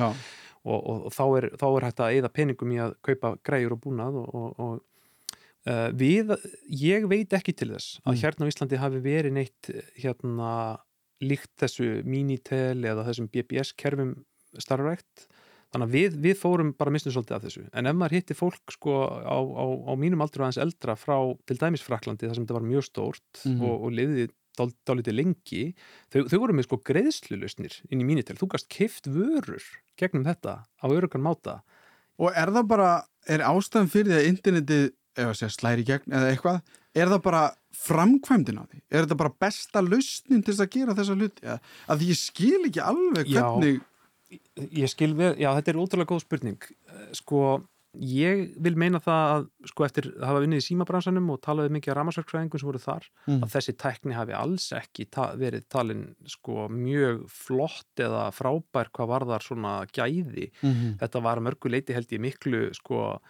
og, 0.64 0.80
og, 0.88 1.12
þá, 1.12 1.24
er, 1.38 1.48
þá 1.61 1.66
er 1.76 1.86
hægt 1.88 2.00
að 2.07 2.16
eða 2.20 2.32
peningum 2.32 2.72
í 2.72 2.78
að 2.80 2.94
kaupa 3.03 3.34
græjur 3.44 3.72
og 3.76 3.80
búnað 3.84 4.16
og, 4.22 4.34
og, 4.34 4.48
og 4.61 4.80
uh, 5.68 5.90
við, 5.92 6.32
ég 6.68 7.05
veit 7.11 7.32
ekki 7.36 7.53
til 7.55 7.68
þess 7.74 8.00
að 8.07 8.14
Mm. 8.16 8.22
hérna 8.22 8.46
á 8.46 8.50
Íslandi 8.53 8.80
hafi 8.80 9.03
verið 9.05 9.32
neitt 9.36 9.70
hérna 10.00 10.78
líkt 11.22 11.53
þessu 11.61 12.03
Minitel 12.05 12.80
eða 12.82 13.05
þessum 13.07 13.28
BBS-kerfum 13.30 14.16
starfrækt 14.59 15.28
þannig 15.72 15.88
að 15.88 15.94
við, 15.96 16.16
við 16.26 16.36
fórum 16.38 16.74
bara 16.76 16.92
misnum 16.92 17.14
svolítið 17.14 17.36
af 17.38 17.42
þessu 17.46 17.64
en 17.72 17.86
ef 17.88 17.96
maður 17.96 18.16
hitti 18.18 18.34
fólk 18.36 18.74
sko 18.76 18.92
á, 19.24 19.36
á, 19.40 19.64
á 19.88 19.92
mínum 19.96 20.20
aldur 20.24 20.42
og 20.42 20.48
aðeins 20.50 20.60
eldra 20.66 20.94
frá 21.00 21.16
til 21.48 21.56
dæmis 21.60 21.82
Fraklandi 21.86 22.28
þar 22.28 22.36
sem 22.36 22.44
þetta 22.46 22.58
var 22.60 22.68
mjög 22.68 22.84
stórt 22.90 23.42
Mhm. 23.46 23.62
og, 23.64 23.76
og 23.88 23.90
liðið 23.96 24.30
dál- 24.58 24.74
dálítið 24.84 25.16
lengi 25.16 25.62
þau, 26.12 26.28
þau 26.28 26.38
voru 26.42 26.52
með 26.58 26.66
sko 26.68 26.76
greiðslulausnir 26.84 27.78
inn 27.90 28.00
í 28.00 28.04
Minitel, 28.04 28.36
þú 28.36 28.50
gast 28.52 28.68
kift 28.68 29.06
vörur 29.08 29.64
gegnum 29.96 30.24
þetta 30.28 30.58
á 30.68 30.84
örugan 30.92 31.24
máta 31.24 31.62
Og 32.20 32.28
er 32.36 32.50
það 32.52 32.66
bara, 32.68 32.90
er 33.26 33.40
ástæðan 33.40 33.88
fyrir 33.88 34.12
því 34.12 34.18
að 34.18 34.26
internetið, 34.28 34.82
segja 35.34 35.48
slæri 35.50 35.82
gegn 35.88 36.12
eða 36.12 36.28
eitthvað, 36.34 36.58
er 36.94 37.08
það 37.08 37.22
bara 37.24 37.40
framkvæmdin 37.72 38.60
á 38.60 38.64
því? 38.68 38.80
Er 38.92 39.06
þetta 39.06 39.16
bara 39.22 39.32
besta 39.42 39.80
lausnin 39.82 40.42
til 40.44 40.52
þess 40.52 40.64
að 40.66 40.70
gera 40.76 40.94
þessa 40.98 41.16
hluti? 41.16 41.56
Að, 41.88 42.04
ég 42.06 42.18
skil 42.20 42.60
ekki 42.68 42.82
alveg 42.84 43.32
Já. 43.32 43.40
Ég 44.57 44.88
skil 44.88 45.14
við, 45.16 45.38
já 45.40 45.50
þetta 45.57 45.70
er 45.72 45.78
ótrúlega 45.80 46.11
góð 46.12 46.24
spurning 46.26 46.62
Eh, 46.92 47.07
sko, 47.16 47.62
ég 47.96 48.55
vil 48.61 48.74
meina 48.76 48.98
það 49.00 49.22
að 49.32 49.46
sko 49.68 49.84
eftir 49.84 50.07
að 50.16 50.26
hafa 50.28 50.40
vinnið 50.44 50.61
í 50.62 50.64
símabransanum 50.66 51.30
og 51.32 51.40
talaði 51.44 51.72
mikið 51.76 51.92
af 51.92 51.96
ramarsverkfræðingum 51.98 52.61
sem 52.61 52.68
voru 52.68 52.78
þar 52.80 53.05
Mm. 53.28 53.42
að 53.44 53.53
þessi 53.55 53.72
tækni 53.76 54.14
hafi 54.16 54.32
alls 54.32 54.72
ekki 54.72 55.11
ta 55.11 55.34
verið 55.36 55.64
talin 55.68 56.14
sko 56.26 56.68
mjög 56.68 57.28
flott 57.28 57.96
eða 57.96 58.30
frábær 58.32 58.90
hvað 58.92 59.09
varðar 59.12 59.42
svona 59.42 59.86
gæði 59.92 60.50
mm 60.62 60.72
-hmm. 60.72 60.98
þetta 61.00 61.22
var 61.22 61.38
að 61.38 61.46
mörgu 61.48 61.70
leiti 61.70 61.92
held 61.92 62.09
ég 62.12 62.20
miklu 62.20 62.74
sko 62.74 63.20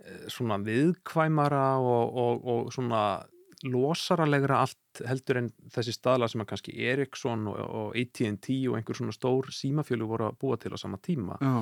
eh, 0.00 0.26
svona 0.28 0.58
viðkvæmara 0.58 1.78
og, 1.78 2.16
og, 2.16 2.44
og 2.46 2.72
svona 2.72 3.24
losaralegra 3.64 4.60
allt 4.64 5.04
heldur 5.08 5.40
en 5.40 5.52
þessi 5.74 5.94
staðla 5.96 6.28
sem 6.30 6.42
að 6.44 6.50
kannski 6.52 6.74
Ericsson 6.90 7.46
og, 7.50 7.60
og 7.64 7.98
AT&T 7.98 8.58
og 8.70 8.78
einhver 8.78 8.98
svona 8.98 9.14
stór 9.16 9.48
símafjölu 9.54 10.08
voru 10.10 10.28
að 10.28 10.38
búa 10.42 10.58
til 10.60 10.74
á 10.74 10.78
sama 10.80 11.00
tíma. 11.02 11.38
Já, 11.40 11.54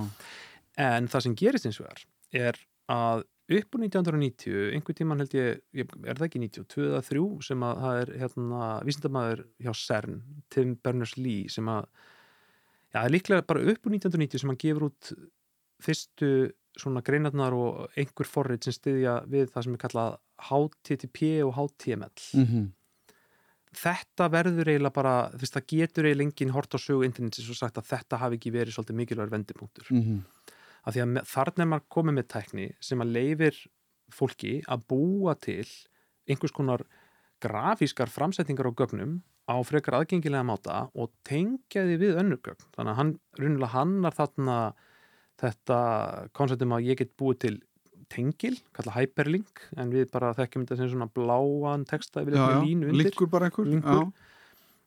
en 0.89 1.09
það 1.13 1.27
sem 1.27 1.37
gerist 1.39 1.69
eins 1.69 1.81
og 1.83 1.91
er 1.93 2.07
er 2.33 2.59
að 2.93 3.27
upp 3.53 3.77
úr 3.77 3.85
1990 3.85 4.73
einhver 4.77 4.97
tíman 4.97 5.21
held 5.23 5.35
ég, 5.37 5.61
er 5.77 6.17
það 6.17 6.27
ekki 6.29 6.43
92 6.47 6.87
eða 6.89 7.03
3 7.09 7.25
sem 7.49 7.67
að 7.67 7.83
það 7.83 8.01
er 8.01 8.13
hérna 8.23 8.71
vísindamæður 8.89 9.45
hjá 9.67 9.73
CERN 9.83 10.19
Tim 10.53 10.75
Berners-Lee 10.81 11.53
sem 11.53 11.69
að 11.69 11.85
já, 11.85 12.97
það 12.97 13.05
er 13.05 13.15
líklega 13.17 13.47
bara 13.53 13.65
upp 13.73 13.89
úr 13.89 13.97
1990 13.99 14.43
sem 14.43 14.53
hann 14.53 14.61
gefur 14.65 14.89
út 14.89 15.13
fyrstu 15.83 16.33
svona 16.79 17.03
greinarnar 17.05 17.55
og 17.57 17.99
einhver 17.99 18.29
forrið 18.29 18.65
sem 18.65 18.77
styðja 18.77 19.19
við 19.29 19.51
það 19.53 19.67
sem 19.67 19.75
er 19.75 19.83
kallað 19.83 20.15
HTTP 20.49 21.35
og 21.47 21.53
HTML 21.59 22.15
mm 22.39 22.71
þetta 23.77 24.29
verður 24.33 24.71
eiginlega 24.71 24.95
bara 24.95 25.15
þú 25.33 25.43
veist, 25.43 25.57
það 25.57 25.69
getur 25.73 26.09
eiginlega 26.09 26.29
enginn 26.29 26.55
hort 26.55 26.77
á 26.77 26.79
sögu 26.81 27.07
internetins 27.07 27.51
og 27.51 27.59
sagt 27.59 27.79
að 27.81 27.89
þetta 27.93 28.21
hafi 28.21 28.39
ekki 28.39 28.53
verið 28.53 28.77
svolítið 28.77 28.99
mikilvægur 28.99 29.33
vendipunktur. 29.33 29.87
-hmm. 29.91 30.21
af 30.85 30.95
því 30.95 31.01
að 31.03 31.25
þarna 31.33 31.63
er 31.63 31.71
maður 31.71 31.89
komið 31.89 32.15
með 32.15 32.29
tækni 32.29 32.67
sem 32.81 33.01
að 33.01 33.13
leifir 33.17 33.67
fólki 34.11 34.63
að 34.69 34.87
búa 34.89 35.35
til 35.35 35.69
einhvers 36.29 36.53
konar 36.53 36.85
grafískar 37.41 38.09
framsetningar 38.09 38.69
á 38.69 38.73
gögnum 38.77 39.23
á 39.49 39.57
frekar 39.65 39.95
aðgengilega 39.95 40.45
máta 40.45 40.91
og 40.95 41.11
tengja 41.25 41.83
því 41.83 41.97
við 41.99 42.19
önnur 42.21 42.41
gögn. 42.43 42.65
Þannig 42.77 42.93
að 42.93 42.97
hann, 42.97 43.19
raunulega 43.39 43.73
hannar 43.73 44.15
þarna 44.15 44.75
þetta 45.43 45.79
konceptum 46.39 46.75
að 46.77 46.89
ég 46.91 47.01
get 47.03 47.13
búið 47.21 47.39
til 47.47 47.55
tengil, 48.13 48.57
kalla 48.77 48.93
hyperlink 48.99 49.63
en 49.81 49.93
við 49.95 50.11
bara 50.13 50.35
þekkjum 50.37 50.67
þetta 50.67 50.77
sem 50.83 50.91
svona 50.93 51.09
bláan 51.17 51.87
texta 51.89 52.21
yfir 52.25 52.37
já, 52.37 52.45
línu 52.61 52.91
undir. 52.91 53.07
líkur 53.07 53.31
bara 53.33 53.49
einhver 53.49 53.71
Linkur. 53.71 54.11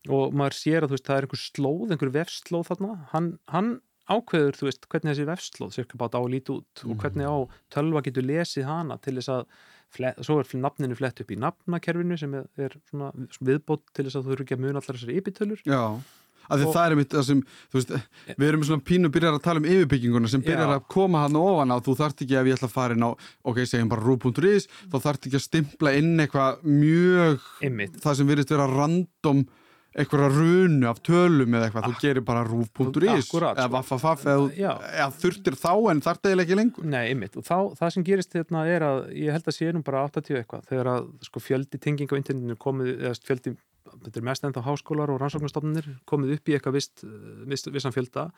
Og 0.06 0.36
maður 0.38 0.54
sér 0.60 0.86
að 0.86 0.92
veist, 0.94 1.08
það 1.08 1.18
er 1.18 1.26
einhver 1.26 1.42
slóð, 1.42 1.94
einhver 1.96 2.12
vefslóð 2.14 2.68
þarna. 2.68 2.92
Hann, 3.10 3.30
hann 3.50 3.72
ákveður, 4.06 4.60
þú 4.60 4.68
veist, 4.68 4.84
hvernig 4.92 5.16
þessi 5.16 5.26
vefslóð 5.32 5.72
cirka 5.80 5.98
bát 5.98 6.14
á 6.14 6.22
að 6.22 6.28
líti 6.36 6.54
út 6.54 6.84
og 6.86 7.00
hvernig 7.02 7.26
á 7.26 7.36
tölva 7.74 8.04
getur 8.06 8.28
lesið 8.28 8.68
hana 8.70 9.00
til 9.02 9.16
þess 9.18 9.32
að 9.34 9.48
fle- 9.96 10.14
svo 10.22 10.38
er 10.44 10.52
nafninu 10.62 10.98
flett 11.00 11.24
upp 11.24 11.34
í 11.34 11.40
nafnakerfinu 11.42 12.20
sem 12.22 12.38
er, 12.38 12.46
er 12.62 12.78
svona 12.92 13.10
viðbót 13.42 13.82
til 13.98 14.06
þess 14.06 14.20
að 14.22 14.30
þú 14.30 14.36
eru 14.38 14.46
ekki 14.46 14.58
að 14.60 14.64
muna 14.68 14.84
allar 14.84 15.00
þessari 15.00 15.18
ypitölur. 15.24 15.66
Já, 15.66 15.82
af 16.50 16.60
því 16.60 16.66
Og- 16.68 16.76
það 16.76 16.92
er 16.92 16.96
mitt 17.00 17.18
sem, 17.26 17.42
veist, 17.74 17.92
við 18.38 18.48
erum 18.48 18.64
svona 18.68 18.86
pínu 18.86 19.12
byrjar 19.12 19.38
að 19.40 19.44
tala 19.48 19.62
um 19.64 19.66
yfirbygginguna 19.66 20.30
sem 20.30 20.42
byrjar 20.46 20.72
Já. 20.72 20.78
að 20.80 20.88
koma 20.88 21.26
hann 21.26 21.36
ofan 21.42 21.74
á, 21.74 21.78
þú 21.82 21.98
þarft 22.00 22.22
ekki 22.26 22.40
ef 22.40 22.46
ég 22.52 22.58
ætla 22.60 22.70
að 22.70 22.78
fara 22.78 22.94
inn 22.98 23.08
á, 23.08 23.12
ok, 23.46 23.58
segjum 23.66 23.90
bara 23.90 24.06
rú.is 24.06 24.68
þá 24.92 24.98
þarft 25.02 25.28
ekki 25.30 25.40
að 25.42 25.46
stimpla 25.50 25.96
inn 25.98 26.16
eitthvað 26.20 26.64
mjög, 26.64 27.40
ymmit 27.66 28.02
það 28.02 28.16
sem 28.22 28.28
virðist 28.28 28.50
vera 28.56 28.68
random 28.72 29.46
eitthvað 29.96 30.34
runu 30.36 30.88
af 30.90 30.98
tölum 31.08 31.54
eða 31.56 31.70
eitthvað, 31.70 31.86
þú 31.88 32.00
gerir 32.04 32.24
bara 32.28 32.42
rú.is 32.44 32.98
eða 33.00 33.22
sko. 33.24 33.40
vaffafaf 33.72 34.26
eða, 34.28 34.74
eða 34.92 35.06
þurftir 35.22 35.56
þá 35.56 35.72
en 35.94 36.02
þarft 36.04 36.28
eiginlega 36.28 36.44
ekki 36.50 36.58
lengur. 36.60 36.88
Nei, 36.92 37.06
ymmit, 37.14 37.38
og 37.40 37.46
þá, 37.48 37.56
það 37.80 37.94
sem 37.96 38.04
gerist 38.10 38.36
hérna 38.36 38.66
er 38.68 38.84
að 38.84 39.00
ég 39.16 39.32
held 39.32 39.48
að 39.48 39.56
sé 39.56 39.72
nú 39.72 39.84
bara 39.88 40.04
80 40.10 40.42
eitthvað 40.42 40.68
þegar 40.68 40.90
að 40.98 41.08
sko 41.30 41.44
fjöldi 41.46 41.80
tenging 41.80 42.12
á 42.12 42.20
internetinu 42.20 42.58
komið, 42.60 42.92
eða 43.08 43.16
fjöldi, 43.24 43.56
þetta 44.04 44.22
er 44.22 44.28
mest 44.28 44.46
ennþá 44.46 44.66
háskólar 44.66 45.14
og 45.14 45.20
rannsóknarstofnunir 45.22 45.90
komið 46.10 46.38
upp 46.38 46.50
í 46.50 46.56
eitthvað 46.58 46.78
vist, 46.78 47.04
vist, 47.50 47.72
vissan 47.74 47.96
fjölda 47.96 48.30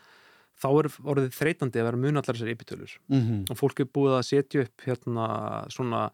þá 0.58 0.70
er 0.72 0.90
orðið 1.04 1.36
þreytandi 1.38 1.82
að 1.82 1.90
vera 1.90 2.02
mun 2.02 2.20
allar 2.20 2.38
þessar 2.38 2.54
ypitölur 2.54 2.96
mm 3.08 3.20
-hmm. 3.20 3.44
og 3.52 3.60
fólk 3.60 3.84
er 3.84 3.92
búið 3.94 4.18
að 4.18 4.28
setja 4.32 4.66
upp 4.66 4.88
hérna 4.88 5.28
svona 5.74 6.10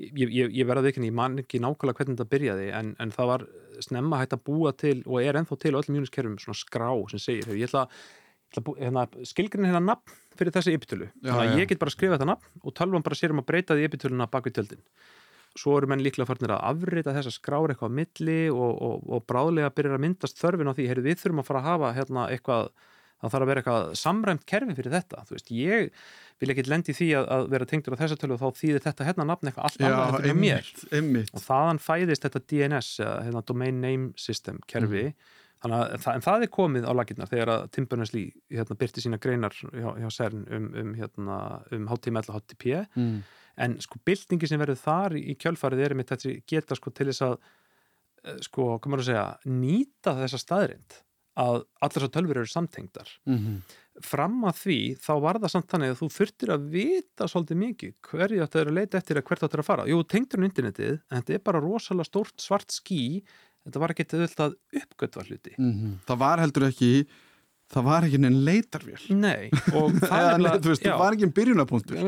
ég, 0.00 0.30
ég, 0.30 0.54
ég 0.60 0.68
verða 0.68 0.90
ekki, 0.90 1.04
ég 1.04 1.16
man 1.16 1.38
ekki 1.42 1.60
nákvæmlega 1.62 1.98
hvernig 1.98 2.16
þetta 2.16 2.32
byrjaði 2.34 2.70
en, 2.78 2.94
en 3.02 3.12
það 3.14 3.30
var 3.32 3.46
snemma 3.84 4.20
hægt 4.20 4.36
að 4.36 4.44
búa 4.46 4.72
til 4.76 4.98
og 5.06 5.20
er 5.22 5.38
ennþá 5.40 5.58
til 5.60 5.74
á 5.74 5.78
öllum 5.80 5.96
mjúniskerfum 5.98 6.38
svona 6.40 6.60
skrá 6.60 6.88
sem 7.10 7.22
segir, 7.22 7.48
ég 7.56 7.68
ætla, 7.68 7.86
hérna, 8.78 9.06
skilgrin 9.28 9.68
hérna 9.68 9.82
nafn 9.92 10.18
fyrir 10.38 10.54
þessi 10.54 10.74
ypitölu 10.78 11.08
Já, 11.10 11.32
þannig 11.32 11.54
að 11.54 11.62
ég 11.62 11.70
get 11.70 11.82
bara 11.82 11.92
að 11.92 11.96
skrifa 11.96 12.16
þetta 12.16 12.30
nafn 12.32 12.62
og 12.62 12.76
tölvan 12.78 13.06
bara 13.06 13.18
sér 13.18 13.34
um 13.34 13.42
að 13.42 13.48
breyta 13.50 13.76
því 13.76 13.88
ypitöluna 13.90 14.30
bak 14.30 14.48
við 14.48 14.58
tjöldin 14.58 14.84
svo 15.58 15.76
eru 15.78 15.90
menn 15.90 16.04
líklega 16.04 16.28
farnir 16.28 16.54
að 16.54 16.62
afrita 16.70 17.14
þessa 17.16 17.32
skrár 17.34 17.72
eitthvað 17.72 17.90
á 17.90 17.98
milli 17.98 18.38
og, 18.52 18.70
og, 18.70 19.02
og 19.10 19.26
bráðlega 19.28 19.72
byrjar 19.74 19.98
að 19.98 20.04
myndast 20.06 20.38
þörfin 20.38 20.70
á 20.70 20.76
því, 20.76 20.88
heyrðu 20.90 21.06
við 21.08 21.20
þurfum 21.24 21.42
að 21.42 21.50
fara 21.50 21.62
að 21.62 21.68
hafa 21.70 21.92
hérna 21.98 22.26
eitthvað 22.30 22.70
það 23.20 23.34
þarf 23.34 23.44
að 23.44 23.50
vera 23.50 23.62
eitthvað 23.62 23.88
samræmt 24.00 24.46
kerfi 24.48 24.76
fyrir 24.78 24.94
þetta 24.94 25.24
þú 25.28 25.36
veist, 25.36 25.50
ég 25.52 25.90
vil 26.40 26.52
ekki 26.54 26.64
lendi 26.70 26.94
því 26.96 27.08
að, 27.18 27.26
að 27.36 27.48
vera 27.52 27.68
tengdur 27.68 27.96
á 27.96 28.00
þessa 28.00 28.18
tölu 28.20 28.36
og 28.36 28.40
þá 28.40 28.60
þýðir 28.60 28.84
þetta 28.86 29.08
hérna 29.08 29.26
nafn 29.28 29.50
eitthvað 29.50 29.66
allt 29.68 29.82
annað 29.84 30.14
þetta 30.14 30.30
er 30.30 30.38
mér. 30.40 30.70
einmitt, 30.70 30.94
einmitt. 30.96 31.34
Og 31.34 31.44
þaðan 31.44 31.82
fæðist 31.84 32.24
þetta 32.24 32.42
DNS 32.52 32.88
eða 33.04 33.18
hérna, 33.26 33.44
Domain 33.50 33.82
Name 33.84 34.08
System 34.20 34.62
kerfi 34.70 35.04
þannig 35.62 35.76
að 35.76 36.04
það, 36.04 36.14
en 36.14 36.24
það 36.26 36.44
er 36.44 36.52
komið 36.54 36.88
á 36.88 36.92
laginnar 36.96 37.30
þegar 37.30 37.52
að 37.54 37.66
Tim 37.74 37.88
Berners-Lee 37.90 38.56
hérna, 38.56 38.78
byrti 38.80 39.04
sína 39.04 39.20
greinar 39.22 39.56
hjá, 39.56 39.90
hjá 40.00 40.08
CERN 40.16 40.46
um, 40.56 40.70
um, 40.82 40.94
hérna, 40.98 41.36
um 41.76 41.90
HTML 41.90 42.24
og 42.24 42.38
HTTP 42.38 42.66
mm. 42.86 43.18
en 43.66 43.76
sko 43.84 44.00
byltingi 44.08 44.50
sem 44.50 44.62
verður 44.62 44.80
þar 44.80 45.18
í, 45.20 45.36
kjölfarið 45.40 45.84
er 45.86 45.96
með 45.98 46.14
þetta 46.14 46.34
geta 46.54 46.78
sko 46.78 46.94
til 46.94 47.10
þess 47.10 47.26
að 47.28 47.36
eh, 47.36 48.40
sko, 48.48 48.72
hvað 48.78 48.94
maður 48.94 49.04
að 49.04 49.12
segja, 49.12 49.28
nýta 49.60 50.16
þessa 50.22 50.42
staðrind 50.44 50.98
að 51.40 51.62
allar 51.80 52.02
svo 52.04 52.10
tölfur 52.12 52.42
eru 52.42 52.50
samtengdar. 52.50 53.12
Mm 53.28 53.60
fram 54.04 54.40
að 54.48 54.58
því 54.60 54.78
þá 55.00 55.12
var 55.22 55.38
það 55.40 55.52
samt 55.54 55.70
þannig 55.72 55.92
að 55.92 56.00
þú 56.00 56.08
þurftir 56.14 56.52
að 56.54 56.66
vita 56.72 57.28
svolítið 57.28 57.60
mikið 57.60 57.94
hverju 58.08 58.40
þetta 58.42 58.60
er 58.60 58.70
að 58.70 58.76
leita 58.78 59.00
eftir 59.00 59.20
að 59.20 59.26
hvert 59.28 59.44
þetta 59.44 59.56
er 59.56 59.62
að 59.62 59.68
fara. 59.68 59.86
Jú, 59.90 60.00
tengdur 60.08 60.40
um 60.40 60.46
internetið, 60.46 60.96
en 60.96 61.20
þetta 61.20 61.36
er 61.36 61.44
bara 61.50 61.62
rosalega 61.64 62.08
stórt 62.08 62.44
svart 62.44 62.74
skí 62.74 63.02
þetta 63.66 63.82
var 63.82 63.94
ekki 63.94 64.06
auðvitað 64.10 64.54
uppgötva 64.82 65.26
hluti. 65.28 65.54
-hmm. 65.58 65.98
það 66.08 66.22
var 66.24 66.44
heldur 66.44 66.68
ekki 66.70 66.92
það 67.70 67.86
var 67.86 68.06
ekki 68.06 68.18
neinn 68.18 68.40
leitarvél. 68.46 68.98
Nei, 69.14 69.50
og 69.78 69.92
það 70.00 70.16
Eða, 70.18 70.30
er 70.34 70.42
nei, 70.42 70.50
þú 70.58 70.72
veist, 70.72 70.82
það 70.84 70.98
var 71.04 71.16
ekki 71.16 71.26
en 71.28 71.34
byrjunapunktur 71.38 71.98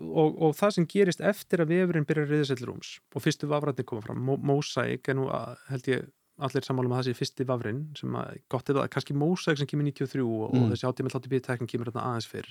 og, 0.00 0.38
og 0.40 0.54
það 0.56 0.74
sem 0.78 0.86
gerist 0.94 1.20
eftir 1.20 1.60
að 1.60 1.74
vefurinn 1.74 2.06
byrjar 2.08 2.30
að 2.32 2.54
til 2.56 2.68
rúms 2.70 2.94
og 3.14 3.24
fyrstu 3.24 3.50
vafrætni 3.50 3.84
koma 3.84 4.04
fram, 4.06 4.22
Mosaic 4.48 5.08
er 5.12 5.18
nú 5.18 5.28
að, 5.28 5.58
held 5.68 5.90
ég 5.92 6.06
allir 6.42 6.64
sammálum 6.66 6.94
að 6.94 7.02
það 7.02 7.08
sé 7.10 7.18
fyrsti 7.20 7.46
vafrin 7.46 7.82
sem 7.98 8.16
að 8.18 8.40
gott 8.50 8.70
er 8.70 8.78
það, 8.80 8.88
kannski 8.96 9.14
Mosaic 9.14 9.60
sem 9.60 9.68
kemur 9.70 9.86
93 9.86 10.24
og, 10.24 10.48
Mm. 10.54 10.62
og 10.64 10.72
þessi 10.72 10.88
hátíma 10.88 11.12
hlátti 11.12 11.30
bíðtekning 11.30 11.70
kemur 11.70 11.92
aðeins 11.94 12.26
fyrr 12.26 12.48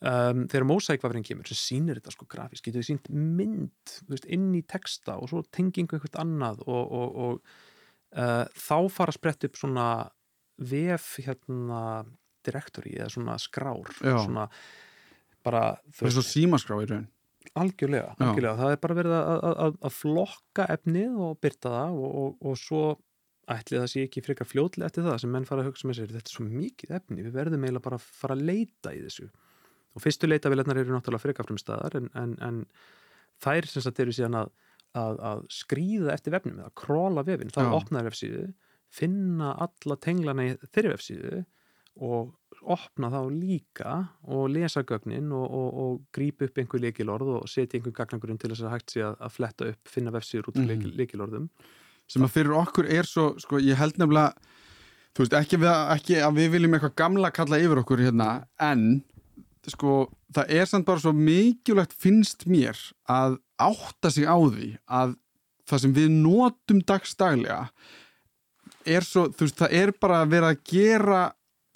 um, 0.00 0.44
þegar 0.50 0.68
Mosaic 0.68 1.04
vafrin 1.04 1.26
kemur 1.26 1.48
sem 1.50 1.58
sýnir 1.58 2.00
þetta 2.00 2.14
sko 2.14 2.28
grafísk, 2.30 2.66
getur 2.66 2.82
þið 2.82 2.90
sínt 2.90 3.10
mynd 3.14 3.96
veist, 4.10 4.28
inn 4.30 4.50
í 4.58 4.62
texta 4.68 5.18
og 5.18 5.32
svo 5.32 5.42
tengingu 5.54 5.98
eitthvað 5.98 6.20
annað 6.22 6.62
og, 6.66 6.94
og, 7.00 7.18
og 7.24 7.40
uh, 8.18 8.44
þá 8.54 8.78
fara 8.94 9.14
að 9.14 9.18
spretta 9.18 9.50
upp 9.50 9.60
svona 9.60 9.88
vef 10.58 11.12
hérna 11.22 11.82
direktori 12.46 12.96
eða 12.98 13.12
svona 13.12 13.36
skrár 13.40 13.90
Já. 14.00 14.16
svona 14.24 14.48
bara 15.44 15.62
þú 15.90 16.02
það 16.02 16.10
er 16.10 16.16
svo 16.16 16.26
símaskrá 16.26 16.80
í 16.82 16.88
raun 16.90 17.06
algjörlega, 17.58 18.14
algjörlega. 18.20 18.56
það 18.58 18.72
er 18.74 18.80
bara 18.82 18.96
verið 18.98 19.14
að, 19.16 19.44
að, 19.48 19.76
að, 19.88 19.92
flokka 19.96 20.66
efnið 20.74 21.20
og 21.24 21.38
byrta 21.42 21.70
það 21.72 22.00
og, 22.02 22.16
og, 22.22 22.34
og 22.44 22.58
svo 22.60 22.82
ætli 23.48 23.78
það 23.80 23.90
sé 23.92 24.02
ekki 24.04 24.22
frekar 24.26 24.48
fljótlega 24.48 24.90
eftir 24.90 25.06
það 25.06 25.20
sem 25.22 25.32
menn 25.32 25.46
fara 25.48 25.64
að 25.64 25.70
hugsa 25.70 25.88
með 25.88 25.98
sér 25.98 26.12
þetta 26.12 26.28
er 26.28 26.34
svo 26.34 26.44
mikið 26.48 26.96
efni, 26.98 27.24
við 27.24 27.38
verðum 27.38 27.64
eiginlega 27.64 27.86
bara 27.86 28.00
að 28.00 28.08
fara 28.20 28.36
að 28.36 28.44
leita 28.50 28.92
í 28.92 29.00
þessu 29.06 29.30
og 29.98 30.04
fyrstu 30.04 30.30
leitavélarnar 30.30 30.80
eru 30.80 30.94
náttúrulega 30.94 31.26
frekar 31.26 31.48
frum 31.48 31.60
staðar 31.60 31.98
en, 31.98 32.08
en, 32.18 32.34
en 32.44 32.62
þær 33.42 33.68
sem 33.70 33.84
sagt 33.84 34.00
eru 34.02 34.14
síðan 34.14 34.40
að, 34.44 34.54
að, 34.98 35.20
að 35.32 35.44
skrýða 35.58 36.14
eftir 36.14 36.36
vefnum 36.36 36.62
eða 36.62 36.74
króla 36.78 37.26
vefin, 37.26 37.52
það 37.54 37.68
er 37.68 37.78
opnaður 37.80 38.10
vefsíðu 38.12 38.48
finna 38.94 39.52
alla 39.60 39.98
tenglana 40.00 40.48
í 40.48 40.52
þeirri 40.72 40.94
vefsíðu 40.94 41.40
og 42.08 42.34
opna 42.68 43.10
þá 43.10 43.18
líka 43.32 43.96
og 44.30 44.48
lesa 44.54 44.84
gögnin 44.86 45.32
og, 45.34 45.44
og, 45.44 45.68
og 45.82 45.98
grípa 46.14 46.46
upp 46.46 46.60
einhver 46.60 46.82
leikilorð 46.82 47.34
og 47.40 47.50
setja 47.50 47.78
einhver 47.78 47.94
gagnangurinn 47.96 48.38
til 48.40 48.52
þess 48.52 48.64
að 48.64 48.74
hægt 48.74 48.94
sé 48.94 49.04
að, 49.06 49.18
að 49.24 49.34
fletta 49.34 49.68
upp, 49.72 49.90
finna 49.90 50.14
vefsíður 50.14 50.50
út 50.50 50.60
af 50.60 50.64
mm. 50.66 50.88
leikilorðum 50.98 51.50
sem 52.08 52.24
að 52.24 52.34
fyrir 52.38 52.56
okkur 52.56 52.88
er 52.88 53.08
svo, 53.08 53.30
sko, 53.42 53.60
ég 53.60 53.78
held 53.78 53.98
nefnilega 54.00 54.32
þú 55.16 55.24
veist, 55.24 55.36
ekki, 55.38 55.60
við, 55.60 55.70
ekki 55.96 56.18
að 56.24 56.40
við 56.40 56.50
viljum 56.54 56.76
eitthvað 56.76 56.96
gamla 57.02 57.32
kalla 57.34 57.60
yfir 57.60 57.82
okkur 57.82 58.04
hérna, 58.06 58.28
en 58.62 58.84
sko, 59.72 60.08
það 60.34 60.52
er 60.58 60.68
samt 60.70 60.86
bara 60.88 61.02
svo 61.02 61.14
mikilvægt 61.16 61.96
finnst 61.96 62.46
mér 62.50 62.78
að 63.10 63.38
átta 63.58 64.12
sig 64.14 64.28
á 64.28 64.36
því 64.36 64.68
að 64.86 65.16
það 65.68 65.82
sem 65.84 65.96
við 65.96 66.12
notum 66.14 66.82
dagstaglega 66.88 67.62
er 68.88 69.04
svo, 69.04 69.26
þú 69.32 69.46
veist, 69.46 69.58
það 69.58 69.74
er 69.80 69.92
bara 70.00 70.22
að 70.22 70.32
vera 70.36 70.52
að 70.52 70.62
gera 70.70 71.22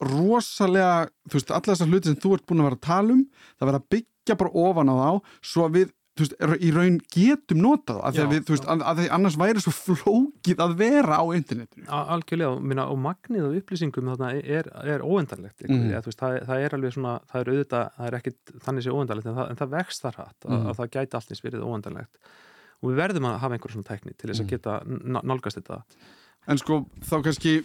rosalega, 0.03 1.09
þú 1.29 1.39
veist, 1.39 1.53
alla 1.53 1.69
þessar 1.69 1.91
hluti 1.91 2.11
sem 2.11 2.21
þú 2.23 2.37
ert 2.37 2.47
búin 2.49 2.63
að 2.63 2.69
vera 2.71 2.79
að 2.79 2.87
tala 2.89 3.17
um, 3.17 3.27
það 3.59 3.71
vera 3.71 3.83
að 3.83 3.91
byggja 3.95 4.39
bara 4.41 4.55
ofan 4.65 4.93
á 4.93 4.95
þá, 4.99 5.35
svo 5.53 5.67
að 5.67 5.77
við 5.79 5.93
veist, 6.21 6.35
í 6.61 6.71
raun 6.75 6.99
getum 7.15 7.59
notað 7.65 8.01
af 8.05 8.13
því 8.15 8.21
að 8.23 8.33
við, 8.35 8.43
veist, 8.53 8.67
að, 8.69 8.83
að 8.91 8.99
annars 9.17 9.37
væri 9.41 9.63
svo 9.65 9.73
flókið 9.73 10.59
að 10.61 10.75
vera 10.77 11.17
á 11.17 11.25
internetinu. 11.33 11.87
Al- 11.89 12.09
algjörlega, 12.17 12.61
minna, 12.61 12.85
og 12.93 12.99
magnið 13.01 13.47
af 13.49 13.57
upplýsingum 13.63 14.11
þarna 14.13 14.33
er, 14.45 14.69
er 14.85 15.01
óendarlegt 15.01 15.63
Mhm. 15.65 15.73
mm. 15.89 16.05
veist, 16.05 16.19
það, 16.21 16.39
það 16.47 16.65
er 16.67 16.75
alveg 16.77 16.93
svona, 16.93 17.15
það 17.33 17.41
er 17.41 17.53
auðvitað 17.53 17.91
það 17.97 18.07
er 18.11 18.19
ekkit 18.21 18.55
þannig 18.67 18.83
sé 18.85 18.91
óendarlegt 18.93 19.27
en 19.27 19.35
það, 19.41 19.57
það 19.63 19.71
vext 19.79 20.03
þar 20.03 20.15
hatt 20.21 20.45
Mhm. 20.49 20.67
að 20.69 20.77
það 20.83 20.91
gæti 20.99 21.15
alltins 21.21 21.43
verið 21.45 21.65
óendarlegt 21.65 22.17
og 22.83 22.91
við 22.91 22.97
verðum 22.99 23.27
að 23.31 23.39
hafa 23.39 23.55
einhver 23.57 23.71
svona 23.73 23.89
tækni 23.89 24.13
til 24.19 24.29
þess 24.31 24.41
Mhm. 24.41 24.47
að 24.47 24.51
geta 24.51 24.83
n- 24.85 25.23
nálgast 25.25 25.57
þetta 25.63 25.83
En 26.49 26.59
sko, 26.59 26.87
þá 27.07 27.23
kannski 27.23 27.63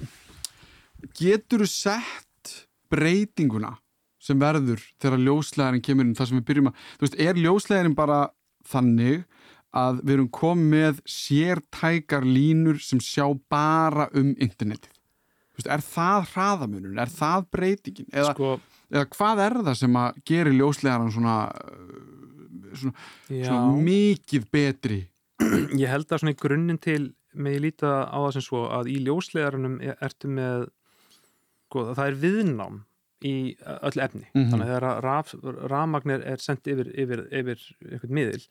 getur 1.18 1.60
þú 1.66 1.68
sett 1.68 2.68
breytinguna 2.90 3.76
sem 4.20 4.40
verður 4.40 4.82
þegar 5.02 5.22
ljóslegarinn 5.24 5.84
kemur 5.86 6.06
inn, 6.06 6.16
það 6.18 6.28
sem 6.32 6.40
við 6.42 6.46
byrjum 6.50 6.68
að, 6.72 6.74
þú 6.98 7.06
veist, 7.06 7.18
er 7.20 7.34
ljóslegarinn 7.36 7.96
bara 7.96 8.18
þannig 8.72 9.26
að 9.78 10.00
við 10.04 10.14
erum 10.16 10.30
komið 10.34 10.70
með 10.74 11.02
sértækar 11.14 12.26
línur 12.26 12.80
sem 12.82 13.02
sjá 13.04 13.26
bara 13.52 14.08
um 14.18 14.32
internetið? 14.42 14.94
Veist, 15.58 15.70
er 15.74 15.82
það 15.82 16.26
hraðamunum? 16.34 16.98
Er 17.02 17.12
það 17.12 17.46
breytingin? 17.54 18.08
Eða, 18.14 18.34
sko, 18.36 18.52
eða 18.94 19.06
hvað 19.18 19.42
er 19.48 19.56
það 19.68 19.78
sem 19.82 20.00
að 20.02 20.20
gerir 20.30 20.56
ljóslegarann 20.58 21.14
svona, 21.16 21.36
uh, 21.50 22.74
svona, 22.78 23.06
já, 23.34 23.46
svona 23.50 23.78
mikið 23.88 24.50
betri? 24.54 25.00
ég 25.82 25.90
held 25.92 26.08
að 26.10 26.22
svona 26.24 26.34
í 26.36 26.40
grunninn 26.42 26.82
til 26.82 27.02
með 27.38 27.58
ég 27.58 27.64
líta 27.68 27.92
á 28.10 28.18
það 28.18 28.32
sem 28.38 28.46
svo 28.48 28.64
að 28.74 28.88
í 28.94 28.98
ljóslegarunum 29.06 29.80
er- 29.86 29.98
ertu 30.08 30.30
með 30.32 30.68
sko, 31.68 31.84
það 31.94 32.06
er 32.08 32.20
viðnám 32.24 32.80
í 33.26 33.58
öll 33.66 34.02
efni. 34.04 34.28
Mhm. 34.34 34.50
þannig 34.52 34.66
að 34.66 34.74
þegar 34.74 35.02
raf, 35.04 35.34
rafmagnir 35.72 36.26
er 36.26 36.38
sendt 36.38 36.68
yfir, 36.68 36.92
yfir, 36.94 37.24
yfir 37.32 37.64
einhvern 37.92 38.14
miðil 38.14 38.44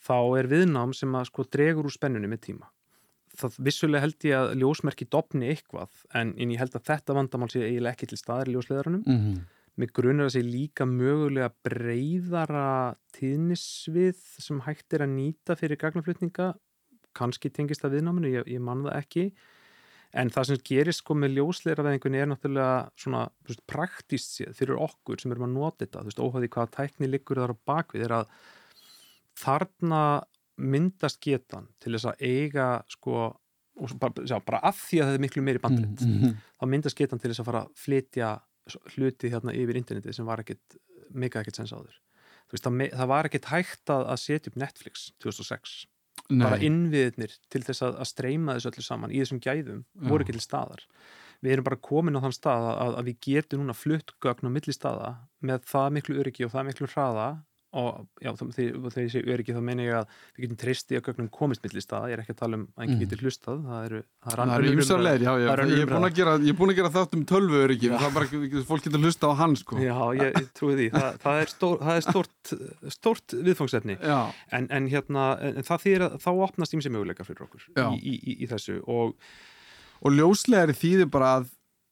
þá 0.00 0.18
er 0.40 0.48
viðnám 0.50 0.92
sem 0.96 1.16
að 1.16 1.28
sko 1.30 1.44
dregur 1.44 1.88
úr 1.88 1.94
spennunni 1.94 2.28
með 2.30 2.44
tíma. 2.48 2.68
Það 3.40 3.56
vissulega 3.68 4.04
held 4.04 4.26
ég 4.26 4.36
að 4.36 4.54
ljósmerki 4.60 5.06
dopni 5.08 5.52
eitthvað 5.52 6.02
en, 6.18 6.34
ég 6.36 6.58
held 6.60 6.74
að 6.76 6.88
þetta 6.88 7.16
vandamál 7.16 7.50
sé 7.52 7.62
eiginlega 7.62 7.94
ekki 7.94 8.10
til 8.10 8.18
staðar 8.18 8.50
í 8.50 8.56
ljóslegarunum 8.56 9.04
Mm 9.06 9.18
-hmm. 9.18 9.38
með 9.80 9.92
grunir 9.92 10.26
að 10.26 10.34
sé 10.34 10.42
líka 10.42 10.84
mögulega 10.84 11.52
breyðara 11.64 12.96
tíðnisvið 13.16 14.18
sem 14.38 14.60
hægt 14.60 14.92
er 14.92 15.06
að 15.06 15.14
nýta 15.14 15.56
fyrir 15.56 15.76
gagnaflutninga. 15.76 16.54
Kannski 17.14 17.50
tengist 17.50 17.82
það 17.82 17.94
viðnáminu, 17.94 18.28
ég, 18.28 18.46
ég 18.46 18.60
man 18.60 18.82
það 18.84 18.96
ekki 18.98 19.32
en 20.10 20.30
það 20.34 20.48
sem 20.48 20.62
gerist 20.66 21.04
sko 21.04 21.14
með 21.14 21.36
ljósleira 21.38 21.84
veðingunni 21.86 22.18
er 22.18 22.30
náttúrulega 22.30 22.78
svona 22.98 23.26
veist, 23.46 23.62
praktíst 23.70 24.34
séð 24.34 24.56
fyrir 24.58 24.80
okkur 24.82 25.22
sem 25.22 25.30
erum 25.34 25.46
að 25.46 25.54
nota 25.54 25.84
þetta, 25.84 26.02
þú 26.02 26.10
veist, 26.10 26.22
óhæði 26.24 26.50
hvaða 26.56 26.72
tækni 26.76 27.10
liggur 27.10 27.40
þar 27.42 27.54
á 27.54 27.62
bakvið 27.70 28.06
er 28.06 28.16
að 28.18 28.32
þarna 29.40 30.02
myndast 30.60 31.20
getan 31.24 31.70
til 31.80 31.94
þess 31.94 32.10
að 32.10 32.24
eiga 32.26 32.68
sko, 32.90 33.30
bara, 34.02 34.26
sjá, 34.26 34.36
bara 34.44 34.60
að 34.66 34.82
því 34.82 35.00
að 35.00 35.10
það 35.10 35.18
er 35.18 35.24
miklu 35.26 35.46
meiri 35.46 35.62
bandrætt 35.62 36.04
Mm 36.04 36.18
-hmm. 36.18 36.36
þá 36.60 36.64
myndast 36.74 36.98
getan 36.98 37.18
til 37.18 37.30
þess 37.30 37.40
að 37.40 37.50
fara 37.50 37.62
að 37.64 37.72
flytja 37.74 38.40
hluti 38.96 39.30
hérna 39.30 39.54
yfir 39.54 39.76
interneti 39.76 40.12
sem 40.12 40.26
var 40.26 40.40
ekkit 40.40 40.76
mega 41.10 41.40
ekkit 41.40 41.56
sens 41.56 41.72
áður 41.72 41.96
þú 42.50 42.52
veist, 42.52 42.64
það, 42.64 42.98
það 42.98 43.06
var 43.06 43.24
ekkit 43.26 43.44
hægt 43.44 43.90
að, 43.90 44.02
að 44.12 44.18
setja 44.18 44.50
upp 44.50 44.56
Netflix 44.56 45.12
2006 45.22 45.86
bara 46.30 46.60
innviðnir 46.62 47.34
til 47.50 47.62
þess 47.66 47.84
að, 47.86 47.98
að 48.02 48.10
streyma 48.10 48.56
þessu 48.56 48.70
öllu 48.70 48.84
saman 48.86 49.14
í 49.14 49.20
þessum 49.22 49.42
gæðum 49.42 49.82
voru 50.10 50.26
ekki 50.26 50.36
til 50.36 50.44
staðar. 50.44 50.84
Við 51.40 51.54
erum 51.54 51.66
bara 51.66 51.80
komin 51.80 52.18
á 52.20 52.24
þann 52.24 52.36
stað 52.36 52.66
að, 52.70 52.96
að 53.00 53.06
við 53.08 53.20
getum 53.26 53.62
núna 53.62 53.76
flutt 53.76 54.12
gögn 54.20 54.50
á 54.50 54.54
milli 54.54 54.74
staða 54.76 55.12
með 55.40 55.62
það 55.70 55.94
miklu 55.96 56.18
öryggi 56.20 56.46
og 56.46 56.52
það 56.52 56.66
miklu 56.68 56.90
hraða 56.92 57.28
og 57.72 58.06
já, 58.18 58.32
þegar 58.34 59.04
ég 59.04 59.10
segi 59.12 59.30
öryggi 59.30 59.54
þá 59.54 59.60
meina 59.62 59.82
ég 59.86 59.94
að 60.00 60.06
við 60.34 60.42
getum 60.44 60.58
treysti 60.58 60.96
að 60.98 61.04
gögnum 61.06 61.28
komist 61.30 61.62
milli 61.62 61.82
staða, 61.84 62.08
ég 62.10 62.16
er 62.16 62.22
ekki 62.24 62.34
að 62.34 62.38
tala 62.40 62.56
um 62.58 62.64
að 62.74 62.82
einhver 62.82 62.96
Mhm. 62.96 63.02
getur 63.04 63.20
hlustað, 63.22 63.60
það 63.68 63.84
eru 63.86 64.00
það 64.00 64.30
Það 64.30 64.40
er 64.40 64.42
önnur 64.50 64.72
ymsar 64.74 64.96
umræða. 64.98 65.06
leir, 65.06 65.20
já, 65.20 65.30
já, 65.30 65.46
Það 65.46 65.52
er 65.54 65.62
önnur 65.64 65.76
ég 65.78 65.84
er 65.84 65.90
búin 65.90 66.08
að 66.10 66.16
gera, 66.18 66.34
er 66.90 66.94
þátt 66.96 67.14
um 67.14 67.24
tölvu 67.30 67.60
öryggi, 67.64 67.88
það 67.94 68.06
er 68.08 68.14
bara, 68.16 68.64
fólk 68.70 68.82
getur 68.88 69.00
hlusta 69.04 69.26
á 69.30 69.32
hann, 69.38 69.54
sko. 69.56 69.76
Já, 69.78 69.98
ég, 70.18 70.40
trúi 70.58 70.74
því, 70.80 70.88
það, 70.90 71.18
það 71.22 71.40
er, 71.44 71.46
stór, 71.54 71.78
það 71.78 71.94
er 71.96 72.04
stórt, 72.08 72.52
stórt 72.98 73.26
viðfangsefni. 73.50 73.98
En, 74.50 74.66
en 74.70 74.88
hérna, 74.90 75.28
en 75.40 75.62
það 75.62 75.84
þýðir 75.86 76.06
að 76.10 76.18
þá 76.26 76.30
opnast 76.48 76.74
ímsi 76.74 76.90
möguleikar 76.90 77.26
fyrir 77.30 77.46
okkur 77.46 77.62
í, 77.94 78.02
í, 78.02 78.14
í, 78.18 78.36
í 78.44 78.46
þessu. 78.50 78.80
Og 78.88 79.14
og 80.02 80.12
ljóslegari 80.16 80.72
þýðir 80.72 81.10
bara 81.12 81.30
að 81.38 81.50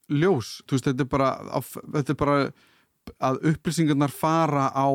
ljós, 0.09 0.63
þú 0.67 0.73
veist, 0.75 0.87
þetta 0.89 1.05
er 1.05 1.11
bara, 1.13 1.31
á, 1.53 1.59
þetta 1.93 2.11
er 2.15 2.17
bara 2.17 2.37
að 3.21 3.41
upplýsingarnar 3.53 4.11
fara 4.13 4.71
á, 4.73 4.89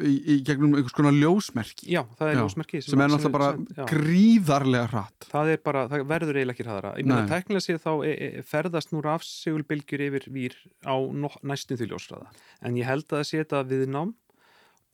í, 0.00 0.12
í 0.32 0.36
gegnum 0.46 0.72
einhvers 0.78 0.94
konar 0.96 1.12
ljósmerki, 1.16 1.88
já, 1.92 2.00
það 2.18 2.30
er 2.30 2.36
Já, 2.38 2.40
ljósmerki 2.40 2.80
sem 2.84 3.02
er 3.04 3.12
náttúrulega 3.12 3.36
bara 3.36 3.86
gríðarlega 3.90 4.88
hratt. 4.92 5.28
það 5.28 5.52
er 5.52 5.62
bara, 5.68 5.84
það 5.90 6.06
verður 6.14 6.38
eiginlega 6.40 6.56
ekki 6.56 6.66
hraðara. 6.68 6.94
Ég 7.00 7.08
meina 7.10 7.28
teknilega 7.30 7.66
séð 7.66 7.82
þá 7.84 7.92
e, 8.08 8.12
e, 8.12 8.44
ferðast 8.48 8.94
nú 8.94 9.02
rafsegulbylgjur 9.04 10.06
yfir 10.08 10.28
vír 10.32 10.56
á 10.88 10.96
næstum 11.44 11.80
því 11.80 11.90
ljósraða 11.92 12.32
en 12.62 12.78
ég 12.80 12.88
held 12.88 13.06
að 13.10 13.18
það 13.18 13.28
sé 13.28 13.42
þetta 13.42 13.64
viðnám 13.72 14.14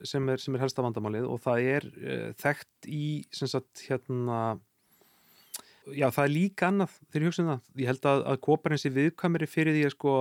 sem 0.07 0.29
er, 0.31 0.43
sem 0.43 0.55
er 0.55 0.63
helsta 0.63 0.85
vandamálið 0.87 1.27
og 1.31 1.41
það 1.43 1.69
er 1.77 1.89
e, 1.99 2.19
þekkt 2.39 2.91
í 2.91 3.05
sem 3.35 3.51
sagt 3.51 3.87
hérna 3.89 4.59
já 5.97 6.07
það 6.11 6.25
er 6.25 6.33
líka 6.35 6.67
annað 6.69 6.93
þegar 7.09 7.23
ég 7.23 7.29
hugsa 7.31 7.43
um 7.43 7.49
það 7.51 7.83
ég 7.83 7.87
held 7.91 8.07
að, 8.11 8.23
að 8.33 8.39
kóparinn 8.47 8.81
sé 8.83 8.91
viðkvæmari 8.95 9.47
fyrir 9.49 9.75
því 9.77 9.83
að 9.89 9.95
sko 9.97 10.13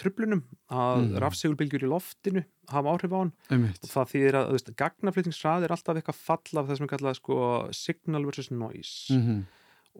tröflunum 0.00 0.42
að 0.70 1.00
Mm. 1.04 1.18
rafsegulbylgjur 1.24 1.84
í 1.86 1.90
loftinu 1.90 2.44
hafa 2.68 2.92
áhrif 2.94 3.12
á 3.14 3.18
hann 3.22 3.32
Einmitt. 3.50 3.80
og 3.84 3.90
það 3.94 4.10
þýðir 4.14 4.34
að 4.40 4.46
þú 4.48 4.52
veist, 4.58 4.70
gagnaflutningsrað 4.82 5.64
er 5.68 5.74
alltaf 5.76 5.96
eitthvað 6.00 6.20
fall 6.24 6.58
af 6.60 6.66
það 6.68 6.76
sem 6.76 6.84
er 6.88 6.92
kallað 6.94 7.18
sko 7.20 7.36
signal 7.72 8.24
versus 8.24 8.50
noise 8.50 9.12
Mm 9.14 9.22
-hmm. 9.22 9.42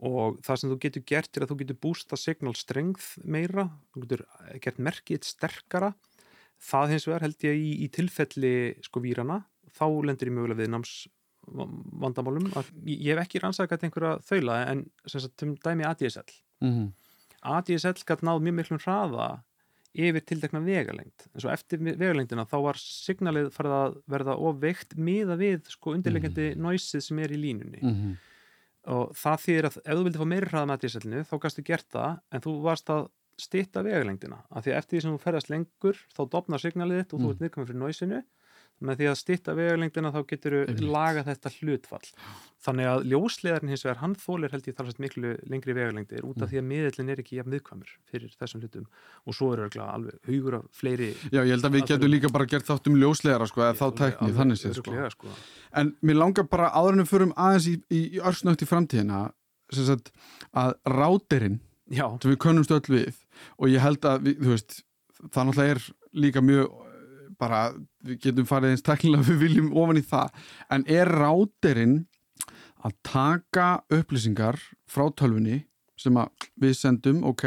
og 0.01 0.37
það 0.43 0.55
sem 0.59 0.69
þú 0.71 0.77
getur 0.79 1.03
gert 1.05 1.37
er 1.37 1.43
að 1.43 1.49
þú 1.51 1.57
getur 1.61 1.77
bústa 1.81 2.17
signal 2.17 2.53
strength 2.55 3.17
meira 3.23 3.69
þú 3.95 4.01
getur 4.03 4.25
gert 4.61 4.77
merkið 4.79 5.23
sterkara 5.23 5.93
það 6.59 6.89
hins 6.89 7.05
vegar 7.07 7.21
held 7.21 7.39
ég 7.43 7.55
í, 7.55 7.71
í 7.85 7.87
tilfelli 7.91 8.75
sko 8.83 8.99
vírana 8.99 9.45
þá 9.75 9.85
lendur 10.03 10.27
ég 10.27 10.33
mögulega 10.35 10.61
við 10.63 10.69
náms 10.71 11.07
vandamálum 12.01 12.47
að 12.57 12.69
ég 12.85 13.15
hef 13.15 13.23
ekki 13.25 13.41
rannsakað 13.43 13.83
einhverja 13.87 14.19
þaula 14.27 14.59
en 14.71 14.85
sem 15.07 15.21
sagt 15.21 15.43
um 15.43 15.55
dæmi 15.65 15.83
ADSL 15.89 16.31
Mm 16.61 16.93
ADSL 17.45 17.99
gætt 18.09 18.23
náð 18.25 18.39
mjög 18.41 18.55
miklum 18.57 18.79
hraða 18.81 19.25
yfir 19.93 20.23
tildekna 20.25 20.59
vegalengd 20.65 21.27
en 21.35 21.39
svo 21.43 21.51
eftir 21.53 21.77
vegalengdina 21.77 22.45
þá 22.49 22.55
var 22.63 22.79
signalið 22.81 23.51
farið 23.53 23.75
að 23.75 23.97
verða 24.09 24.33
of 24.39 24.55
veikt 24.63 24.95
miða 24.97 25.37
við 25.37 25.67
sko 25.69 25.93
undirleikandi 25.93 26.55
Mhm. 26.55 26.61
noisið 26.65 27.01
sem 27.05 27.19
er 27.19 27.29
í 27.29 27.37
línunni 27.37 27.81
-hmm. 27.83 28.15
og 28.87 29.13
það 29.13 29.37
þýðir 29.45 29.65
að 29.69 29.77
ef 29.85 29.93
þú 29.93 30.03
vildi 30.03 30.19
fá 30.19 30.25
meiri 30.33 30.49
hraða 30.49 30.65
með 30.71 30.81
dísellinu 30.81 31.21
þá 31.29 31.35
gæstu 31.45 31.63
gert 31.63 31.87
það 31.93 32.19
en 32.31 32.41
þú 32.41 32.61
varst 32.63 32.89
að 32.89 33.07
stitta 33.37 33.83
vegalengdina 33.83 34.37
af 34.51 34.63
því 34.65 34.71
að 34.73 34.77
eftir 34.77 34.97
því 34.97 35.01
sem 35.01 35.11
þú 35.17 35.21
ferðast 35.21 35.49
lengur 35.49 35.97
þá 36.17 36.21
dopnar 36.31 36.59
signalið 36.59 36.97
þitt 37.03 37.13
og 37.13 37.19
þú 37.19 37.25
Mm. 37.25 37.31
ert 37.31 37.39
viðkominn 37.45 37.67
fyrir 37.67 37.81
náisinu 37.85 38.23
með 38.83 38.97
því 38.99 39.05
að 39.07 39.15
stitta 39.21 39.53
vegalengdina 39.55 40.11
þá 40.11 40.19
getur 40.27 40.55
þú 40.67 40.89
laga 40.91 41.21
þetta 41.23 41.51
hlutfall 41.59 42.09
þannig 42.65 42.87
að 42.89 43.03
ljósleðarinn 43.11 43.69
hins 43.71 43.83
vegar 43.85 43.99
hann 44.01 44.15
þólir 44.19 44.51
held 44.51 44.67
ég 44.67 44.75
talast 44.75 44.99
miklu 44.99 45.31
lengri 45.47 45.75
vegalengdir 45.77 46.25
út 46.25 46.41
af 46.41 46.45
Mm. 46.45 46.51
því 46.51 46.59
að 46.59 46.67
miðillin 46.71 47.09
er 47.13 47.21
ekki 47.21 47.37
jafn 47.39 47.53
viðkvæmur 47.55 47.91
fyrir 48.11 48.33
þessum 48.35 48.61
hlutum 48.61 48.87
og 49.25 49.33
svo 49.37 49.53
eru 49.53 49.69
alveg 49.85 50.17
hugur 50.27 50.57
af 50.59 50.65
fleiri 50.75 51.13
Já, 51.31 51.41
ég 51.45 51.53
held 51.55 51.65
að 51.69 51.77
við 51.77 51.85
getum 51.87 52.11
líka 52.11 52.31
bara 52.33 52.45
gert 52.45 52.65
þátt 52.67 52.87
um 52.91 52.97
ljóslegara 52.99 53.47
sko, 53.47 53.61
eða 53.61 53.77
þá 53.79 53.87
tækni, 54.01 54.33
þannig 54.35 54.59
séð 54.59 54.75
sko. 54.81 55.09
sko. 55.15 55.27
En 55.73 55.95
mér 56.01 56.19
langar 56.19 56.47
bara 56.49 56.71
áður 56.75 56.97
en 56.97 57.03
við 57.05 57.11
förum 57.13 57.33
aðeins 57.37 57.67
í, 57.71 57.75
í, 57.89 58.01
í 58.17 58.19
örsnögt 58.19 58.61
í 58.65 58.69
framtíðina 58.69 59.31
sagt, 59.71 60.11
að 60.53 60.75
ráterinn 60.85 61.59
sem 61.91 62.31
við 62.33 62.39
könnumst 62.41 62.71
öll 62.73 62.81
við 62.89 63.13
og 63.59 63.69
ég 63.69 63.79
held 63.83 64.05
að 64.05 64.25
við, 64.25 64.41
veist, 64.51 64.81
það 65.31 65.47
náttúrulega 65.51 65.75
er 65.77 65.85
líka 66.25 66.41
mjög 66.41 66.81
bara, 67.39 67.67
við 68.05 68.19
getum 68.27 68.49
farið 68.49 68.75
eins 68.75 68.85
teknilega 68.85 69.27
við 69.29 69.43
viljum 69.43 69.73
ofan 69.77 70.01
í 70.01 70.05
það. 70.05 70.41
En 70.73 70.87
er 70.91 71.11
ráterinn 71.11 71.99
að 72.85 72.97
taka 73.05 73.69
upplýsingar 73.93 74.59
frá 74.89 75.07
tölfunni 75.17 75.63
sem 75.99 76.17
við 76.61 76.73
sendum, 76.77 77.23
ok 77.25 77.45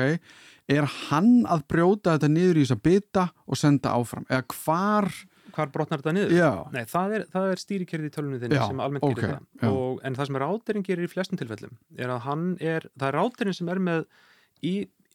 er 0.69 0.87
hann 1.09 1.43
að 1.49 1.65
brjóta 1.73 2.17
þetta 2.17 2.31
niður 2.31 2.61
í 2.61 2.65
þess 2.65 2.77
að 2.77 2.85
bytta 2.89 3.25
og 3.49 3.59
senda 3.59 3.95
áfram? 3.97 4.27
Eða 4.29 4.45
hvar, 4.53 5.09
hvar 5.57 5.73
brotnar 5.73 6.03
þetta 6.03 6.15
niður? 6.17 6.35
já, 6.37 6.51
Nei, 6.75 6.83
það 6.91 7.15
er, 7.17 7.27
það 7.33 7.53
er 7.53 7.63
stýrikerfið 7.63 8.11
í 8.11 8.15
tölunum 8.15 8.43
þinni 8.43 8.59
Já, 8.59 8.65
sem 8.69 8.83
almennt 8.85 9.07
ok, 9.09 9.23
gerir 9.23 9.39
það 9.63 9.73
og, 9.73 10.03
en 10.05 10.19
það 10.19 10.31
sem 10.31 10.41
ráterinn 10.45 10.87
gerir 10.89 11.09
í 11.09 11.13
flestum 11.13 11.41
tilfellum 11.41 11.79
er 11.97 12.13
að 12.13 12.23
hann 12.29 12.47
er, 12.61 12.89
það 12.99 13.09
er 13.09 13.19
ráterinn 13.23 13.59
sem 13.59 13.73
er 13.73 13.83
með 13.89 14.05
í, 14.61 14.75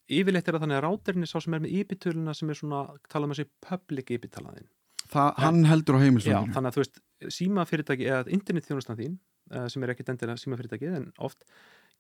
yfirleitt 0.10 0.47
er 0.47 0.54
það 0.58 0.64
þannig 0.66 0.78
að 0.80 0.86
ráterinn 0.88 1.24
er 1.24 1.32
sá 1.32 1.39
sem 1.41 1.54
er 1.54 1.62
með 1.64 1.76
íbitöluna 1.80 2.34
sem 2.36 2.49
er 2.49 2.60
svona, 2.60 2.82
tala 3.10 3.26
um 3.30 3.34
sé 3.38 3.45
public 3.64 4.12
íbitalaðin 4.12 4.68
það, 5.14 5.30
hann 5.38 5.64
heldur 5.70 5.95
á 5.95 5.99
Já, 5.99 6.04
heimilsfanginu 6.08 6.54
þannig 6.58 6.72
að 6.72 6.76
þú 6.78 6.84
veist, 6.84 6.99
símafyrirtæki 7.38 8.10
eða 8.10 8.34
internetþjónustan 8.38 8.97
þín, 8.99 9.18
uh, 9.54 9.68
sem 9.72 9.84
er 9.84 9.93
ekkit 9.93 10.10
endilega 10.14 10.41
símafyrirtæki, 10.41 10.89
en 10.97 11.12
oft 11.24 11.45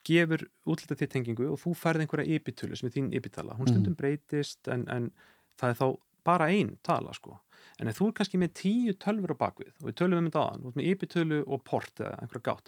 gefur 0.03 0.43
útlita 0.67 0.97
til 0.99 1.07
tengingu 1.07 1.47
og 1.53 1.59
þú 1.61 1.71
færð 1.79 2.03
einhverja 2.03 2.35
ybitölu 2.39 2.75
sem 2.75 2.89
er 2.89 2.95
þín 2.97 3.11
ybitala. 3.15 3.55
Hún 3.55 3.67
Mhm. 3.69 3.71
stundum 3.71 3.95
breytist 3.95 4.67
en, 4.67 4.83
en 4.91 5.11
það 5.59 5.69
er 5.69 5.77
þá 5.79 5.97
bara 6.25 6.45
ein 6.51 6.77
tala 6.83 7.13
sko. 7.13 7.39
En 7.79 7.87
þú 7.87 8.07
er 8.09 8.13
kannski 8.17 8.37
með 8.39 8.51
tíu 8.59 8.93
tölfur 8.99 9.31
á 9.31 9.37
bakvið 9.39 9.71
og 9.79 9.87
við 9.87 9.95
tölum 9.95 10.17
um 10.19 10.27
þetta 10.29 10.43
aðan, 10.43 10.73
með 10.75 10.89
ybitölu 10.91 11.43
og 11.47 11.63
port 11.63 11.95
eða 12.03 12.19
einhverja 12.19 12.43
gátt, 12.51 12.67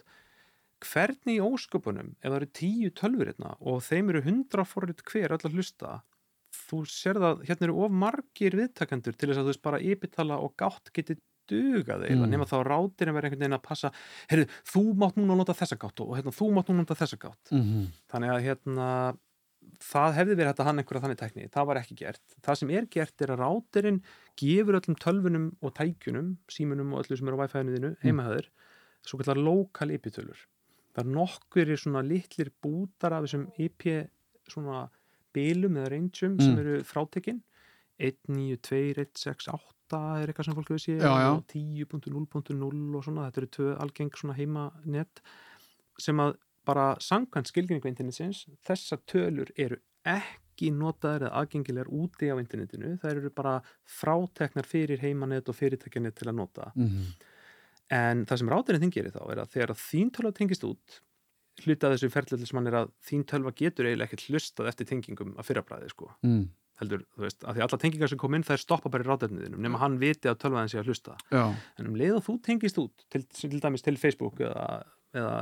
hvernig 0.84 1.38
í 1.38 1.44
ósköpunum 1.44 2.12
ef 2.20 2.28
það 2.28 2.36
eru 2.36 2.50
tíu 2.58 2.90
tölfur 2.96 3.30
hérna 3.30 3.54
og 3.60 3.80
þeim 3.86 4.12
eru 4.12 4.24
hundra 4.26 4.64
forrið 4.68 5.00
hver 5.08 5.36
öll 5.36 5.46
að 5.48 5.56
hlusta 5.56 6.02
þú 6.56 6.82
sér 6.90 7.20
það, 7.20 7.40
hérna 7.48 7.68
eru 7.68 7.78
of 7.84 7.94
margir 8.04 8.56
viðtakendur 8.58 9.16
til 9.16 9.30
þess 9.30 9.40
að 9.40 9.46
þú 9.46 9.52
veist 9.52 9.64
bara 9.64 9.80
ypitala 9.80 10.38
og 10.42 10.54
gátt 10.60 10.92
geti 10.92 11.18
dugað 11.46 12.02
eiginlega, 12.06 12.26
Mm. 12.26 12.32
nema 12.34 12.46
þá 12.50 12.56
rátir 12.66 13.08
en 13.08 13.14
verið 13.14 13.28
einhvern 13.28 13.44
veginn 13.44 13.58
að 13.58 13.62
passa, 13.62 13.92
heyrðu, 14.30 14.46
þú 14.66 14.82
mátt 14.98 15.16
núna 15.16 15.36
nota 15.38 15.54
þessa 15.54 15.78
gátt 15.78 16.00
og 16.02 16.16
hérna, 16.16 16.34
þú 16.34 16.48
mátt 16.52 16.68
núna 16.68 16.82
nota 16.82 16.98
þessa 16.98 17.18
gátt 17.22 17.52
mm 17.52 17.62
-hmm. 17.62 17.86
þannig 18.10 18.30
að 18.30 18.42
hérna 18.46 18.88
það 19.80 20.14
hefði 20.16 20.34
verið 20.36 20.50
hægt 20.50 20.60
að 20.60 20.66
hann 20.66 20.78
einhverja 20.78 21.02
þannig 21.04 21.18
tækni 21.20 21.48
það 21.50 21.66
var 21.66 21.76
ekki 21.76 21.94
gert. 21.96 22.22
Það 22.42 22.58
sem 22.58 22.70
er 22.70 22.86
gert 22.86 23.22
er 23.22 23.30
að 23.34 23.40
rátirinn 23.42 24.02
gefur 24.36 24.78
öllum 24.80 24.96
tölvunum 24.96 25.46
og 25.62 25.74
tækjunum, 25.74 26.36
símunum 26.48 26.92
og 26.94 27.04
öllu 27.04 27.16
sem 27.16 27.28
eru 27.28 27.36
á 27.38 27.42
Wi-Fi-inu 27.42 27.76
þínu, 27.76 27.96
heimahöður 28.02 28.46
svo 29.06 29.18
kallar 29.18 29.38
lokal 29.38 29.90
IP-tölur 29.90 30.38
það 30.96 31.02
er 31.04 31.10
nokkur 31.12 31.68
í 31.68 31.76
svona 31.76 32.00
litlir 32.02 32.48
bútar 32.64 33.12
af 33.12 33.24
þessum 33.26 33.44
IP 33.60 33.84
svona 34.48 34.86
bilum 35.36 35.76
eða 35.76 35.90
rangeum 35.92 36.38
sem 36.40 36.54
Mm. 36.56 36.60
eru 36.64 36.80
frátekinn 36.88 37.42
192.168 38.00 40.00
er 40.22 40.28
eitthvað 40.32 40.44
sem 40.48 40.56
fólk 40.56 40.70
já. 40.98 41.36
og 41.36 41.44
10.0.0 41.48 42.96
og 42.96 43.04
svona, 43.04 43.28
þetta 43.30 43.38
eru 43.42 43.50
tvö 43.56 43.68
algeng 43.84 44.10
svona 44.18 44.34
heimanet 44.36 45.20
sem 46.00 46.16
að 46.20 46.34
bara 46.66 46.96
samkvæmt 47.00 47.46
skilgringu 47.52 47.86
internetsins, 47.88 48.46
þessar 48.66 48.98
tölur 49.06 49.50
eru 49.56 49.76
ekki 50.04 50.72
notaðar 50.74 51.22
eða 51.28 51.36
aðgengilegar 51.44 51.88
úti 51.94 52.26
á 52.32 52.34
internetinu, 52.40 52.96
það 52.98 53.10
eru 53.12 53.30
bara 53.30 53.60
fráteknar 53.86 54.66
fyrir 54.66 54.98
heimanet 55.04 55.48
og 55.48 55.54
fyrirtækjanet 55.54 56.14
til 56.18 56.28
að 56.32 56.36
nota 56.40 56.72
Mhm. 56.74 57.04
En 57.94 58.24
það 58.26 58.40
sem 58.40 58.52
ráðurinn 58.52 58.84
þinn 58.84 58.94
gerir 58.94 59.14
þá 59.14 59.22
er 59.30 59.42
að 59.42 59.50
þegar 59.54 59.72
að 59.72 59.82
þín 59.82 60.12
tölva 60.14 60.32
tengist 60.36 60.66
út 60.66 61.00
hluta 61.64 61.88
af 61.88 61.96
þessu 61.96 62.12
ferðlega 62.12 62.48
sem 62.48 62.60
hann 62.60 62.70
er 62.70 62.78
að 62.82 62.92
þín 63.06 63.24
tölva 63.30 63.52
getur 63.56 63.88
eiginlega 63.88 64.10
ekkert 64.10 64.26
hlustað 64.28 64.70
eftir 64.72 64.88
tengingum 64.90 65.32
að 65.38 65.48
fyrrabræði 65.48 65.92
sko, 65.92 66.10
mm. 66.26 66.42
heldur, 66.82 67.06
þú 67.14 67.24
veist, 67.24 67.40
að 67.46 67.56
því 67.56 67.64
alla 67.66 67.80
tengingar 67.84 68.12
sem 68.12 68.20
kom 68.20 68.36
inn 68.36 68.44
það 68.46 68.58
er 68.58 68.62
stoppa 68.64 68.92
bara 68.92 69.06
í 69.06 69.08
ráðurniðinum 69.08 69.64
nema 69.64 69.80
hann 69.80 69.96
viti 70.02 70.30
að 70.30 70.38
tölvaðin 70.42 70.72
sé 70.72 70.82
að 70.82 70.90
hlusta. 70.90 71.16
Já, 71.32 71.46
en 71.78 71.88
um 71.88 71.96
leið 71.96 72.18
að 72.18 72.26
þú 72.28 72.36
tengist 72.50 72.82
út 72.82 73.06
til, 73.14 73.22
til 73.40 73.62
dæmis 73.62 73.86
til 73.86 73.96
Facebook 74.02 74.42
eða, 74.44 74.66
eða 75.16 75.34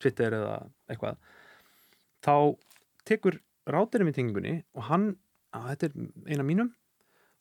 Twitter 0.00 0.38
eða 0.40 0.56
eitthvað 0.88 1.20
þá 2.24 2.34
tekur 3.08 3.40
ráturinn 3.68 4.08
við 4.08 4.20
tengingunni 4.20 4.56
og 4.78 4.88
hann, 4.88 5.10
að 5.56 5.72
þetta 5.74 5.90
er 5.90 6.32
eina 6.32 6.46
mínum 6.46 6.74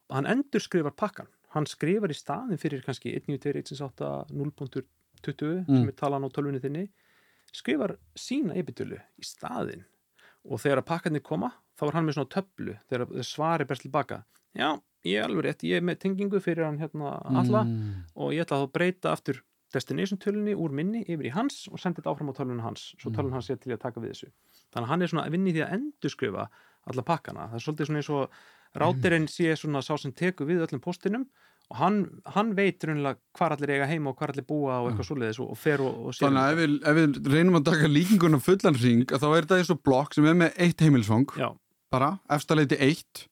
hann 0.10 0.28
endur 0.30 0.64
skrifar 0.64 0.96
pakkan 0.98 1.30
hann 1.56 1.66
skrifar 1.70 2.12
í 2.14 2.18
staðin 2.18 2.60
fyrir 2.62 2.82
kannski 2.86 3.10
1.2.1.8.0.20 3.20 5.66
Mm. 5.68 5.76
sem 5.76 5.88
er 5.90 5.94
talan 5.98 6.24
á 6.24 6.30
tölvunni 6.32 6.62
þinni 6.64 6.86
skrifar 7.52 7.96
sína 8.16 8.54
ebitölu 8.56 8.96
í 9.20 9.24
staðin 9.26 9.84
og 10.46 10.60
þegar 10.62 10.78
að 10.84 10.88
pakkarnir 10.92 11.24
koma 11.26 11.50
þá 11.80 11.84
er 11.88 11.94
hann 11.98 12.06
með 12.08 12.14
svona 12.20 12.34
töflu 12.36 12.74
þegar 12.90 13.24
svari 13.28 13.66
berst 13.68 13.82
tilbaka 13.84 14.22
já, 14.56 14.70
ég 15.04 15.18
er 15.20 15.24
alveg 15.28 15.44
rétt, 15.46 15.64
ég 15.68 15.76
er 15.78 15.84
með 15.86 16.00
tengingu 16.06 16.40
fyrir 16.40 16.66
hann 16.66 16.80
hérna 16.80 17.18
alla 17.26 17.64
mm. 17.66 17.94
og 18.16 18.32
ég 18.34 18.42
ætla 18.46 18.62
að 18.64 18.72
breyta 18.78 19.12
aftur 19.12 19.42
destination 19.74 20.18
tölunni 20.22 20.56
úr 20.58 20.72
minni 20.74 21.04
yfir 21.06 21.26
í 21.30 21.34
hans 21.36 21.68
og 21.70 21.78
senda 21.82 22.00
þetta 22.00 22.12
áfram 22.16 22.32
á 22.32 22.34
tölunni 22.40 22.64
hans 22.64 22.94
svo 22.98 23.12
tölunni 23.12 23.36
hans 23.38 23.50
er 23.54 23.58
til 23.62 23.74
að 23.76 23.82
taka 23.84 24.00
við 24.02 24.10
þessu. 24.16 24.30
Þannig 24.74 24.86
að 24.88 24.92
hann 24.94 25.02
er 25.06 25.10
svona 25.12 25.26
að 25.28 25.32
vinni 25.36 25.50
í 25.52 25.54
því 25.54 25.62
að 25.66 25.74
endurskrifa 25.78 26.44
alla 26.90 27.04
pakkana, 27.06 27.44
það 27.52 27.58
er 27.60 27.64
svolítið 27.68 27.86
svona 27.90 28.00
eins 28.02 28.12
og 28.16 28.24
rátirinn 28.76 29.28
sé 29.32 29.56
svona 29.58 29.82
sá 29.86 29.96
sem 29.98 30.14
tekur 30.14 30.50
við 30.50 30.66
öllum 30.66 30.82
postinum 30.84 31.26
og 31.70 31.78
hann, 31.78 31.98
hann 32.34 32.54
veit 32.58 32.84
raunlega 32.86 33.20
hvar 33.38 33.54
allir 33.54 33.76
eiga 33.76 33.88
heima 33.90 34.12
og 34.12 34.20
hvar 34.20 34.34
allir 34.34 34.46
búa 34.48 34.80
og 34.82 34.90
eitthvað 34.90 35.10
svoleiðis 35.10 35.42
og, 35.44 35.52
fer 35.60 35.84
og, 35.86 35.98
og 36.10 36.16
sér 36.18 36.28
Þannig 36.28 36.42
að 36.42 36.52
ef 36.52 36.60
við, 36.60 36.78
ef 36.82 37.00
við 37.00 37.34
reynum 37.36 37.60
að 37.60 37.68
taka 37.70 37.90
líkinguna 37.92 38.42
fullan 38.42 38.80
ring 38.82 39.04
þá 39.10 39.28
er 39.30 39.42
þetta 39.42 39.60
eins 39.62 39.74
og 39.74 39.82
blokk 39.86 40.18
sem 40.18 40.30
er 40.30 40.40
með 40.40 40.64
eitt 40.66 40.86
heimilsfang 40.86 41.36
já, 41.38 41.50
bara, 41.94 42.16
efstaleiti 42.34 42.80
eitt 42.82 43.28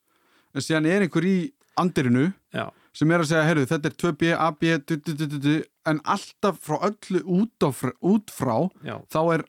en 0.53 0.65
síðan 0.65 0.89
er 0.89 1.05
einhver 1.07 1.25
í 1.27 1.37
andirinu 1.81 2.27
já, 2.53 2.67
sem 2.97 3.11
er 3.13 3.23
að 3.23 3.31
segja, 3.31 3.47
herru, 3.47 3.65
þetta 3.69 3.89
er 3.89 3.97
2B, 4.05 4.31
AB 4.37 4.63
du, 4.85 4.95
du, 5.01 5.37
du, 5.37 5.51
en 5.89 6.01
alltaf 6.05 6.61
frá 6.65 6.79
öllu 6.91 7.21
út, 7.41 7.65
á, 7.65 7.69
út 8.05 8.33
frá 8.33 8.55
já, 8.85 8.97
þá 9.13 9.21
er 9.33 9.45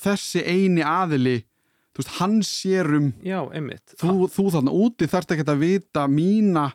þessi 0.00 0.44
eini 0.44 0.84
aðili 0.84 1.42
þú 1.92 2.02
veist, 2.02 2.12
hann 2.20 2.38
sér 2.46 2.88
um 2.98 3.10
já, 3.24 3.38
einmitt. 3.52 3.94
Þú, 4.00 4.14
þú 4.32 4.46
þarna 4.56 4.72
úti 4.84 5.08
þarft 5.12 5.34
ekki 5.36 5.44
að 5.52 5.60
vita 5.62 6.06
mína 6.08 6.70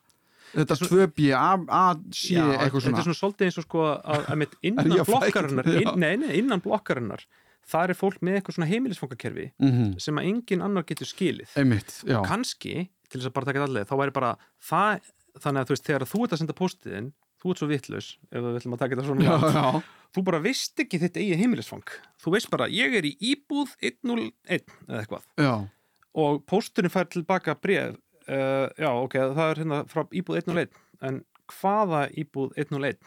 þetta 0.53 0.78
Svo- 0.80 0.88
2B, 0.93 1.32
A, 1.36 1.49
A, 1.68 1.84
C 2.13 2.38
Já, 2.38 2.43
eitthvað 2.45 2.80
þetta 2.80 2.86
svona 2.86 3.01
er 3.01 3.07
svona. 3.09 3.20
svolítið 3.20 3.49
eins 3.49 3.57
og 3.59 3.65
sko 3.68 3.84
að, 3.89 4.22
að 4.32 4.45
innan 4.70 4.93
að 4.95 5.09
blokkarinnar 5.11 5.70
inn, 5.74 5.91
nei, 5.99 6.13
nei, 6.22 6.32
innan 6.39 6.63
blokkarinnar 6.63 7.26
það 7.68 7.91
er 7.91 7.99
fólk 7.99 8.22
með 8.24 8.38
eitthvað 8.39 8.55
svona 8.55 8.70
heimilisfangakerfi 8.72 9.47
mm 9.59 9.89
sem 9.99 10.20
að 10.22 10.30
engin 10.30 10.61
annar 10.63 10.86
getur 10.88 11.09
skilið. 11.09 11.51
Einmitt, 11.59 11.97
já, 12.07 12.22
kannski, 12.24 12.88
til 13.11 13.20
þess 13.20 13.28
að 13.32 13.36
bara 13.36 13.49
taka 13.49 13.59
þetta 13.59 13.68
allir 13.72 13.89
þá 13.89 13.95
væri 13.99 14.15
bara 14.15 14.32
það, 14.70 15.09
þannig 15.43 15.59
að 15.61 15.68
þú 15.68 15.76
veist 15.76 15.88
þegar 15.89 16.05
þú 16.07 16.22
ert 16.24 16.36
að 16.38 16.41
senda 16.43 16.55
postiðin, 16.61 17.09
þú 17.41 17.53
ert 17.53 17.61
svo 17.61 17.69
vittlaus 17.71 18.09
ef 18.31 18.43
við 18.43 18.59
ætlum 18.59 18.75
að 18.75 18.83
taka 18.83 18.97
þetta 18.97 19.07
svona 19.07 19.27
já, 19.27 19.35
já. 19.57 19.81
þú 20.15 20.23
bara 20.29 20.41
veist 20.43 20.83
ekki 20.83 21.01
þitt 21.03 21.21
eigið 21.21 21.41
heimilisfang. 21.43 21.95
Þú 22.23 22.35
veist 22.35 22.51
bara, 22.53 22.69
ég 22.73 22.97
er 22.97 23.07
í 23.07 23.13
íbúð 23.33 23.75
101 23.81 24.29
eða 24.88 25.01
eitthvað. 25.01 25.27
Já. 25.41 25.53
og 26.17 26.43
pósturinn 26.49 26.93
fær 26.93 27.09
tilbaka 27.13 27.57
bref 27.61 27.97
uh, 28.27 28.67
já, 28.77 28.89
ok, 28.91 29.19
það 29.38 29.51
er 29.51 29.61
hérna 29.63 29.83
frá 29.91 30.03
íbúð 30.11 30.41
101 30.41 30.81
en 31.07 31.21
hvaða 31.57 32.07
íbúð 32.17 32.57
101 32.57 32.97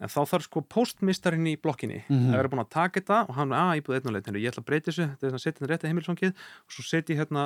en 0.00 0.08
þá 0.12 0.18
þarf 0.28 0.44
sko 0.44 0.60
póstmistarinn 0.68 1.46
í 1.48 1.56
blokkinni 1.56 2.02
Mhm. 2.08 2.32
að 2.32 2.36
vera 2.36 2.48
búin 2.52 2.64
að 2.64 2.70
taka 2.70 3.00
þetta 3.00 3.20
og 3.30 3.34
hann, 3.34 3.48
að 3.56 3.80
íbúð 3.80 3.96
101 4.00 4.26
Heyrðu, 4.26 4.42
ég 4.44 4.52
ætla 4.52 4.62
að 4.62 4.68
breyta 4.68 4.90
þessu, 4.92 5.06
þetta 5.16 5.24
er 5.26 5.30
svona 5.30 5.44
setja 5.46 5.60
þetta 5.60 5.70
rétt 5.72 5.84
að 5.84 5.90
heimilisfangið 5.90 6.32
og 6.36 6.70
svo 6.76 6.82
setja 6.84 7.14
ég 7.14 7.20
hérna 7.24 7.42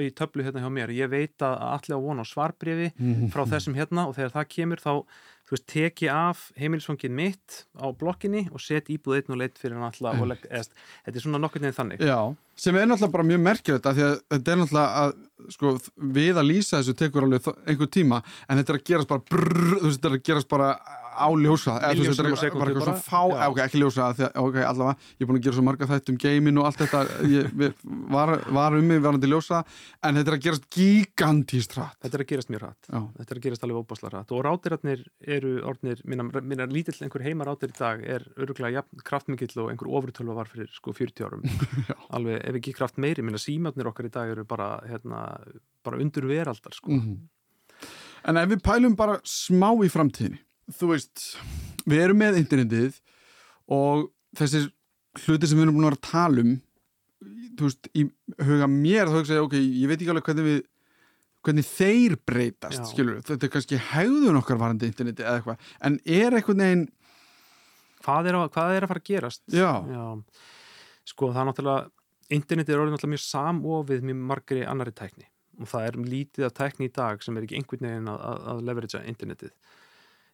í 0.00 0.10
töflu 0.14 0.44
hérna 0.46 0.62
hjá 0.62 0.70
mér, 0.70 0.94
ég 0.94 1.10
veit 1.10 1.38
að 1.38 1.54
allir 1.74 1.96
á 1.98 2.04
von 2.06 2.22
á 2.22 2.24
svarbrifi 2.24 2.92
Mhm. 2.98 3.30
frá 3.32 3.42
þessum 3.46 3.74
hérna 3.74 4.06
og 4.08 4.14
þegar 4.14 4.32
það 4.38 4.48
kemur 4.54 4.78
þá, 4.78 5.04
þú 5.44 5.50
veist, 5.50 5.66
teki 5.66 6.08
af 6.08 6.52
heimilisfangið 6.56 7.10
mitt 7.10 7.64
á 7.76 7.86
blokkinni 7.92 8.48
og 8.52 8.60
set 8.60 8.86
íbúð 8.88 9.24
101 9.26 9.58
fyrir 9.58 9.74
hann 9.76 9.90
og 10.22 10.28
legg, 10.28 10.46
eðst, 10.50 10.70
þetta 11.04 11.16
er 11.16 11.20
svona 11.26 11.38
nokkur 11.42 11.60
neginn 11.60 11.74
þannig 11.76 11.98
Já, 12.00 12.36
sem 12.56 12.76
er 12.76 12.86
náttúrulega 12.86 13.12
bara 13.12 13.24
mjög 13.28 13.42
að 13.82 13.98
þetta 14.30 14.52
er 14.52 14.56
náttúrulega 14.62 14.90
að 15.02 15.14
sko, 15.50 15.78
við 16.00 16.34
að 16.40 16.48
lýsa 16.48 16.78
þessu 16.80 16.94
tekur 16.96 17.22
alveg 17.26 17.42
einhver 17.66 17.90
tíma 17.90 18.22
en 18.48 18.56
þetta 18.62 18.70
er 18.72 18.78
að 18.78 18.84
gerast 18.88 19.08
bara 19.08 19.20
brrr, 19.20 19.80
þetta 19.92 20.08
er 20.08 20.16
að 20.16 20.22
gerast 20.24 20.48
bara 20.48 20.78
á 21.14 21.28
ljósa 21.38 21.78
ekki 23.64 23.80
ljósa, 23.80 24.10
ok, 24.34 24.58
allavega 24.64 24.94
ég 25.14 25.24
er 25.24 25.30
búin 25.30 25.38
að 25.38 25.46
gera 25.46 25.56
svo 25.56 25.64
marga 25.66 25.88
þætt 25.90 26.12
um 26.12 26.18
geimin 26.20 26.60
og 26.60 26.68
allt 26.68 26.82
þetta 26.82 27.04
ég 27.30 27.50
var, 28.12 28.34
var 28.54 28.78
um 28.78 28.86
mig 28.88 29.02
varandi 29.04 29.30
ljósa 29.30 29.62
en 30.02 30.18
þetta 30.18 30.32
er 30.32 30.38
að 30.38 30.44
gerast 30.48 30.68
gigantíst 30.74 31.76
hratt. 31.78 31.98
Þetta 32.02 32.18
er 32.18 32.24
að 32.24 32.30
gerast 32.32 32.52
mjög 32.52 32.64
Já. 32.64 33.00
þetta 33.18 33.34
er 33.34 33.38
að 33.38 33.44
gerast 33.46 33.66
alveg 33.66 33.80
óbáslega 33.82 34.12
hratt. 34.12 34.32
Og 34.34 34.42
rátirarnir 34.44 35.04
eru 35.36 35.52
orðnir, 35.68 36.00
minna, 36.08 36.68
lítill 36.70 36.96
einhver 37.04 37.24
heimarátir 37.24 37.72
í 37.72 37.78
dag 37.78 38.02
er 38.04 38.26
öruglega 38.40 38.80
jafn 38.80 39.04
kraftmikill 39.04 39.52
og 39.62 39.70
einhver 39.72 39.90
ofurtölva 39.90 40.38
var 40.38 40.50
fyrir 40.50 40.70
sko 40.72 40.94
40 40.96 41.28
árum. 41.28 41.44
Alveg 42.16 42.40
ef 42.40 42.60
ekki 42.60 42.76
kraft 42.76 43.00
meiri, 43.02 43.24
minna 43.26 43.40
símjöfnir 43.40 43.90
okkar 43.90 44.08
í 44.08 44.14
dag 44.14 44.32
eru 44.32 44.46
bara, 44.48 44.76
hérna, 44.88 45.24
bara 45.84 46.00
undur 46.00 46.28
veraldar 46.30 46.76
sko. 46.76 46.92
Mhm. 46.94 47.22
En 48.24 48.40
ef 48.40 48.48
við 48.54 48.62
pælum 48.64 48.94
bara 48.96 49.18
smá 49.28 49.68
í 49.84 49.90
framtíðinni, 49.92 50.38
þú 50.72 50.90
veist, 50.92 51.24
við 51.84 52.04
erum 52.06 52.20
með 52.22 52.38
internetið 52.40 53.00
og 53.74 54.08
þessir 54.38 54.70
hluti 55.24 55.48
sem 55.48 55.58
við 55.58 55.66
erum 55.66 55.78
búin 55.78 55.90
að 55.90 56.00
tala 56.04 56.44
um, 56.44 56.54
þú 57.58 57.68
veist, 57.68 57.90
í 57.94 58.06
huga 58.48 58.68
mér 58.70 59.10
þá 59.10 59.18
hugsa 59.20 59.36
ég, 59.38 59.44
ok, 59.46 59.58
ég 59.60 59.90
veit 59.90 59.98
ekki 59.98 60.12
alveg 60.14 60.28
hvernig 60.30 60.48
við, 60.48 60.62
hvernig 61.44 61.68
þeir 61.68 62.16
breytast, 62.26 62.80
Já. 62.80 62.90
skilur, 62.90 63.20
þetta 63.24 63.48
er 63.48 63.52
kannski 63.52 63.80
hegðun 63.92 64.40
okkar 64.40 64.60
varandi 64.60 64.88
internetið 64.90 65.26
eða 65.26 65.40
eitthvað, 65.40 65.68
en 65.88 65.98
er 66.04 66.38
einhvern 66.38 66.64
veginn, 66.64 66.86
hvað, 68.04 68.30
að, 68.32 68.48
hvað 68.56 68.78
er 68.78 68.86
að 68.86 68.94
fara 68.94 69.04
að 69.04 69.10
gerast? 69.12 69.44
já, 69.52 69.70
sko 71.04 71.30
það 71.34 71.42
er 71.42 71.50
náttúrulega 71.50 71.92
internetið 72.32 72.74
er 72.74 72.82
orðið 72.82 72.96
náttúrulega 72.96 73.14
mjög 73.14 73.24
samofið 73.28 74.04
mjög 74.08 74.20
margri 74.30 74.64
annari 74.64 74.94
tækni. 74.96 75.26
Og 75.60 75.68
það 75.70 75.88
er 75.88 75.98
lítið 76.10 76.46
af 76.48 76.54
tækni 76.56 76.88
í 76.88 76.92
dag 76.94 77.22
sem 77.22 77.36
er 77.36 77.44
ekki 77.46 77.58
einhvern 77.60 77.86
veginn 77.86 78.10
að, 78.10 78.22
að, 78.30 78.38
að 78.50 78.62
leveragea 78.68 79.02
internetið 79.12 79.52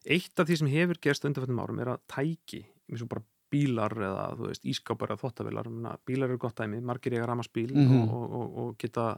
eitt 0.05 0.39
af 0.39 0.47
því 0.47 0.57
sem 0.57 0.67
hefur 0.71 0.97
gerst 1.01 1.25
undanfættum 1.25 1.59
árum 1.63 1.79
er 1.83 1.91
að 1.93 2.01
tæki 2.07 2.63
eins 2.89 3.01
og 3.05 3.09
bara 3.09 3.23
bílar 3.51 3.91
eða 3.91 4.25
þú 4.39 4.47
veist 4.47 4.63
ískápar 4.65 5.11
eða 5.11 5.21
þottavilar, 5.25 5.67
bílar 6.07 6.29
eru 6.31 6.37
gott 6.39 6.55
dæmi 6.55 6.79
margir 6.81 7.13
eiga 7.13 7.27
ramaspíl 7.27 7.73
Mhm. 7.75 8.09
og, 8.09 8.13
og, 8.13 8.31
og, 8.31 8.57
og 8.57 8.77
geta 8.77 9.17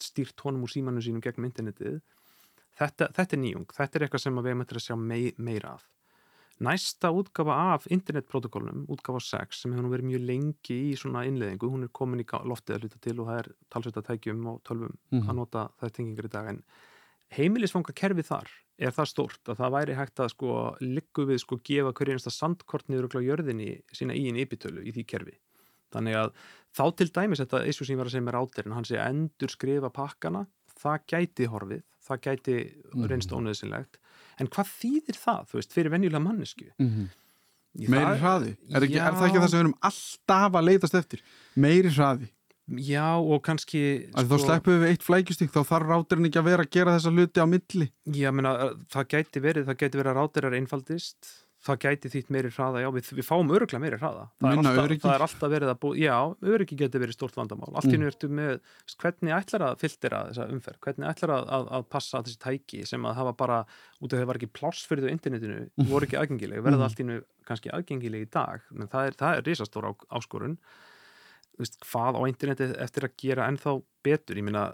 stýrt 0.00 0.38
honum 0.44 0.62
úr 0.66 0.70
símanum 0.72 1.02
sínum 1.02 1.20
gegnum 1.22 1.46
internetið 1.50 2.00
þetta, 2.78 3.08
þetta 3.14 3.32
er 3.36 3.40
nýjung, 3.42 3.66
þetta 3.74 3.96
er 3.98 4.02
eitthvað 4.06 4.20
sem 4.22 4.34
við 4.34 4.46
erum 4.50 4.60
eftir 4.62 4.76
að 4.78 4.86
sjá 4.88 4.96
mei, 4.98 5.32
meira 5.38 5.72
af 5.78 5.86
næsta 6.60 7.12
útgafa 7.14 7.54
af 7.74 7.86
internetprotokollum, 7.86 8.84
útgafa 8.90 9.20
6 9.22 9.60
sem 9.62 9.72
hefur 9.76 9.92
verið 9.94 10.08
mjög 10.10 10.24
lengi 10.26 10.78
í 10.90 10.96
svona 10.98 11.22
innleðingu 11.28 11.70
hún 11.70 11.84
er 11.86 11.88
komin 11.94 12.18
í 12.20 12.26
loftið 12.26 12.74
að 12.74 12.80
hluta 12.82 12.98
til 13.00 13.20
og 13.20 13.26
það 13.30 13.38
er 13.38 13.48
talsveit 13.70 13.96
að 14.00 14.08
tækjum 14.10 14.46
og 14.50 14.62
tölvum 14.66 14.96
Mhm. 15.12 15.28
að 15.30 15.34
nota 15.38 15.68
það 15.80 15.92
tengingar 15.94 16.24
í 16.26 16.30
dag 16.34 16.48
en 16.48 16.62
heimilisfanga 17.36 17.94
kerfi 17.96 18.24
þar 18.26 18.50
er 18.78 18.94
það 18.94 19.10
stórt 19.10 19.50
að 19.50 19.58
það 19.58 19.74
væri 19.74 19.96
hægt 19.98 20.22
að 20.22 20.32
sko 20.32 20.54
liggu 20.84 21.26
við 21.28 21.42
sko 21.42 21.58
gefa 21.66 21.92
hverju 21.92 22.14
einasta 22.14 22.32
sandkort 22.34 22.88
niður 22.88 23.08
og 23.18 23.26
jörðinni 23.26 23.70
sína 23.92 24.16
í 24.16 24.28
einn 24.30 24.38
ypitölu 24.38 24.84
í 24.86 24.94
því 24.94 25.04
kerfi. 25.12 25.36
Þannig 25.92 26.18
að 26.20 26.32
þá 26.76 26.84
til 27.00 27.08
dæmis 27.10 27.42
þetta 27.42 27.62
og 27.64 27.78
sem 27.78 27.94
ég 27.94 28.00
var 28.00 28.10
að 28.10 28.14
segja 28.14 28.26
með 28.26 28.36
rátirinn 28.36 28.76
hann 28.76 28.88
sé 28.88 28.98
að 29.00 29.14
endur 29.14 29.52
skrifa 29.52 29.90
pakkana 29.90 30.44
það 30.78 31.06
gæti 31.10 31.48
horfið, 31.50 31.86
það 32.06 32.20
gæti 32.26 32.58
reynst 33.08 33.32
ónöðsynlegt 33.34 33.98
en 34.38 34.50
hvað 34.52 34.68
þýðir 34.78 35.18
það, 35.18 35.48
þú 35.50 35.58
veist, 35.58 35.72
fyrir 35.74 35.94
venjulega 35.94 36.22
mannesku 36.22 36.68
mm 36.78 37.08
Í 37.78 37.86
meiri 37.92 38.16
hraði, 38.18 38.54
er, 38.72 38.84
er 38.88 39.14
það 39.14 39.26
ekki 39.28 39.40
það 39.42 39.50
sem 39.50 39.58
við 39.58 39.60
erum 39.60 39.74
alltaf 39.86 40.56
að 40.58 40.66
leitast 40.66 40.96
eftir, 40.98 41.20
meiri 41.54 41.92
hraði, 41.92 42.30
Já, 42.68 43.16
og 43.16 43.40
kannski 43.46 43.80
sko, 44.12 44.26
þá 44.28 44.36
sleppum 44.44 44.80
við 44.82 44.90
eitt 44.92 45.04
flækjustík, 45.06 45.50
þá 45.54 45.62
þarf 45.64 45.88
ráturinn 45.88 46.28
ekki 46.28 46.40
að 46.42 46.48
vera 46.50 46.64
að 46.66 46.72
gera 46.76 46.96
þessa 46.98 47.12
hluti 47.16 47.40
á 47.40 47.46
milli. 47.48 47.86
Já, 48.12 48.30
menna, 48.34 48.54
það 48.92 49.06
gæti 49.14 49.40
verið, 49.40 49.68
það 49.70 49.78
gæti 49.84 50.00
verið 50.02 50.10
að 50.12 50.18
rátirar 50.20 50.56
einfaldist 50.58 51.30
það 51.58 51.78
gæti 51.82 52.10
þýtt 52.12 52.28
meiri 52.30 52.50
hraða, 52.54 52.80
já, 52.84 52.88
við, 52.94 53.08
við 53.18 53.26
fáum 53.26 53.48
öruglega 53.50 53.80
meiri 53.82 53.96
hraða 53.98 54.28
það 54.38 54.68
er, 54.78 54.92
það 55.02 55.14
er 55.16 55.24
alltaf 55.24 55.50
verið 55.50 55.70
að 55.72 55.78
búa, 55.82 55.96
já, 55.98 56.14
öryggi 56.54 56.76
geti 56.78 57.00
verið 57.02 57.16
stórt 57.16 57.34
vandamál 57.34 57.72
allt 57.74 57.88
í 57.90 57.96
Mm. 57.98 58.04
nú 58.04 58.10
ertu 58.12 58.28
með, 58.30 58.60
hvernig 59.02 59.34
ætlar 59.34 59.64
að 59.66 59.80
filtera 59.82 60.20
þessa 60.28 60.46
umferð, 60.54 60.78
hvernig 60.86 61.08
ætlar 61.10 61.32
að, 61.34 61.48
að, 61.56 61.66
að 61.80 61.88
passa 61.90 62.22
þessi 62.22 62.38
tæki 62.46 62.84
sem 62.86 63.02
að 63.10 63.18
hafa 63.18 63.32
bara 63.42 63.58
út 63.98 64.06
af 64.06 64.14
því 64.14 64.20
að 64.20 64.22
það 64.22 64.30
var 64.30 64.38
ekki 64.38 64.52
pláss 64.54 64.86
fyrir 64.86 65.02
þau 65.02 65.10
á 65.10 65.16
internetinu 65.18 65.58
voru 65.90 66.06
ekki 66.06 66.20
aðgengileg, 66.22 66.62
verða 66.62 66.78
Mm. 66.78 66.86
allt 66.86 67.02
í 67.02 67.08
nú 67.10 67.18
kannski 67.50 67.74
aðgengileg 67.74 68.22
í 68.22 68.30
dag, 68.38 68.62
menn 68.70 68.88
það 68.94 69.06
er, 69.10 69.18
það 69.18 69.34
er 69.42 69.48
risastór 69.50 69.90
á, 69.90 69.92
áskorun 70.14 70.58
veist, 71.58 71.78
hvað 71.84 72.18
á 72.18 72.22
internetið 72.28 72.74
eftir 72.84 73.06
að 73.08 73.16
gera 73.22 73.46
ennþá 73.50 73.74
betur, 74.06 74.40
ég 74.40 74.46
meina 74.46 74.64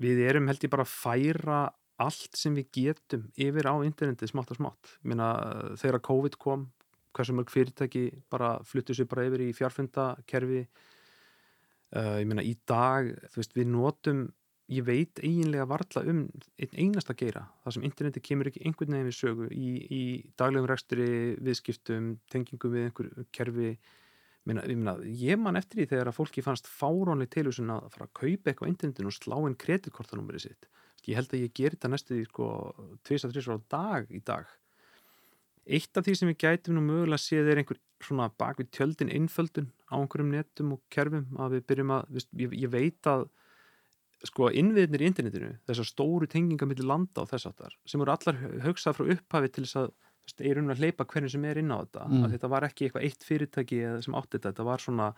við 0.00 0.22
erum 0.26 0.48
held 0.50 0.64
ég 0.64 0.72
bara 0.72 0.86
að 0.86 0.94
færa 0.94 1.58
allt 2.02 2.38
sem 2.38 2.54
við 2.56 2.70
getum 2.74 3.28
yfir 3.38 3.68
á 3.70 3.74
internetið 3.86 4.32
smátt 4.32 4.50
og 4.50 4.58
smátt. 4.58 4.96
Ég 5.04 5.12
meina 5.12 5.28
þegar 5.78 6.02
COVID 6.08 6.38
kom 6.42 6.68
hversu 7.14 7.34
mörg 7.36 7.52
fyrirtæki 7.54 8.08
bara 8.32 8.56
fluttu 8.66 8.96
sér 8.96 9.06
bara 9.10 9.26
yfir 9.28 9.44
í 9.46 9.52
fjarfundakerfi. 9.54 10.64
Uh, 11.94 12.16
ég 12.18 12.26
meina 12.26 12.42
í 12.42 12.56
dag 12.66 13.12
þú 13.30 13.38
veist 13.38 13.54
við 13.54 13.70
notum 13.70 14.24
ég 14.72 14.84
veit 14.86 15.20
eiginlega 15.20 15.66
varla 15.68 16.02
um 16.08 16.22
einn 16.58 16.78
einasta 16.80 17.14
geira. 17.14 17.44
Þar 17.62 17.76
sem 17.76 17.86
internetið 17.86 18.24
kemur 18.26 18.48
ekki 18.50 18.64
einhvern 18.64 18.96
veginn 18.96 19.10
við 19.10 19.18
sögu 19.18 19.48
í, 19.52 19.72
í 19.84 20.02
daglegum 20.40 20.70
rekstri 20.70 21.08
viðskiptum, 21.44 22.14
tengingum 22.32 22.72
við 22.72 22.88
einhver 22.88 23.28
kerfi 23.36 23.74
Meina, 24.44 24.64
ég, 24.68 24.76
meina, 24.76 24.94
ég 25.04 25.40
man 25.40 25.56
eftir 25.56 25.80
því 25.80 25.86
þegar 25.92 26.10
að 26.10 26.18
fólki 26.18 26.44
fannst 26.44 26.68
fárónlega 26.68 27.32
tilhjóðsinn 27.32 27.72
að 27.72 27.86
fara 27.94 28.08
að 28.08 28.16
kaupa 28.20 28.50
eitthvað 28.50 28.68
á 28.68 28.72
internetinu 28.72 29.08
og 29.08 29.16
slá 29.16 29.36
inn 29.40 29.56
kreditkortanúmerið 29.62 30.44
sitt. 30.44 30.68
Ég 31.08 31.18
held 31.18 31.32
að 31.32 31.44
ég 31.44 31.54
ger 31.56 31.74
þetta 31.74 31.90
næstu 31.92 32.18
því 32.18 32.26
sko 32.28 32.48
tvisa, 33.04 33.30
þrjusar 33.32 33.60
á 33.60 33.68
dag 33.72 34.12
í 34.12 34.20
dag. 34.24 34.52
Eitt 35.64 35.96
af 35.96 36.04
því 36.04 36.16
sem 36.18 36.28
við 36.28 36.38
gætum 36.44 36.76
nú 36.76 36.84
mögulega 36.84 37.24
séð 37.24 37.48
er 37.52 37.62
einhver 37.62 37.80
svona 38.04 38.28
bak 38.28 38.60
við 38.60 38.68
tjöldin 38.76 39.12
einföldun 39.16 39.70
á 39.88 39.96
einhverjum 39.96 40.34
netum 40.34 40.76
og 40.76 40.82
kerfum 40.92 41.40
að 41.40 41.56
við 41.56 41.66
byrjum 41.70 41.94
að, 41.96 42.20
ég, 42.36 42.56
ég 42.66 42.72
veit 42.72 43.08
að 43.08 43.24
sko 44.24 44.48
innviðnir 44.52 45.04
í 45.04 45.08
internetinu 45.08 45.52
þessar 45.68 45.88
stóru 45.88 46.28
tengingar 46.30 46.68
millir 46.68 46.88
landa 46.88 47.24
og 47.24 47.30
þess 47.32 47.48
aftar 47.48 47.76
sem 47.88 48.00
eru 48.00 48.12
allar 48.12 48.38
hugsað 48.64 48.98
frá 48.98 49.10
upphafi 49.16 49.50
til 49.52 49.64
þess 49.66 49.80
að 49.82 49.90
þú 50.24 50.30
veist, 50.30 50.40
er 50.40 50.60
að 50.62 50.78
hleypa 50.82 51.04
hvernig 51.04 51.30
sem 51.30 51.44
er 51.44 51.58
inn 51.58 51.70
á 51.72 51.78
þetta 51.84 52.06
Mm. 52.08 52.24
að 52.24 52.32
þetta 52.38 52.48
var 52.50 52.62
ekki 52.64 52.86
eitthvað 52.88 53.04
eitt 53.04 53.24
fyrirtæki 53.24 53.80
sem 54.02 54.14
átti 54.14 54.38
þetta, 54.38 54.52
þetta 54.52 54.64
var 54.64 54.78
svona 54.78 55.14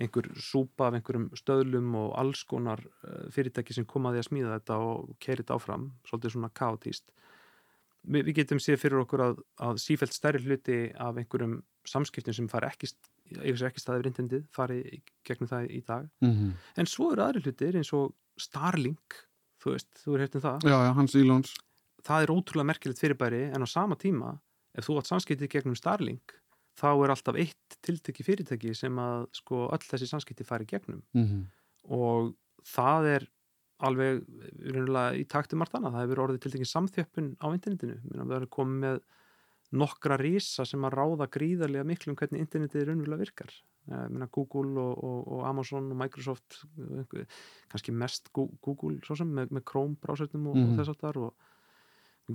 einhver 0.00 0.30
súpa 0.40 0.88
af 0.88 0.94
einhverjum 0.94 1.30
stöðlum 1.36 1.94
og 1.94 2.18
alls 2.18 2.42
konar 2.44 2.80
eh, 3.04 3.30
fyrirtæki 3.30 3.74
sem 3.74 3.84
kom 3.84 4.06
að 4.08 4.22
smíða 4.24 4.58
þetta 4.58 4.78
og 4.78 5.16
keiri 5.20 5.42
þetta 5.44 5.54
áfram 5.58 5.90
svolítið 6.08 6.30
svona 6.36 6.50
kaotíst 6.54 7.10
Vi, 8.00 8.22
við 8.24 8.34
getum 8.38 8.56
séð 8.56 8.78
fyrir 8.80 9.02
okkur 9.02 9.20
að, 9.20 9.40
að 9.60 9.76
sífælt 9.76 10.14
stærri 10.16 10.40
hluti 10.40 10.76
af 10.96 11.18
einhverjum 11.20 11.58
samskiptum 11.84 12.32
sem 12.32 12.46
fari 12.48 12.70
ekki, 12.70 12.88
ekki 13.44 13.82
staðið 13.82 14.00
við 14.00 14.08
intendið, 14.10 14.46
fari 14.56 14.78
í 14.80 15.02
gegnum 15.28 15.50
það 15.50 15.66
í 15.68 15.80
dag 15.84 16.06
Mm 16.24 16.30
-hmm. 16.32 16.52
en 16.80 16.86
svo 16.86 17.12
eru 17.12 17.22
aðri 17.22 17.42
hlutir 17.44 17.76
eins 17.76 17.92
og 17.92 18.14
Starlink 18.38 19.20
þú 19.60 19.72
veist, 19.74 19.90
þú 20.00 20.14
er 20.14 20.20
hértum 20.24 20.40
það 20.40 20.58
Já, 20.64 20.76
já, 20.86 20.92
hans 20.94 21.14
Ílóns. 21.14 21.52
Það 22.06 22.22
er 22.24 22.32
ótrúlega 22.34 22.66
merkilegt 22.70 23.00
fyrirbæri 23.02 23.42
en 23.54 23.64
á 23.64 23.68
sama 23.68 23.96
tíma, 24.00 24.38
ef 24.74 24.86
þú 24.86 24.98
átt 25.00 25.10
samskipti 25.10 25.48
gegnum 25.50 25.76
Starlink, 25.78 26.34
þá 26.80 26.86
er 27.04 27.10
alltaf 27.14 27.36
eitt 27.36 27.78
tiltekki 27.82 28.24
fyrirtæki 28.24 28.74
sem 28.76 28.96
að 29.02 29.26
sko 29.36 29.66
öll 29.74 29.84
þessi 29.84 30.08
samskipti 30.08 30.44
fari 30.46 30.64
gegnum 30.66 31.02
Mm 31.14 31.26
-hmm. 31.26 31.44
og 31.90 32.34
það 32.64 33.06
er 33.16 33.28
alveg 33.80 34.22
raunverulega 34.60 35.16
í 35.16 35.24
taktu 35.26 35.56
margt 35.56 35.72
annað, 35.74 35.92
það 35.92 36.04
hefur 36.04 36.22
orðið 36.26 36.40
tiltekki 36.40 36.68
samþjöppun 36.68 37.36
á 37.40 37.46
internetinu, 37.54 37.96
við 38.04 38.36
erum 38.36 38.48
komið 38.48 38.80
með 38.84 39.00
nokkra 39.72 40.16
rísa 40.18 40.66
sem 40.66 40.82
að 40.84 40.92
ráða 40.98 41.26
gríðarlega 41.30 41.84
miklu 41.86 42.10
um 42.10 42.16
hvernig 42.16 42.40
internetið 42.40 42.86
raunverulega 42.88 43.18
virkar 43.24 43.50
Eh, 43.90 44.08
Minna, 44.10 44.26
Google 44.30 44.78
og, 44.78 45.04
og, 45.04 45.28
og 45.32 45.46
Amazon 45.48 45.90
og 45.90 45.96
Microsoft 45.96 46.60
einhver, 46.78 47.24
kannski 47.72 47.92
mest 47.92 48.28
Google 48.32 49.00
svo 49.02 49.16
sem 49.16 49.26
með, 49.34 49.48
með 49.50 49.64
Chrome 49.64 49.96
brásernum 49.96 50.48
og, 50.50 50.56
Mhm. 50.56 50.72
og 50.72 50.78
þess 50.78 50.90
aftar 50.92 51.16
og 51.16 51.34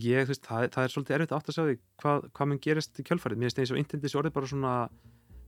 ég, 0.03 0.25
þú 0.25 0.33
veist, 0.33 0.45
það, 0.45 0.69
það 0.75 0.83
er 0.83 0.93
svolítið 0.93 1.15
erfitt 1.17 1.35
átt 1.35 1.49
að 1.49 1.55
sjá 1.57 1.63
því 1.63 1.75
hvað, 2.03 2.17
hvað 2.37 2.49
mun 2.51 2.63
gerist 2.65 2.99
í 2.99 3.05
kjölfarið 3.07 3.41
mér 3.41 3.49
finnst 3.49 3.61
eins 3.63 3.73
og 3.73 3.81
internetið 3.81 4.11
sé 4.11 4.19
orðið 4.21 4.35
bara 4.35 4.51
svona 4.51 4.73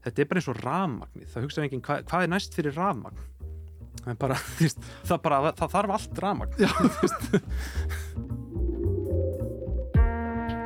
þetta 0.04 0.22
er 0.22 0.30
bara 0.30 0.42
eins 0.42 0.50
og 0.52 0.62
rafmagnið, 0.62 1.28
það 1.32 1.44
hugsaði 1.46 1.68
enginn 1.68 1.84
hvað, 1.88 1.98
hvað 2.08 2.24
er 2.24 2.32
næst 2.34 2.58
fyrir 2.58 2.78
rafmagn 2.78 3.22
það 3.98 4.12
er 4.14 4.20
bara, 4.24 4.40
þú 4.56 4.66
veist, 4.68 4.90
það, 5.10 5.22
bara, 5.26 5.38
það 5.58 5.74
þarf 5.76 5.96
allt 5.98 6.24
rafmagn 6.24 6.52
Já. 6.62 6.70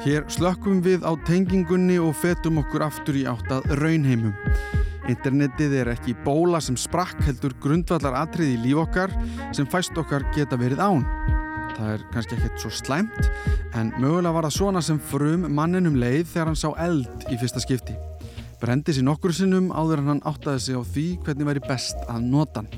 Hér 0.03 0.25
slökkum 0.27 0.81
við 0.83 1.05
á 1.07 1.15
tengingunni 1.23 1.95
og 2.03 2.17
fetum 2.19 2.57
okkur 2.59 2.83
aftur 2.89 3.15
í 3.15 3.23
átt 3.31 3.53
að 3.55 3.69
raunheimum. 3.79 4.33
Internetið 5.07 5.77
er 5.79 5.93
ekki 5.93 6.17
bóla 6.25 6.59
sem 6.59 6.75
sprakk 6.75 7.23
heldur 7.23 7.55
grundvallar 7.63 8.17
atrið 8.25 8.57
í 8.57 8.59
líf 8.65 8.81
okkar 8.83 9.15
sem 9.55 9.69
fæst 9.71 9.95
okkar 10.03 10.27
geta 10.35 10.59
verið 10.59 10.83
án. 10.83 11.07
Það 11.73 11.91
er 11.95 12.05
kannski 12.13 12.37
ekkert 12.37 12.63
svo 12.63 12.71
slæmt 12.77 13.29
en 13.79 13.93
mögulega 13.97 14.35
var 14.37 14.49
það 14.49 14.57
svona 14.59 14.83
sem 14.85 15.01
frum 15.11 15.49
manninum 15.57 15.97
leið 16.01 16.27
þegar 16.35 16.51
hann 16.51 16.61
sá 16.61 16.71
eld 16.85 17.27
í 17.33 17.35
fyrsta 17.41 17.63
skipti. 17.65 17.97
Brendi 18.63 18.95
sér 18.95 19.09
nokkur 19.09 19.33
sinnum 19.35 19.73
áður 19.75 20.05
en 20.05 20.11
hann 20.13 20.25
áttaði 20.29 20.61
sig 20.63 20.79
á 20.79 20.83
því 20.87 21.07
hvernig 21.25 21.49
væri 21.49 21.63
best 21.67 21.99
að 22.07 22.29
nota 22.31 22.63
hann. 22.63 22.71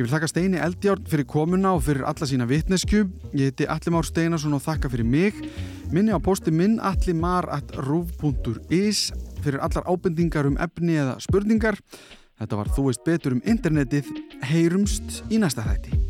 Ég 0.00 0.06
vil 0.06 0.14
þakka 0.14 0.28
Steini 0.30 0.58
Eldjárn 0.64 1.08
fyrir 1.12 1.26
komuna 1.28 1.74
og 1.76 1.82
fyrir 1.84 2.06
alla 2.08 2.26
sína 2.26 2.46
vitnesku. 2.48 3.00
Ég 3.36 3.44
heiti 3.50 3.68
Allimár 3.68 4.06
Steinarsson 4.08 4.56
og 4.56 4.64
þakka 4.64 4.88
fyrir 4.88 5.04
mig. 5.04 5.36
Minni 5.92 6.08
á 6.14 6.18
posti 6.22 6.50
minn 6.54 6.80
allimar.ruf.is 6.80 9.12
fyrir 9.44 9.60
allar 9.60 9.84
ábendingar 9.84 10.46
um 10.48 10.56
efni 10.56 10.96
eða 11.02 11.20
spurningar. 11.20 11.76
Þetta 12.40 12.56
var 12.56 12.68
Þú 12.72 12.82
veist 12.88 13.04
betur 13.04 13.36
um 13.36 13.44
internetið. 13.44 14.08
Heyrumst 14.48 15.20
í 15.28 15.36
næsta 15.42 15.60
þætti. 15.68 16.09